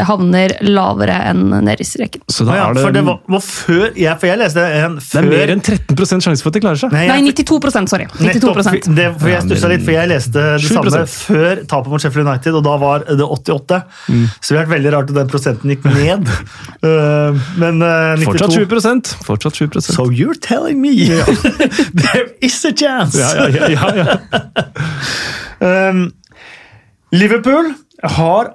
havner 0.07 0.53
lavere 0.63 1.17
enn 1.31 1.49
nede 1.51 1.83
i 1.83 1.87
streken. 1.87 2.23
Så 2.31 2.45
da 2.47 2.55
ja, 2.55 2.67
er 2.71 2.77
det, 2.77 2.83
for 2.85 2.95
det 2.95 3.03
var, 3.07 3.17
var 3.27 3.41
før 3.43 3.87
jeg, 3.99 4.13
For 4.21 4.31
jeg 4.31 4.39
leste 4.39 4.63
en 4.63 4.99
det 5.01 5.19
er 5.19 5.27
mer 5.27 5.53
enn 5.55 5.63
13 5.65 6.23
sjanse 6.23 6.45
for 6.45 6.53
at 6.53 6.57
de 6.57 6.63
klarer 6.63 6.79
seg. 6.79 6.95
Nei, 6.95 7.07
Nei, 7.11 7.17
jeg- 7.27 7.35
92 7.43 7.91
sorry. 7.91 8.07
92 8.07 8.29
Nettopp, 8.29 8.61
det, 8.95 9.09
for 9.19 9.33
jeg 9.33 9.43
stussa 9.49 9.71
litt, 9.73 9.83
for 9.83 9.97
jeg 9.97 10.11
leste 10.13 10.33
det 10.37 10.47
7%. 10.63 10.79
samme 10.79 11.03
før 11.11 11.65
tapet 11.75 11.91
mot 11.91 12.05
Sheffield 12.05 12.29
United, 12.29 12.55
og 12.55 12.65
da 12.69 12.77
var 12.85 13.07
det 13.09 13.27
88. 13.27 13.83
Mm. 14.09 14.25
Så 14.39 14.47
det 14.55 14.59
har 14.59 14.65
vært 14.65 14.75
veldig 14.77 14.95
rart 14.95 15.11
at 15.11 15.19
den 15.19 15.33
prosenten 15.35 15.75
gikk 15.75 15.89
ned. 15.91 16.31
Uh, 16.85 17.43
men 17.63 17.83
uh, 17.83 18.15
92 18.23 18.31
Fortsatt 18.31 19.11
7 19.11 19.25
Fortsatt 19.27 19.59
7% 19.59 19.95
So 19.95 20.11
you're 20.11 20.39
telling 20.39 20.81
me 20.81 20.95
there 22.05 22.29
is 22.41 22.65
a 22.65 22.73
chance! 22.73 23.19
ja, 23.19 23.49
ja, 23.49 23.69
ja, 23.69 23.69
ja, 23.75 24.05
ja. 24.05 24.19
Um, 25.65 26.11
Liverpool 27.15 27.71
har 28.03 28.51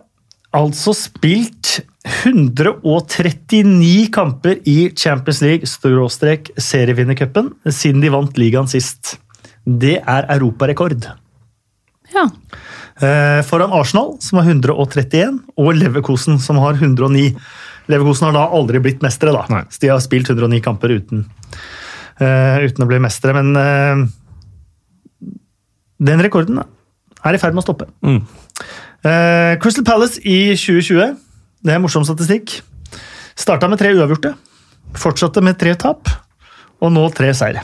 altså 0.56 0.94
spilt 0.98 1.80
139 2.24 4.10
kamper 4.16 4.60
i 4.68 4.90
Champions 4.98 5.42
League 5.44 5.70
skråstrek 5.70 6.52
serievinnercupen 6.58 7.52
siden 7.68 8.02
de 8.04 8.12
vant 8.14 8.40
ligaen 8.40 8.70
sist. 8.72 9.18
Det 9.64 10.00
er 10.00 10.30
europarekord. 10.36 11.06
Ja. 12.14 12.26
Eh, 13.00 13.42
foran 13.46 13.74
Arsenal, 13.76 14.16
som 14.24 14.40
har 14.40 14.50
131, 14.50 15.40
og 15.56 15.76
Leverkosen, 15.78 16.40
som 16.40 16.58
har 16.64 16.80
109. 16.80 17.36
Leverkosen 17.90 18.30
har 18.30 18.36
da 18.36 18.48
aldri 18.56 18.82
blitt 18.84 19.04
mestere, 19.06 19.36
da. 19.36 19.46
Nei. 19.52 19.64
Så 19.70 19.84
de 19.84 19.92
har 19.94 20.02
spilt 20.04 20.30
109 20.30 20.60
kamper 20.66 20.94
uten, 20.98 21.24
uh, 22.22 22.58
uten 22.62 22.86
å 22.86 22.90
bli 22.90 23.00
mestere. 23.02 23.34
Men 23.40 23.56
uh, 23.56 24.04
Den 26.00 26.22
rekorden 26.24 26.62
er 26.62 27.36
i 27.36 27.42
ferd 27.42 27.56
med 27.56 27.64
å 27.64 27.68
stoppe. 27.68 27.90
Mm. 28.06 28.22
Eh, 29.00 29.56
Crystal 29.64 29.86
Palace 29.88 30.20
i 30.28 30.56
2020, 30.60 31.14
det 31.64 31.72
er 31.72 31.80
morsom 31.80 32.04
statistikk, 32.04 32.58
starta 33.40 33.70
med 33.72 33.80
tre 33.80 33.94
uavgjorte, 33.96 34.34
fortsatte 35.00 35.44
med 35.46 35.56
tre 35.60 35.76
tap, 35.80 36.12
og 36.84 36.92
nå 36.92 37.06
tre 37.16 37.32
seire. 37.36 37.64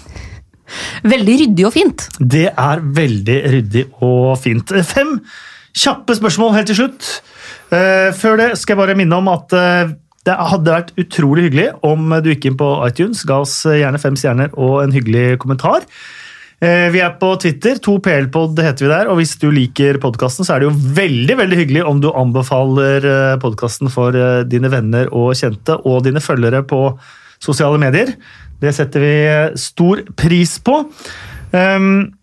Veldig 1.03 1.35
ryddig 1.41 1.65
og 1.67 1.73
fint. 1.75 2.07
Det 2.19 2.47
er 2.49 2.85
veldig 2.99 3.35
ryddig 3.51 3.83
og 4.03 4.31
fint. 4.41 4.71
Fem 4.87 5.19
kjappe 5.75 6.15
spørsmål 6.17 6.55
helt 6.55 6.71
til 6.71 6.79
slutt. 6.79 7.11
Uh, 7.69 8.09
Før 8.15 8.39
det 8.39 8.49
skal 8.57 8.75
jeg 8.75 8.81
bare 8.81 8.97
minne 8.97 9.19
om 9.19 9.29
at 9.29 9.53
uh, 9.53 9.91
det 10.25 10.35
hadde 10.51 10.73
vært 10.73 10.93
utrolig 10.97 11.49
hyggelig 11.49 11.67
om 11.85 12.15
du 12.23 12.31
gikk 12.31 12.47
inn 12.49 12.57
på 12.57 12.69
iTunes, 12.87 13.21
ga 13.27 13.43
oss 13.43 13.59
gjerne 13.67 14.01
fem 14.01 14.15
stjerner 14.17 14.55
og 14.55 14.79
en 14.81 14.95
hyggelig 14.95 15.35
kommentar. 15.43 15.85
Eh, 16.63 16.87
Vi 16.93 17.01
er 17.03 17.17
på 17.19 17.33
Twitter, 17.41 17.79
2PLpod 17.83 18.61
heter 18.63 18.85
vi 18.85 18.91
der, 18.93 19.11
og 19.11 19.19
hvis 19.19 19.35
du 19.41 19.49
liker 19.51 19.99
podkasten, 20.03 20.47
så 20.47 20.55
er 20.55 20.63
det 20.63 20.69
jo 20.69 20.93
veldig 21.01 21.37
veldig 21.41 21.59
hyggelig 21.61 21.85
om 21.85 21.99
du 22.03 22.11
anbefaler 22.13 23.09
podkasten 23.43 23.91
for 23.91 24.15
eh, 24.15 24.43
dine 24.47 24.71
venner 24.71 25.11
og 25.11 25.33
kjente, 25.35 25.77
og 25.83 26.03
dine 26.07 26.23
følgere 26.23 26.63
på 26.67 26.87
sosiale 27.43 27.79
medier. 27.81 28.15
Det 28.61 28.71
setter 28.75 29.03
vi 29.03 29.15
eh, 29.27 29.55
stor 29.59 30.03
pris 30.17 30.57
på. 30.63 30.83
Um, 31.55 32.13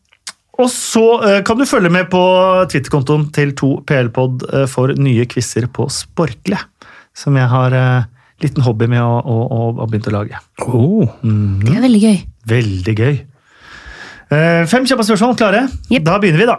og 0.61 0.69
så 0.69 1.05
eh, 1.25 1.41
kan 1.47 1.59
du 1.59 1.67
følge 1.69 1.91
med 1.93 2.11
på 2.13 2.23
Twitter-kontoen 2.71 3.29
til 3.35 3.55
2PLpod 3.59 4.47
eh, 4.51 4.67
for 4.71 4.93
nye 5.01 5.25
quizer 5.31 5.69
på 5.73 5.89
Sporkle, 5.93 6.61
som 7.17 7.37
jeg 7.41 7.49
har 7.49 7.77
eh, 7.77 8.09
liten 8.45 8.65
hobby 8.67 8.89
med 8.91 9.01
å, 9.01 9.17
å, 9.21 9.39
å, 9.47 9.61
å 9.81 9.89
begynt 9.89 10.11
å 10.11 10.17
lage. 10.17 10.41
Oh. 10.67 11.09
Det 11.23 11.73
er 11.73 11.85
veldig 11.87 12.03
gøy. 12.03 12.19
Veldig 12.53 12.97
gøy. 12.99 13.21
Eh, 14.33 14.63
Fem 14.71 14.87
kjappe 14.89 15.05
spørsmål 15.05 15.37
klare. 15.37 15.67
Yep. 15.93 16.05
Da 16.07 16.17
begynner 16.23 16.41
vi, 16.41 16.49
da. 16.49 16.57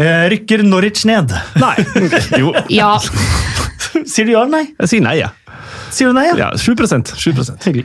Eh, 0.00 0.24
Rykker 0.32 0.62
Norwich 0.64 1.04
ned? 1.08 1.32
Nei. 1.60 1.76
Jo, 2.40 2.54
Ja. 2.72 2.94
Sier 4.08 4.24
du 4.24 4.32
ja 4.32 4.40
eller 4.46 4.54
nei? 4.54 4.66
jeg 4.78 4.88
sier 4.88 5.02
nei, 5.04 5.18
ja. 5.20 5.28
Sier 5.92 6.08
du 6.08 6.16
nei, 6.16 6.24
ja? 6.30 6.36
Ja, 6.38 6.48
7 6.56 6.72
7 7.12 7.34
Hyggelig. 7.66 7.84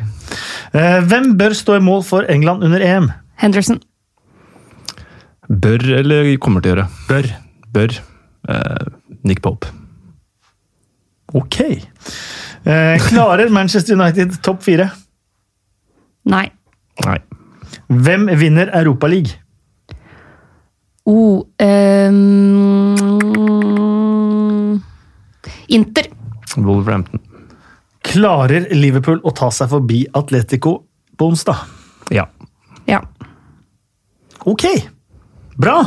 Eh, 0.71 0.99
Hvem 1.09 1.34
bør 1.39 1.55
stå 1.57 1.75
i 1.78 1.84
mål 1.84 2.05
for 2.07 2.28
England 2.32 2.63
under 2.63 2.80
EM? 2.84 3.09
Henderson. 3.41 3.82
Bør 5.47 5.84
eller 5.99 6.30
kommer 6.43 6.63
til 6.63 6.71
å 6.71 6.75
gjøre? 6.75 6.88
Bør. 7.09 7.28
Bør. 7.75 7.97
Uh, 8.47 8.88
Nick 9.28 9.41
Pope. 9.43 9.67
Ok. 11.36 11.59
Uh, 12.63 12.95
Klarer 13.09 13.51
Manchester 13.51 13.95
United 13.99 14.39
topp 14.43 14.63
fire? 14.63 14.89
Nei. 16.28 16.45
Nei. 17.05 17.19
Hvem 17.88 18.27
vinner 18.39 18.71
Europaligaen? 18.75 19.43
Oh, 21.07 21.45
ehm, 23.47 24.81
Inter. 25.67 26.09
Wolverhampton. 26.57 27.21
Klarer 28.07 28.67
Liverpool 28.75 29.21
å 29.27 29.31
ta 29.35 29.47
seg 29.55 29.69
forbi 29.71 30.01
Atletico 30.15 30.73
på 31.19 31.29
onsdag? 31.31 31.63
Ja. 32.11 32.25
Ja. 32.88 33.01
Ok. 34.47 34.65
Bra. 35.59 35.77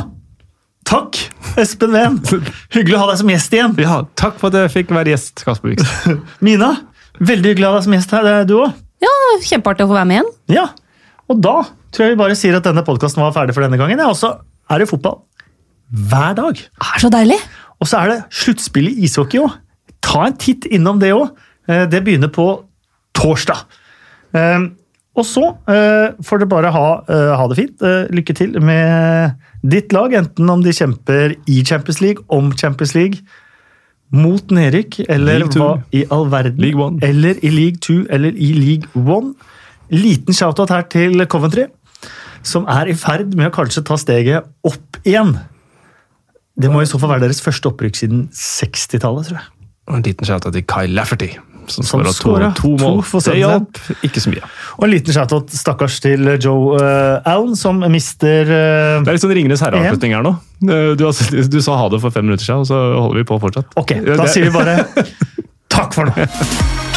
Takk, 0.89 1.17
Espen 1.61 1.93
Ven. 1.95 2.17
Hyggelig 2.75 2.97
å 2.97 3.03
ha 3.03 3.09
deg 3.13 3.21
som 3.21 3.29
gjest 3.31 3.53
igjen. 3.55 3.77
ja. 3.81 4.01
Takk 4.19 4.37
for 4.41 4.49
at 4.51 4.57
jeg 4.65 4.73
fikk 4.79 4.93
være 4.97 5.13
gjest, 5.13 5.45
Kasper. 5.47 5.77
Mina, 6.45 6.73
veldig 7.21 7.53
hyggelig 7.53 7.67
å 7.69 7.71
ha 7.71 7.77
deg 7.79 7.85
som 7.87 7.95
gjest 7.95 8.15
her, 8.17 8.25
det 8.27 8.33
er 8.41 8.49
du 8.49 8.55
òg. 8.59 8.71
ja, 9.05 9.13
kjempeartig 9.45 9.85
å 9.85 9.91
få 9.93 9.97
være 10.01 10.09
med 10.09 10.19
igjen. 10.19 10.31
Ja. 10.57 10.65
Og 11.29 11.41
da 11.43 11.55
tror 11.91 12.05
jeg 12.07 12.15
vi 12.15 12.19
bare 12.23 12.35
sier 12.39 12.55
at 12.57 12.63
denne 12.65 12.83
podkasten 12.87 13.21
var 13.23 13.33
ferdig 13.35 13.53
for 13.55 13.63
denne 13.65 13.77
gangen. 13.79 13.99
Og 14.07 14.15
så 14.19 14.33
er 14.71 14.79
det 14.83 14.89
fotball 14.89 15.21
hver 15.91 16.33
dag. 16.37 16.55
Det 16.55 16.89
er 16.95 17.03
så 17.03 17.11
deilig. 17.11 17.37
Og 17.81 17.87
så 17.89 18.01
er 18.01 18.11
det 18.13 18.19
sluttspill 18.41 18.87
i 18.91 18.97
ishockey 19.07 19.41
òg. 19.43 19.55
Ta 20.01 20.25
en 20.27 20.37
titt 20.39 20.65
innom 20.71 20.99
det 21.01 21.11
òg. 21.15 21.31
Det 21.67 22.01
begynner 22.03 22.31
på 22.33 22.45
torsdag. 23.17 23.65
Eh, 24.35 24.69
Og 25.19 25.25
så 25.27 25.41
eh, 25.67 26.13
får 26.23 26.39
dere 26.39 26.47
bare 26.47 26.69
ha, 26.71 26.83
eh, 27.11 27.31
ha 27.35 27.47
det 27.51 27.57
fint. 27.57 27.81
Eh, 27.83 28.05
Lykke 28.15 28.33
til 28.37 28.53
med 28.63 29.33
ditt 29.67 29.91
lag, 29.91 30.13
enten 30.15 30.47
om 30.49 30.61
de 30.63 30.71
kjemper 30.71 31.33
i 31.51 31.57
Champions 31.67 31.99
League, 31.99 32.23
om 32.31 32.47
Champions 32.55 32.93
League, 32.95 33.19
mot 34.15 34.47
nedrykk, 34.55 35.01
eller 35.11 35.43
hva 35.51 35.67
i 35.91 36.05
all 36.11 36.29
verden. 36.31 36.55
League 36.63 36.79
one. 36.79 36.99
Eller 37.03 37.35
i 37.43 37.51
League 37.51 37.79
2 37.83 38.05
eller 38.09 38.31
i 38.39 38.53
League 38.55 38.87
1. 38.95 39.33
Liten 39.91 40.33
shoutout 40.37 40.71
her 40.71 40.85
til 40.91 41.25
Coventry, 41.27 41.67
som 42.47 42.65
er 42.71 42.89
i 42.89 42.95
ferd 42.97 43.35
med 43.37 43.49
å 43.51 43.53
kanskje 43.55 43.83
ta 43.85 43.97
steget 43.99 44.47
opp 44.65 45.01
igjen. 45.03 45.35
Det 46.61 46.69
må 46.71 46.81
i 46.83 46.89
så 46.89 46.99
fall 47.01 47.13
være 47.15 47.25
deres 47.27 47.41
første 47.43 47.69
opprykk 47.71 47.95
siden 47.99 48.25
60-tallet, 48.35 49.27
tror 49.29 49.39
jeg. 49.41 49.47
Og 49.89 49.95
en 49.97 50.03
liten 50.05 50.27
shout 50.27 50.45
til 50.53 50.63
Kyle 50.69 50.93
Lafferty, 50.95 51.31
som, 51.71 51.85
Som 51.85 52.01
skåra 52.13 52.49
to, 52.55 52.71
to 52.73 52.77
to 52.77 52.83
mål. 52.83 53.01
for 53.05 53.23
det 53.25 53.37
hjalp 53.39 53.77
ikke 54.07 54.21
så 54.23 54.31
mye. 54.33 54.43
Og 54.77 54.85
en 54.87 54.91
liten 54.93 55.15
shoutout 55.15 55.51
stakkars 55.55 55.99
til 56.03 56.27
Joe 56.41 56.77
uh, 56.79 57.29
Allen, 57.29 57.55
som 57.59 57.79
mister 57.93 58.47
uh, 58.49 59.01
Det 59.03 59.11
er 59.11 59.17
litt 59.17 59.23
sånn 59.25 59.33
Ringenes 59.37 59.63
herre-avslutning 59.65 60.15
her 60.17 60.25
nå. 60.25 60.35
Eh, 60.67 60.93
Du, 60.99 61.05
du 61.51 61.59
sa 61.63 61.77
ha 61.79 61.89
det 61.93 62.01
for 62.03 62.13
fem 62.13 62.25
minutter 62.27 62.45
siden, 62.47 62.63
og 62.65 62.69
så 62.71 62.79
holder 62.97 63.21
vi 63.23 63.27
på 63.31 63.39
fortsatt. 63.43 63.75
Ok, 63.79 63.95
da 64.07 64.21
det- 64.23 64.31
sier 64.33 64.49
vi 64.49 64.55
bare 64.55 64.79
takk 65.75 65.93
for 65.97 66.09
nå. 66.11 66.90